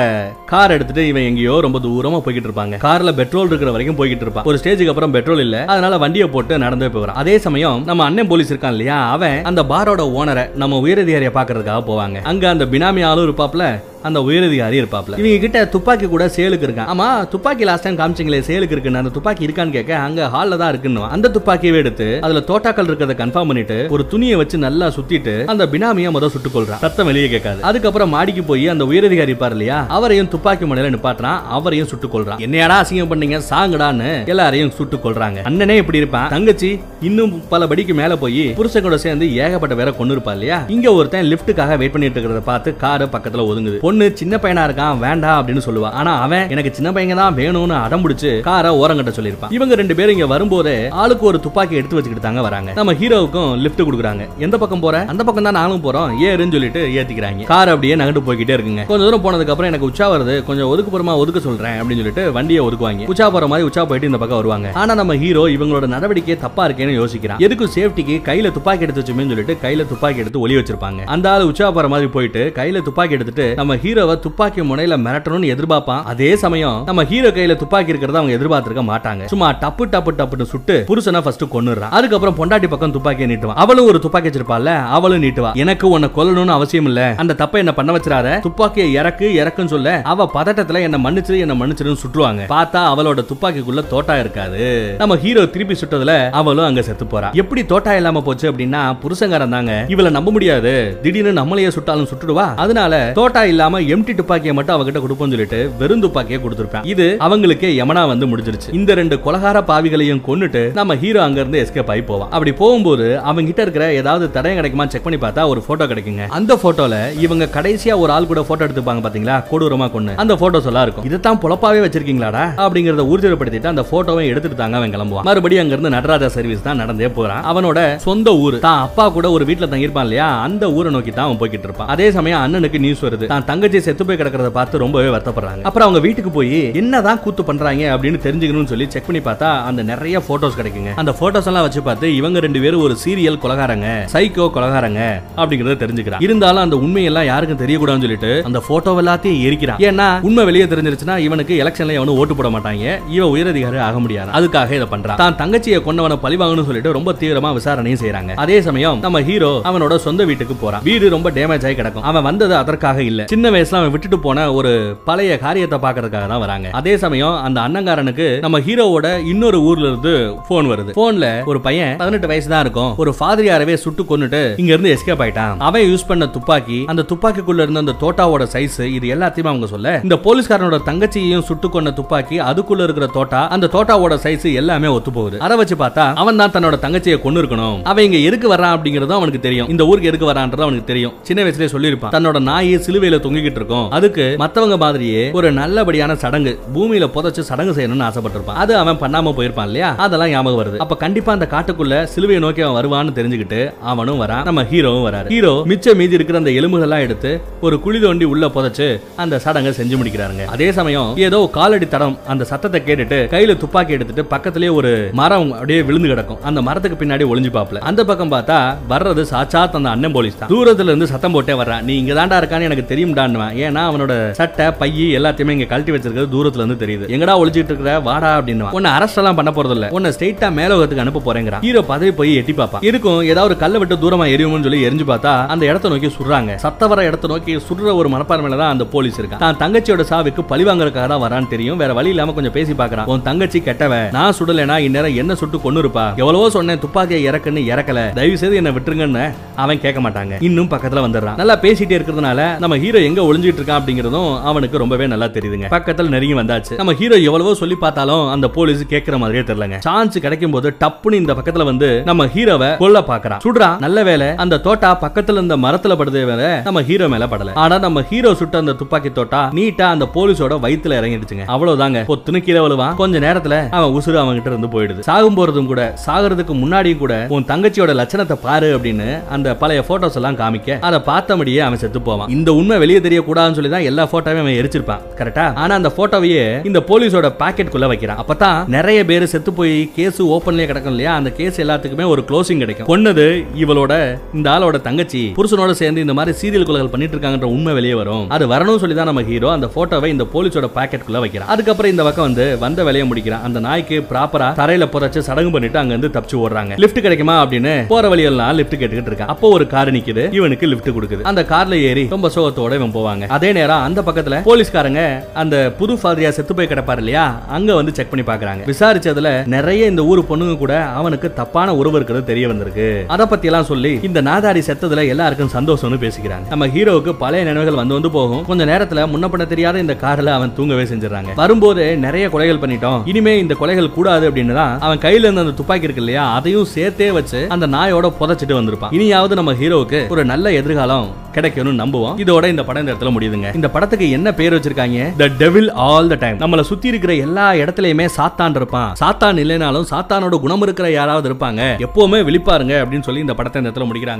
கார் 0.52 0.76
எடுத்துட்டு 0.78 1.04
இவன் 1.12 1.28
எங்கேயோ 1.30 1.56
ரொம்ப 1.68 1.80
தூரமா 1.88 2.20
போய்கிட்டு 2.26 2.50
இருப்பாங்க. 2.50 2.76
கார்ல 2.88 3.14
பெட்ரோல் 3.20 3.50
இருக்கிற 3.52 3.72
வரைக்கும் 3.76 4.00
போய்கிட்டு 4.00 4.21
இருப்பான் 4.22 4.44
ஒரு 4.44 4.60
ஸ்டேஜுக்கு 4.64 4.88
அப்புறம் 4.88 5.12
பெட்ரோல் 5.12 5.40
இல்ல. 5.40 5.66
அதனால 5.66 5.98
வண்டியை 5.98 6.28
போட்டு 6.28 6.58
நடந்து 6.58 6.92
போகிறான் 6.92 7.16
அதே 7.16 7.38
சமயம் 7.38 7.84
நம்ம 7.86 8.04
அண்ணன் 8.04 8.28
போலீஸ் 8.28 8.54
இருக்கான் 8.54 8.72
இல்லையா? 8.72 9.10
அவன் 9.10 9.44
அந்த 9.44 9.64
பாரோட 9.64 10.04
ஓனரை 10.18 10.56
நம்ம 10.56 10.80
உயரதிகாரியை 10.88 11.34
பாக்குறதுக்காக 11.34 11.82
போவாங்க. 11.88 12.22
அங்க 12.22 12.50
அந்த 12.50 12.66
பினாமி 12.66 13.06
ஆளும் 13.06 13.28
இருப்பாப்ல. 13.28 13.66
அந்த 14.08 14.20
உயரதிகாரி 14.28 14.78
இருப்பாப்ல. 14.82 15.18
இவங்க 15.22 15.40
கிட்ட 15.46 15.60
துப்பாக்கி 15.76 16.08
கூட 16.14 16.26
சேலுக்கு 16.38 16.66
இருக்கான். 16.68 16.90
ஆமா 16.94 17.08
துப்பாக்கி 17.34 17.64
லாஸ்ட் 17.70 17.86
டைம் 17.88 18.00
காமிச்சிங்களே 18.02 18.42
சேலுக்கு 18.50 18.76
இருக்குன்னு. 18.76 19.02
அந்த 19.04 19.12
துப்பாக்கி 19.18 19.46
இருக்கான்னு 19.48 19.76
கேட்க 19.78 19.92
அங்க 20.08 20.30
ஹால்ல 20.36 20.58
தான் 20.62 20.72
இருக்குன்னு 20.74 21.04
அந்த 21.16 21.32
துப்பாக்கியவே 21.36 21.82
எடுத்து 21.84 22.08
அதுல 22.28 22.44
தோட்டாக்கள் 22.50 22.88
இருக்கிறத 22.90 23.16
கன்ஃபார்ம் 23.24 23.50
பண்ணிட்டு 23.52 23.78
ஒரு 23.96 24.06
துணியை 24.14 24.36
வச்சு 24.42 24.58
நல்லா 24.68 24.88
சுத்திட்டு 24.98 25.36
அந்த 25.54 25.66
பினாமிய 25.74 26.10
முத 26.18 26.30
சுட்டுக் 26.36 26.56
கொள்றான் 26.56 26.82
சத்தம் 26.86 27.10
வெளியே 27.12 27.28
கேட்காது. 27.34 27.60
அதுக்கப்புறம் 27.70 28.14
மாடிக்கு 28.16 28.44
போய் 28.50 28.66
அந்த 28.74 28.86
உயரதிகாரி 28.92 29.32
இருப்பார் 29.34 29.56
இல்லையா 29.58 29.78
அவரையும் 29.98 30.32
துப்பாக்கி 30.34 30.66
முனையில 30.72 30.92
நிப்பாட்டுறான் 30.96 31.40
அவரையும் 31.58 31.90
சுட்டுக் 31.92 32.14
கொள்றான் 32.16 32.42
என்னையாடா 32.48 32.78
அசிங்கம் 32.84 33.12
பண்ணீங்க 33.14 33.40
சாங்கடான்னு 33.52 34.10
எல்லாரையும் 34.34 34.74
சுட்டுக் 34.80 35.04
கொள்றாங்க 35.06 35.40
அண்ணனே 35.50 35.78
இப்படி 35.84 36.02
இருப்பான். 36.04 36.30
தங்கச்சி 36.36 36.72
இன்னும் 37.10 37.34
பல 37.54 37.68
படிக்கு 37.72 37.94
மேல 38.02 38.16
போய் 38.24 38.44
புருஷன் 38.60 38.86
கூட 38.88 38.98
சேர்ந்து 39.06 39.26
ஏகப்பட்ட 39.46 39.74
பேரை 39.80 39.92
கொண்டு 39.98 40.16
இருப்பா 40.16 40.34
இல்லையா? 40.38 40.58
இங்க 40.76 40.88
ஒருத்தன் 40.98 41.30
லிப்டுக்காக 41.32 41.78
வெயிட் 41.82 41.94
பண்ணிட்டு 41.94 42.18
இருக்கிறத 42.18 42.42
பார்த்து 42.50 42.70
காரு 42.84 43.06
பக்கத்துல 43.16 43.46
ஒதுங்குது. 43.52 43.78
பொண்ணு 43.92 44.06
சின்ன 44.20 44.36
பையனா 44.44 44.64
இருக்கான் 44.68 45.00
வேண்டாம் 45.04 45.38
அப்படின்னு 45.38 45.64
சொல்லுவா 45.66 45.90
ஆனா 46.00 46.12
அவன் 46.26 46.52
எனக்கு 46.54 46.72
சின்ன 46.76 46.90
பையன் 46.96 47.20
தான் 47.22 47.36
வேணும்னு 47.40 47.76
அடம்பிடிச்சு 47.86 48.30
காரை 48.46 48.70
ஓரங்கட்ட 48.82 49.12
சொல்லியிருப்பான். 49.16 49.52
இவங்க 49.58 49.74
ரெண்டு 49.80 49.96
பேரும் 49.98 50.16
இங்க 50.16 50.28
வரும்போது 50.34 50.74
ஆளுக்கு 51.02 51.26
ஒரு 51.30 51.38
துப்பாக்கி 51.46 51.78
எடுத்து 51.80 51.98
வச்சுக்கிட்டு 51.98 52.26
தாங்க 52.26 52.42
வராங்க. 52.46 52.70
நம்ம 52.78 52.94
ஹீரோவுக்கும் 53.02 53.50
லிஃப்ட் 53.64 53.84
கொடுக்குறாங்க. 53.88 54.26
எந்த 54.46 54.56
பக்கம் 54.62 54.84
போற? 54.86 55.00
அந்த 55.14 55.22
பக்கம் 55.28 55.48
தான் 55.48 55.58
நானும் 55.60 55.84
போறோம். 55.86 56.12
ஏறுன்னு 56.28 56.56
சொல்லிட்டு 56.58 56.84
ஏத்திக்கிறாங்க. 57.00 57.48
கார் 57.52 57.72
அப்படியே 57.74 57.98
நகட்டு 58.02 58.24
போய்கிட்டே 58.28 58.56
இருக்குங்க. 58.58 58.86
கொஞ்சம் 58.92 59.06
தூரம் 59.08 59.26
போனதுக்கு 59.26 59.54
அப்புறம் 59.56 59.72
எனக்கு 59.72 59.90
உச்சா 59.90 60.08
வருது. 60.14 60.36
கொஞ்சம் 60.50 60.70
ஒதுக்குப்புறமா 60.72 61.16
ஒதுக்க 61.24 61.42
சொல்றேன் 61.48 61.78
அப்படின்னு 61.80 62.04
சொல்லிட்டு 62.04 62.26
வண்டியை 62.38 62.64
ஒதுக்குவாங்க. 62.68 63.10
உச்சா 63.14 63.28
போற 63.36 63.50
மாதிரி 63.54 63.68
உச்சா 63.72 63.86
போயிட்டு 63.92 64.10
இந்த 64.12 64.22
பக்கம் 64.24 64.42
வருவாங்க. 64.42 64.72
ஆனா 64.84 64.96
நம்ம 65.02 65.18
ஹீரோ 65.26 65.46
இவங்களோட 65.58 65.90
நடவடிக்கை 65.96 66.38
தப்பா 66.46 66.66
இருக்கேன்னு 66.70 66.98
யோசிக்கிறான். 67.02 67.44
எதுக்கும் 67.48 67.74
சேஃப்டிக்கு 67.78 68.18
கையில 68.30 68.54
துப்பாக்கி 68.60 68.88
எடுத்து 68.88 69.04
வச்சுமே 69.04 69.28
சொல்லிட்டு 69.34 69.58
கையில 69.66 69.90
துப்பாக்கி 69.94 70.24
எடுத்து 70.26 70.44
ஒளி 70.46 70.58
வச்சிருப்பாங்க. 70.62 71.04
அந்த 71.18 71.28
ஆள் 71.34 71.48
உச்சா 71.52 71.70
போற 71.80 71.88
மாதிரி 71.96 72.10
போயிட்டு 72.18 72.44
கையில 72.62 72.86
துப்பாக்கி 72.90 73.18
எடுத்துட்டு 73.20 73.48
நம்ம 73.62 73.80
ஹீரோவை 73.84 74.16
துப்பாக்கி 74.26 74.62
முனையில 74.62 74.96
மிரட்டணும்னு 75.06 75.52
எதிர்பார்ப்பான். 75.54 76.04
அதே 76.14 76.32
சமயம் 76.44 76.80
நம்ம 76.86 77.06
ஹீரோ 77.12 77.30
கையில 77.38 77.56
துப்பாக்கி 77.62 77.94
இருக்கிறத 77.94 78.20
அவங்க 78.22 78.38
எதிர்பார்த்திருக்க 78.38 78.86
மாட்டாங்க. 78.92 79.26
சும்மா 79.34 79.50
டப்பு 79.64 79.86
டப்பு 79.94 80.12
டப்புன்னு 80.20 80.48
சுட்டு 80.54 80.78
புருஷனை 80.90 81.22
ஃபர்ஸ்ட் 81.26 81.46
கொன்னுறான் 81.56 81.96
அதுக்கப்புறம் 82.00 82.38
பொண்டாட்டி 82.40 82.68
பக்கம் 82.74 82.96
துப்பாக்கியை 82.98 83.30
நீட்டுவான். 83.32 83.60
அவளும் 83.64 83.90
ஒரு 83.92 84.00
துப்பாக்கி 84.00 84.30
வச்சிருப்பாள் 84.30 84.70
அவளும் 84.98 85.24
நீட்டுவா. 85.24 85.52
எனக்கு 85.64 85.86
உன்னை 85.96 86.10
கொல்லணும்னு 86.16 86.56
அவசியம் 86.58 86.88
இல்ல. 86.92 87.02
அந்த 87.24 87.36
தப்பை 87.42 87.58
என்ன 87.64 87.74
பண்ண 87.80 87.92
வச்சிராத 87.98 88.40
துப்பாக்கியை 88.48 88.88
இறக்கு 89.00 89.28
இறக்குன்னு 89.42 89.74
சொல்ல 89.76 89.96
அவ 90.14 90.30
பதட்டத்துல 90.34 90.82
என்ன 90.88 90.98
மன்னிச்சு 91.06 91.40
என்ன 91.46 91.54
மன்னிச்சிருன்னு 91.62 92.02
சுட்டுவாங்க 92.04 92.42
பார்த்தா 92.54 92.80
அவளோட 92.92 93.20
துப்பாக்கிக்குள்ள 93.32 93.82
தோட்டா 93.88 94.16
இருக்காது. 94.20 94.62
நம்ம 95.02 95.18
ஹீரோ 95.24 95.46
திருப்பி 95.56 95.78
சுட்டதுல 95.82 96.14
அவளும் 96.40 96.66
அங்க 96.66 96.82
செத்து 96.82 97.06
போறா. 97.06 97.30
எப்படி 97.42 97.62
தோட்டா 97.72 97.94
இல்லாம 98.00 98.22
போச்சு 98.28 98.46
அப்படின்னா 98.52 98.82
புருஷங்காரன் 99.04 99.56
தாங்க. 99.56 99.74
இவளை 99.94 100.12
நம்ப 100.18 100.32
முடியாது. 100.32 100.74
திடீர்னு 101.04 101.34
நம்மளையே 101.40 101.72
சுட்டாலும் 101.78 102.10
சுட்டுடுவா. 102.12 102.48
அதனால 102.64 103.00
தோட்டா 103.20 103.44
இல்லாம 103.54 103.71
எம்டி 103.94 104.14
துப்பாக்கியை 104.20 104.54
மட்டும் 104.58 104.76
அவகிட்ட 104.76 105.00
கொடுப்போம்னு 105.04 105.36
சொல்லிட்டு 105.36 105.60
வெறும் 105.82 106.04
துப்பாக்கியை 106.06 106.40
கொடுத்துருப்பேன். 106.44 106.86
இது 106.94 107.08
அவங்களுக்கு 107.28 107.68
யமனா 107.80 108.04
வந்து 108.14 108.30
முடிஞ்சிருச்சு. 108.32 108.70
இந்த 108.80 108.94
ரெண்டு 109.00 109.18
கொலகார 109.26 109.58
பாவிகளையும் 109.72 110.24
கொண்டுட்டு 110.28 110.64
நம்ம 110.80 110.96
ஹீரோ 111.04 111.22
அங்க 111.28 111.40
இருந்து 111.44 111.62
எஸ்கேப் 111.64 111.92
ஆகி 111.94 112.04
போவான். 112.12 112.32
அப்படி 112.36 112.54
போகும்போது 112.62 113.08
அவங்க 113.28 113.48
கிட்ட 113.50 113.62
இருக்கிற 113.66 113.86
ஏதாவது 114.02 114.28
தடயம் 114.38 114.60
கிடைக்குமா 114.60 114.88
செக் 114.94 115.06
பண்ணி 115.08 115.20
பார்த்தா 115.26 115.48
ஒரு 115.54 115.64
போட்டோ 115.68 115.88
கிடைக்குங்க. 115.92 116.26
அந்த 116.40 116.56
போட்டோல 116.64 116.96
இவங்க 117.26 117.50
கடைசியா 117.58 117.96
ஒரு 118.04 118.12
ஆள் 118.16 118.30
கூட 118.32 118.44
போட்டோ 118.50 118.66
எடுத்துப்பாங்க 118.68 119.04
பாத்தீங்களா? 119.08 119.38
கொடூரமா 119.52 119.90
கொண்டு 119.96 120.16
அந்த 120.24 120.34
போட்டோஸ் 120.42 120.70
எல்லாம் 120.72 120.86
இருக்கும். 120.88 121.08
இதைத்தான் 121.10 121.42
பொழப்பாவே 121.44 121.82
வச்சிருக்கீங்களாடா? 121.86 122.44
அப்படிங்கறத 122.66 123.06
உறுதிப்படுத்திட்டு 123.12 123.72
அந்த 123.74 123.86
போட்டோவை 123.92 124.26
எடுத்துட்டாங்க 124.32 124.78
அவன் 124.80 124.94
கிளம்புவான். 124.96 125.28
மறுபடியும் 125.30 125.64
அங்க 125.64 125.76
இருந்து 125.76 125.94
நடராஜா 125.98 126.30
சர்வீஸ் 126.38 126.66
தான் 126.68 126.82
நடந்தே 126.84 127.10
போறான். 127.18 127.44
அவனோட 127.52 127.80
சொந்த 128.08 128.36
ஊர். 128.46 128.58
தான் 128.68 128.82
அப்பா 128.88 129.06
கூட 129.18 129.30
ஒரு 129.36 129.46
வீட்டுல 129.50 129.70
தங்கியிருப்பான் 129.72 130.08
இல்லையா? 130.08 130.28
அந்த 130.48 130.72
ஊரை 130.78 130.92
நோக்கி 130.96 131.12
தான் 131.12 131.28
அவன் 131.28 131.40
போய்கிட்டு 131.42 131.68
இருப்பான். 131.70 131.90
அதே 131.96 132.08
சமயம் 132.18 132.42
அண்ணனுக்கு 132.46 132.84
நியூஸ் 132.86 133.04
வருது. 133.08 133.26
தான் 133.34 133.48
தங்கச்சி 133.62 133.80
செத்து 133.86 134.04
போய் 134.10 134.18
கிடக்கிறத 134.20 134.50
பார்த்து 134.56 134.82
ரொம்பவே 134.84 135.10
வருத்தப்படுறாங்க. 135.14 135.64
அப்புறம் 135.68 135.86
அவங்க 135.88 136.00
வீட்டுக்கு 136.06 136.32
போய் 136.38 136.56
என்னதான் 136.80 137.20
கூத்து 137.24 137.42
பண்றாங்க? 137.50 137.84
அப்படின்னு 137.96 138.20
தெரிஞ்சுக்கணும்னு 138.24 138.70
சொல்லி 138.72 138.86
செக் 138.94 139.06
பண்ணி 139.08 139.22
பார்த்தா 139.28 139.50
அந்த 139.70 139.82
நிறைய 139.90 140.22
போட்டோஸ் 140.28 140.58
கிடைக்குங்க. 140.60 140.92
அந்த 141.02 141.12
போட்டோஸ் 141.20 141.48
எல்லாம் 141.50 141.66
வச்சு 141.66 141.82
பார்த்து 141.88 142.08
இவங்க 142.20 142.42
ரெண்டு 142.46 142.60
பேரும் 142.64 142.84
ஒரு 142.86 142.96
சீரியல் 143.04 143.38
கொலகாரங்க 143.44 143.90
சைக்கோ 144.14 144.46
கொலகாரங்க 144.56 145.02
அப்படிங்கறத 145.42 145.76
தெரிஞ்சுக்கிறான். 145.84 146.24
இருந்தாலும் 146.28 146.64
அந்த 146.64 146.80
உண்மையெல்லாம் 146.86 147.28
யாருக்கும் 147.32 147.62
தெரியக்கூடாதுன்னு 147.64 148.06
சொல்லிட்டு 148.08 148.32
அந்த 148.50 148.62
போட்டோ 148.70 148.96
எல்லாத்தையும் 149.04 149.44
எரிக்கிறான். 149.50 149.84
ஏன்னா 149.90 150.08
உண்மை 150.30 150.46
வெளியே 150.50 150.68
தெரிஞ்சிருச்சுன்னா 150.74 151.18
இவனுக்கு 151.28 151.60
எலெக்ஷன்ல 151.66 151.98
எவனும் 152.00 152.18
ஓட்டு 152.24 152.38
போட 152.40 152.52
மாட்டாங்க. 152.56 152.98
இவன் 153.18 153.32
உயரதிகாரி 153.36 153.82
ஆக 153.90 154.00
முடியாது. 154.06 154.34
அதுக்காக 154.40 154.76
இதை 154.80 154.90
பண்றான். 154.96 155.22
தான் 155.24 155.40
தங்கச்சியை 155.44 155.82
கொண்டவனை 155.90 156.20
பழிவாங்கன்னு 156.26 156.68
சொல்லிட்டு 156.72 156.96
ரொம்ப 157.00 157.16
தீவிரமா 157.22 157.52
விசாரணையும் 157.60 158.02
செய்யறாங்க 158.06 158.40
அதே 158.46 158.60
சமயம் 158.70 159.00
நம்ம 159.06 159.24
ஹீரோ 159.30 159.54
அவனோட 159.72 159.94
சொந்த 160.08 160.22
வீட்டுக்கு 160.32 160.58
போறான். 160.66 160.86
வீடு 160.90 161.16
ரொம்ப 161.18 161.32
டேமேஜ் 161.40 161.68
ஆகி 161.70 161.80
கிடக்கும். 161.84 162.08
அவன் 162.12 162.28
வந்தது 162.32 162.54
அதற்காக 162.64 163.00
இல்ல. 163.12 163.22
சின்ன 163.36 163.50
வயசுல 163.56 163.80
அவன் 163.82 163.94
விட்டுட்டு 163.96 164.20
போன 164.26 164.46
ஒரு 164.60 164.72
பழைய 165.08 165.38
காரியத்தை 165.46 165.80
பாக்குறதுக்காக 165.86 166.26
தான் 166.34 166.44
வராங்க. 166.46 166.70
அதே 166.80 166.94
சமயம் 167.04 167.36
அந்த 167.48 167.60
அண்ணங்காரனுக்கு 167.68 168.28
நம்ம 168.46 168.60
ஹீரோவோட 168.68 169.08
இன்னொரு 169.32 169.60
ஊர்ல 169.70 169.88
இருந்து 169.92 170.14
போன் 170.50 170.70
வருது. 170.72 170.92
போன்ல 171.00 171.28
ஒரு 171.52 171.62
பையன் 171.68 171.94
பதினெட்டு 172.02 172.30
வயசு 172.32 172.50
தான் 172.54 172.64
இருக்கும். 172.66 172.92
ஒரு 173.04 173.14
ஃபாதரியாரவே 173.20 173.76
சுட்டு 173.84 174.06
கொண்டுட்டு 174.12 174.42
இங்க 174.62 174.72
இருந்து 174.76 174.94
எஸ்கேப் 174.96 175.24
ஆயிட்டான். 175.26 175.56
அவன் 175.70 175.88
யூஸ் 175.92 176.08
பண்ண 176.12 176.28
துப்பாக்கி 176.38 176.80
அந்த 176.94 177.06
துப்பாக்கிக்குள்ள 177.12 177.66
இருந்த 177.66 177.84
அந்த 177.86 177.96
தோட்டாவோட 178.04 178.46
சைஸ் 178.56 178.80
இது 178.98 179.08
எல்லாத்தையுமே 179.16 179.52
அவங்க 179.54 179.70
சொல்ல 179.74 179.96
இந்த 180.08 180.18
போலீஸ்காரனோட 180.26 180.80
தங்கச்சியையும் 180.90 181.46
சுட்டு 181.50 181.70
கொண்ட 181.76 181.92
துப்பாக்கி 182.00 182.40
அதுக்குள்ள 182.50 182.88
இருக்கிற 182.88 183.08
தோட்டா 183.18 183.42
அந்த 183.56 183.70
தோட்டாவோட 183.76 184.18
சைஸ் 184.26 184.48
எல்லாமே 184.62 184.90
ஒத்து 184.98 185.12
போகுது. 185.18 185.38
அதை 185.46 185.58
வச்சு 185.62 185.76
பார்த்தா 185.84 186.06
அவன் 186.24 186.40
தான் 186.42 186.54
தன்னோட 186.56 186.78
தங்கச்சியை 186.86 187.18
கொண்டு 187.26 187.42
இருக்கணும் 187.44 187.78
அவன் 187.92 188.06
இங்க 188.08 188.20
எதுக்கு 188.30 188.48
வரான் 188.54 188.76
அப்படிங்கறதும் 188.76 189.20
அவனுக்கு 189.20 189.42
தெரியும். 189.48 189.70
இந்த 189.74 189.84
ஊருக்கு 189.90 190.10
எதுக்கு 190.12 190.30
வரான்றது 190.32 190.66
அவனுக்கு 190.68 190.90
தெரியும். 190.92 191.14
சின்ன 191.28 191.40
வயசுலயே 191.46 191.72
சொல்லியிருப்பான். 191.76 192.14
தன்னோட 192.16 192.40
நாயை 192.50 192.78
சிலுவையில 192.88 193.20
தொங்கி 193.26 193.41
தூங்கிட்டு 193.42 193.62
இருக்கோம். 193.62 193.88
அதுக்கு 193.98 194.26
மத்தவங்க 194.44 194.76
மாதிரியே 194.84 195.22
ஒரு 195.40 195.48
நல்லபடியான 195.60 196.16
சடங்கு 196.24 196.52
பூமியில 196.76 197.06
புதைச்சு 197.16 197.42
சடங்கு 197.50 197.74
செய்யணும்னு 197.78 198.08
ஆசைப்பட்டிருப்பான். 198.08 198.60
அது 198.64 198.74
அவன் 198.82 199.00
பண்ணாம 199.04 199.34
போயிருப்பான் 199.38 199.70
இல்லையா? 199.70 199.90
அதெல்லாம் 200.06 200.32
ஞாபகம் 200.34 200.60
வருது. 200.62 200.80
அப்ப 200.86 200.98
கண்டிப்பா 201.04 201.32
அந்த 201.38 201.48
காட்டுக்குள்ள 201.54 201.96
சிலுவையை 202.14 202.42
நோக்கி 202.46 202.62
அவன் 202.66 202.78
வருவான்னு 202.80 203.16
தெரிஞ்சுக்கிட்டு 203.20 203.62
அவனும் 203.92 204.22
வரான். 204.24 204.46
நம்ம 204.50 204.64
ஹீரோவும் 204.72 205.06
வராரு. 205.08 205.30
ஹீரோ 205.36 205.54
மிச்ச 205.72 205.96
மீதி 206.02 206.18
இருக்கிற 206.20 206.40
அந்த 206.42 206.54
எலும்புகள் 206.60 206.88
எல்லாம் 206.88 207.06
எடுத்து 207.08 207.32
ஒரு 207.68 207.76
குழி 207.86 208.00
தோண்டி 208.06 208.26
உள்ள 208.34 208.46
புதைச்சு 208.58 208.88
அந்த 209.24 209.40
சடங்கை 209.46 209.74
செஞ்சு 209.80 209.98
முடிக்கிறாருங்க. 210.02 210.46
அதே 210.56 210.70
சமயம் 210.80 211.12
ஏதோ 211.28 211.40
காலடி 211.58 211.88
தடம் 211.96 212.18
அந்த 212.34 212.44
சத்தத்தை 212.52 212.82
கேட்டுட்டு 212.88 213.20
கையில 213.36 213.58
துப்பாக்கி 213.64 213.98
எடுத்துட்டு 213.98 214.26
பக்கத்திலேயே 214.34 214.74
ஒரு 214.80 214.92
மரம் 215.22 215.52
அப்படியே 215.60 215.82
விழுந்து 215.90 216.12
கிடக்கும். 216.14 216.42
அந்த 216.50 216.60
மரத்துக்கு 216.70 217.00
பின்னாடி 217.02 217.28
ஒளிஞ்சு 217.32 217.54
பாப்பல. 217.58 217.84
அந்த 217.92 218.02
பக்கம் 218.12 218.34
பார்த்தா 218.36 218.60
வர்றது 218.94 219.24
சாச்சாத் 219.34 219.78
அந்த 219.80 219.90
அண்ணன் 219.96 220.16
போலீஸ் 220.18 220.40
தான். 220.40 220.52
தூரத்துல 220.54 220.92
இருந்து 220.92 221.12
சத்தம் 221.14 221.36
போட்டே 221.38 221.54
வர்றான். 221.62 221.84
நீ 221.90 221.94
இங்க 222.02 222.14
தாண்டா 222.20 222.40
இருக்கான்னு 222.42 222.68
எனக்கு 222.70 222.90
தெரியும்டான்னுவான் 223.22 223.56
ஏன்னா 223.66 223.82
அவனோட 223.90 224.14
சட்டை 224.40 224.66
பைய 224.82 225.18
எல்லாத்தையுமே 225.20 225.54
இங்க 225.56 225.68
கழட்டி 225.72 225.92
வச்சிருக்கிறது 225.94 226.32
தூரத்துல 226.36 226.64
இருந்து 226.64 226.80
தெரியுது. 226.84 227.06
எங்கடா 227.16 227.34
ஒழிச்சிட்டு 227.42 227.72
இருக்கிற? 227.72 227.94
வாடா 228.08 228.32
அப்படின்னு 228.38 228.72
உன்னை 228.78 228.92
அரெஸ்ட் 228.98 229.20
எல்லாம் 229.22 229.38
பண்ண 229.40 229.52
போறது 229.58 229.76
இல்ல 229.78 229.88
உன்னை 229.98 230.12
ஸ்ட்ரெயிட்டா 230.16 230.50
மேலோகத்துக்கு 230.60 231.04
அனுப்ப 231.06 231.24
போறேங்கிறான் 231.28 231.64
ஹீரோ 231.66 231.82
பதவி 231.92 232.12
போய் 232.20 232.32
எட்டி 232.42 232.54
பாப்பா. 232.62 232.80
இருக்கும் 232.90 233.20
ஏதாவது 233.32 233.48
ஒரு 233.50 233.58
கல்லை 233.64 233.80
விட்டு 233.82 233.98
தூரமா 234.04 234.28
எரியும்னு 234.36 234.68
சொல்லி 234.68 234.82
எரிஞ்சு 234.90 235.08
பார்த்தா 235.12 235.34
அந்த 235.56 235.64
இடத்த 235.72 235.92
நோக்கி 235.94 236.12
சுடுறாங்க 236.18 236.56
சத்த 236.66 236.90
வர 236.94 237.06
இடத்த 237.10 237.32
நோக்கி 237.34 237.56
சுடுற 237.68 237.96
ஒரு 238.02 238.10
மனப்பான்மையில 238.16 238.60
தான் 238.64 238.74
அந்த 238.76 238.86
போலீஸ் 238.96 239.20
இருக்கான். 239.22 239.44
தான் 239.46 239.60
தங்கச்சியோட 239.64 240.06
சாவுக்கு 240.12 240.44
பழி 240.52 240.66
வாங்குறதுக்காக 240.70 241.08
தான் 241.14 241.24
வரான்னு 241.26 241.52
தெரியும். 241.54 241.80
வேற 241.84 241.92
வழி 242.00 242.12
இல்லாம 242.16 242.36
கொஞ்சம் 242.38 242.56
பேசி 242.58 242.74
பாக்குறான் 242.82 243.10
உன் 243.14 243.26
தங்கச்சி 243.30 243.62
கெட்டவ 243.70 243.94
நான் 244.18 244.36
சுடலைனா 244.40 244.78
இந்நேரம் 244.88 245.18
என்ன 245.24 245.32
சுட்டு 245.42 245.58
கொண்டு 245.66 245.82
இருப்பா 245.84 246.06
எவ்வளவோ 246.24 246.48
சொன்னேன் 246.58 246.82
துப்பாக்கியை 246.86 247.22
இறக்குன்னு 247.30 247.64
இறக்கல. 247.74 248.00
தயவு 248.20 248.38
செய்து 248.42 248.60
என்ன 248.62 248.72
விட்டுருங்கன்னு 248.76 249.26
அவன் 249.64 249.84
கேட்க 249.86 250.00
மாட்டாங்க. 250.06 250.34
இன்னும் 250.48 250.70
பக்கத்துல 250.74 251.04
வந்துடுறான். 251.06 251.38
நல்லா 251.42 251.56
பேசிட்டே 251.66 251.96
இருக்கிறதுனால 251.98 252.42
நம்ம 252.64 252.76
ஹீரோ 252.84 253.00
எங்க 253.12 253.24
ஒளிஞ்சிட்டு 253.30 253.60
இருக்கான் 253.60 253.80
அப்படிங்கறதும் 253.80 254.30
அவனுக்கு 254.50 254.82
ரொம்பவே 254.82 255.06
நல்லா 255.14 255.28
தெரியுதுங்க. 255.38 255.68
பக்கத்துல 255.74 256.12
நெருங்கி 256.14 256.36
வந்தாச்சு. 256.40 256.74
நம்ம 256.82 256.94
ஹீரோ 257.00 257.16
எவ்வளவோ 257.30 257.54
சொல்லி 257.62 257.76
பார்த்தாலும் 257.82 258.26
அந்த 258.34 258.48
போலீஸ் 258.58 258.82
கேட்கிற 258.92 259.16
மாதிரியே 259.24 259.44
தெரியலங்க. 259.48 259.78
சான்ஸ் 259.88 260.18
கிடைக்கும் 260.26 260.54
போது 260.56 260.68
டப்புன்னு 260.84 261.20
இந்த 261.22 261.34
பக்கத்துல 261.38 261.64
வந்து 261.70 261.90
நம்ம 262.10 262.26
ஹீரோவை 262.36 262.70
கொல்ல 262.84 263.00
பாக்குறான் 263.10 263.42
சுடுறா 263.46 263.70
நல்ல 263.86 264.04
வேலை. 264.10 264.28
அந்த 264.44 264.60
தோட்டா 264.68 264.90
பக்கத்துல 265.04 265.40
இருந்த 265.40 265.58
மரத்துல 265.66 265.96
படுதே 266.02 266.24
வேற 266.30 266.44
நம்ம 266.68 266.84
ஹீரோ 266.90 267.08
மேல 267.14 267.26
படல. 267.34 267.56
ஆனா 267.64 267.78
நம்ம 267.86 268.04
ஹீரோ 268.12 268.32
சுட்ட 268.42 268.62
அந்த 268.64 268.76
துப்பாக்கி 268.82 269.12
தோட்டா 269.18 269.42
நீட்டா 269.60 269.88
அந்த 269.96 270.08
போலீஸோட 270.16 270.60
வயித்துல 270.66 271.00
இறங்கிடுச்சுங்க. 271.00 271.46
அவ்வளவுதாங்க. 271.56 272.06
பொத்துன்னு 272.12 272.42
கீழே 272.48 272.62
விழுவான். 272.66 272.96
கொஞ்ச 273.02 273.20
நேரத்துல 273.28 273.58
அவன் 273.80 273.96
உசுறு 273.98 274.20
அவன் 274.24 274.40
கிட்ட 274.40 274.56
இருந்து 274.56 274.72
போயிடுது. 274.76 275.06
சாகும் 275.10 275.38
போறதும் 275.40 275.70
கூட 275.74 275.82
சாகிறதுக்கு 276.06 276.56
முன்னாடியும் 276.64 277.04
கூட 277.04 277.16
உன் 277.36 277.50
தங்கச்சியோட 277.52 277.98
லட்சணத்தை 278.02 278.38
பாரு 278.48 278.72
அப்படின்னு 278.78 279.10
அந்த 279.38 279.56
பழைய 279.64 279.84
போட்டோஸ் 279.90 280.20
எல்லாம் 280.22 280.40
காமிக்க 280.44 280.80
அதை 280.90 281.02
பார்த்தபடியே 281.12 281.62
அவன் 281.68 281.84
செத்து 281.84 282.02
போவான். 282.10 282.30
இந்த 282.38 282.50
உண்மை 282.60 282.78
வெளியே 282.86 283.01
தெரியக்கூடாதுன்னு 283.06 283.58
சொல்லி 283.60 283.72
தான் 283.76 283.88
எல்லா 283.92 284.06
போட்டோவையும் 284.14 284.46
அவன் 284.46 284.60
எரிச்சிருப்பான் 284.62 285.04
கரெக்டா 285.20 285.46
ஆனா 285.64 285.74
அந்த 285.80 285.92
போட்டோவையே 285.98 286.46
இந்த 286.70 286.80
போலீஸோட 286.90 287.28
பாக்கெட் 287.42 287.74
குள்ள 287.74 287.88
வைக்கிறான். 287.92 288.20
அப்பதான் 288.24 288.60
நிறைய 288.76 289.00
பேர் 289.10 289.26
செத்து 289.34 289.54
போய் 289.60 289.76
கேஸ் 289.98 290.20
ஓப்பன்லயே 290.36 290.68
கிடக்கும் 290.72 290.94
இல்லையா? 290.96 291.14
அந்த 291.20 291.30
கேஸ் 291.40 291.62
எல்லாத்துக்குமே 291.66 292.08
ஒரு 292.14 292.24
க்ளோசிங் 292.30 292.62
கிடைக்கும். 292.64 292.90
கொன்னது 292.92 293.26
இவளோட 293.64 293.94
இந்த 294.38 294.48
ஆளோட 294.56 294.80
தங்கச்சி 294.88 295.24
புருஷனோட 295.40 295.72
சேர்ந்து 295.82 296.06
இந்த 296.06 296.16
மாதிரி 296.20 296.38
சீரியல் 296.42 296.68
கொலைகள் 296.70 296.92
பண்ணிட்டு 296.94 297.16
இருக்காங்கன்ற 297.16 297.50
உண்மை 297.56 297.74
வெளியே 297.80 297.96
வரும். 298.02 298.26
அது 298.38 298.48
வரணும்னு 298.54 298.84
சொல்லி 298.84 298.98
தான் 299.00 299.10
நம்ம 299.12 299.24
ஹீரோ 299.30 299.50
அந்த 299.58 299.70
போட்டோவை 299.76 300.10
இந்த 300.16 300.28
போலீஸோட 300.34 300.70
பாக்கெட் 300.78 301.06
குள்ள 301.08 301.20
வைக்கிறான். 301.26 301.52
அதுக்கப்புறம் 301.56 301.94
இந்த 301.94 302.06
பக்கம் 302.08 302.28
வந்து 302.30 302.46
வந்த 302.66 302.84
வேலையை 302.90 303.06
முடிக்கிறான். 303.12 303.46
அந்த 303.50 303.60
நாய்க்கு 303.68 304.00
ப்ராப்பரா 304.12 304.50
தரையில 304.62 304.88
புதைச்சு 304.94 305.26
சடங்கு 305.30 305.54
பண்ணிட்டு 305.56 305.80
அங்க 305.82 305.94
இருந்து 305.96 306.14
தப்பிச்சு 306.16 306.38
ஓடுறாங்க. 306.44 306.74
லிஃப்ட் 306.84 307.04
கிடைக்குமா 307.06 307.36
அப்படின்னு 307.44 307.74
போற 307.94 308.08
வழியெல்லாம் 308.14 308.56
லிஃப்ட் 308.60 308.78
கேட்டுக்கிட்டு 308.82 309.12
இருக்கான். 309.12 309.32
அப்போ 309.36 309.50
ஒரு 309.58 309.68
கார் 309.74 309.92
நிக்குது 309.98 310.26
இவனுக்கு 310.40 310.70
லிஃப்ட் 310.72 310.90
கொடுக்குது. 310.98 311.24
அந்த 311.32 311.44
கார்ல 311.54 311.76
ஏறி 311.90 312.06
ரொம்ப 312.16 312.30
சோகத்தோட 312.36 312.80
இவன் 312.80 312.91
போவாங்க. 312.94 313.28
அதே 313.28 313.52
நேரம் 313.52 313.84
அந்த 313.84 314.02
பக்கத்துல 314.02 314.38
போலீஸ்காரங்க 314.50 315.02
அந்த 315.34 315.74
புது 315.78 315.94
ஃபாதரியா 315.94 316.30
செத்து 316.30 316.56
போய் 316.56 316.68
கிடப்பாரு 316.68 316.98
இல்லையா? 316.98 317.26
அங்க 317.50 317.76
வந்து 317.76 317.94
செக் 317.94 318.10
பண்ணி 318.10 318.26
பாக்குறாங்க. 318.26 318.64
விசாரிச்சதுல 318.72 319.48
நிறைய 319.48 319.86
இந்த 319.86 320.04
ஊர் 320.04 320.22
பொண்ணுங்க 320.30 320.58
கூட 320.58 320.86
அவனுக்கு 320.86 321.34
தப்பான 321.34 321.76
உறவு 321.76 321.96
இருக்கிறது 321.96 322.26
தெரிய 322.26 322.48
வந்திருக்கு. 322.48 323.04
அத 323.08 323.28
பத்தி 323.28 323.48
எல்லாம் 323.48 323.64
சொல்லி 323.64 324.00
இந்த 324.02 324.22
நாதாரி 324.22 324.62
செத்ததுல 324.70 325.08
எல்லாருக்கும் 325.08 325.54
சந்தோஷம்னு 325.58 326.00
பேசிக்கிறாங்க. 326.06 326.48
நம்ம 326.50 326.68
ஹீரோவுக்கு 326.68 327.14
பழைய 327.14 327.46
நினைவுகள் 327.46 327.80
வந்து 327.82 327.94
வந்து 327.94 328.12
போகும். 328.12 328.46
கொஞ்ச 328.46 328.66
நேரத்துல 328.66 329.06
முன்ன 329.14 329.28
பண்ண 329.28 329.46
தெரியாத 329.46 329.80
இந்த 329.80 329.98
கார்ல 330.02 330.26
அவன் 330.26 330.54
தூங்கவே 330.56 330.84
செஞ்சிடறாங்க. 330.84 331.36
வரும்போது 331.36 331.98
நிறைய 331.98 332.28
கொலைகள் 332.28 332.62
பண்ணிட்டோம். 332.64 333.02
இனிமே 333.06 333.40
இந்த 333.40 333.56
கொலைகள் 333.62 333.90
கூடாது 333.92 334.32
அப்படின்னு 334.32 334.54
தான் 334.54 334.80
அவன் 334.80 334.98
கையில 334.98 335.28
இருந்த 335.28 335.42
அந்த 335.42 335.54
துப்பாக்கி 335.54 335.84
இருக்கு 335.84 336.04
இல்லையா? 336.04 336.34
அதையும் 336.34 336.66
சேர்த்தே 336.66 337.12
வச்சு 337.12 337.46
அந்த 337.50 337.68
நாயோட 337.68 338.14
புதைச்சிட்டு 338.20 338.58
வந்திருப்பான். 338.60 338.94
இனியாவது 338.94 339.36
நம்ம 339.36 339.54
ஹீரோவுக்கு 339.54 340.08
ஒரு 340.08 340.26
நல்ல 340.26 340.52
எதிர்காலம் 340.52 341.10
கிடைக்கும்னு 341.32 341.84
நம்புவோம். 341.84 342.16
இதோட 342.24 342.46
இந்த 342.46 342.64
படம் 342.64 342.81
இந்த 342.82 342.94
இடத்துல 342.94 343.12
முடியுதுங்க. 343.18 343.56
இந்த 343.56 343.70
படத்துக்கு 343.70 344.10
என்ன 344.10 344.34
பேர் 344.34 344.54
வச்சிருக்காங்க? 344.54 345.16
The 345.16 345.46
devil 345.46 345.72
all 345.74 346.08
the 346.08 346.16
time 346.16 346.38
நம்மள 346.38 346.62
சுத்தி 346.62 346.88
இருக்கிற 346.88 347.16
எல்லா 347.16 347.52
இடத்துலயுமே 347.52 348.08
சாத்தான் 348.18 348.56
இருப்பான். 348.56 348.94
சாத்தான் 349.00 349.42
இல்லைனாலும் 349.44 349.86
சாத்தானோட 349.92 350.40
குணம் 350.40 350.62
இருக்கிற 350.62 350.92
யாராவது 350.92 351.34
இருப்பாங்க. 351.34 351.62
எப்பவுமே 351.88 352.20
விழிப்பாருங்க 352.28 352.74
அப்படின்னு 352.84 353.02
சொல்லி 353.02 353.20
இந்த 353.20 353.34
படத்தை 353.34 353.62
இந்த 353.62 353.72
இடத்துல 353.72 353.84
முடிக்கிறாங்க. 353.84 354.20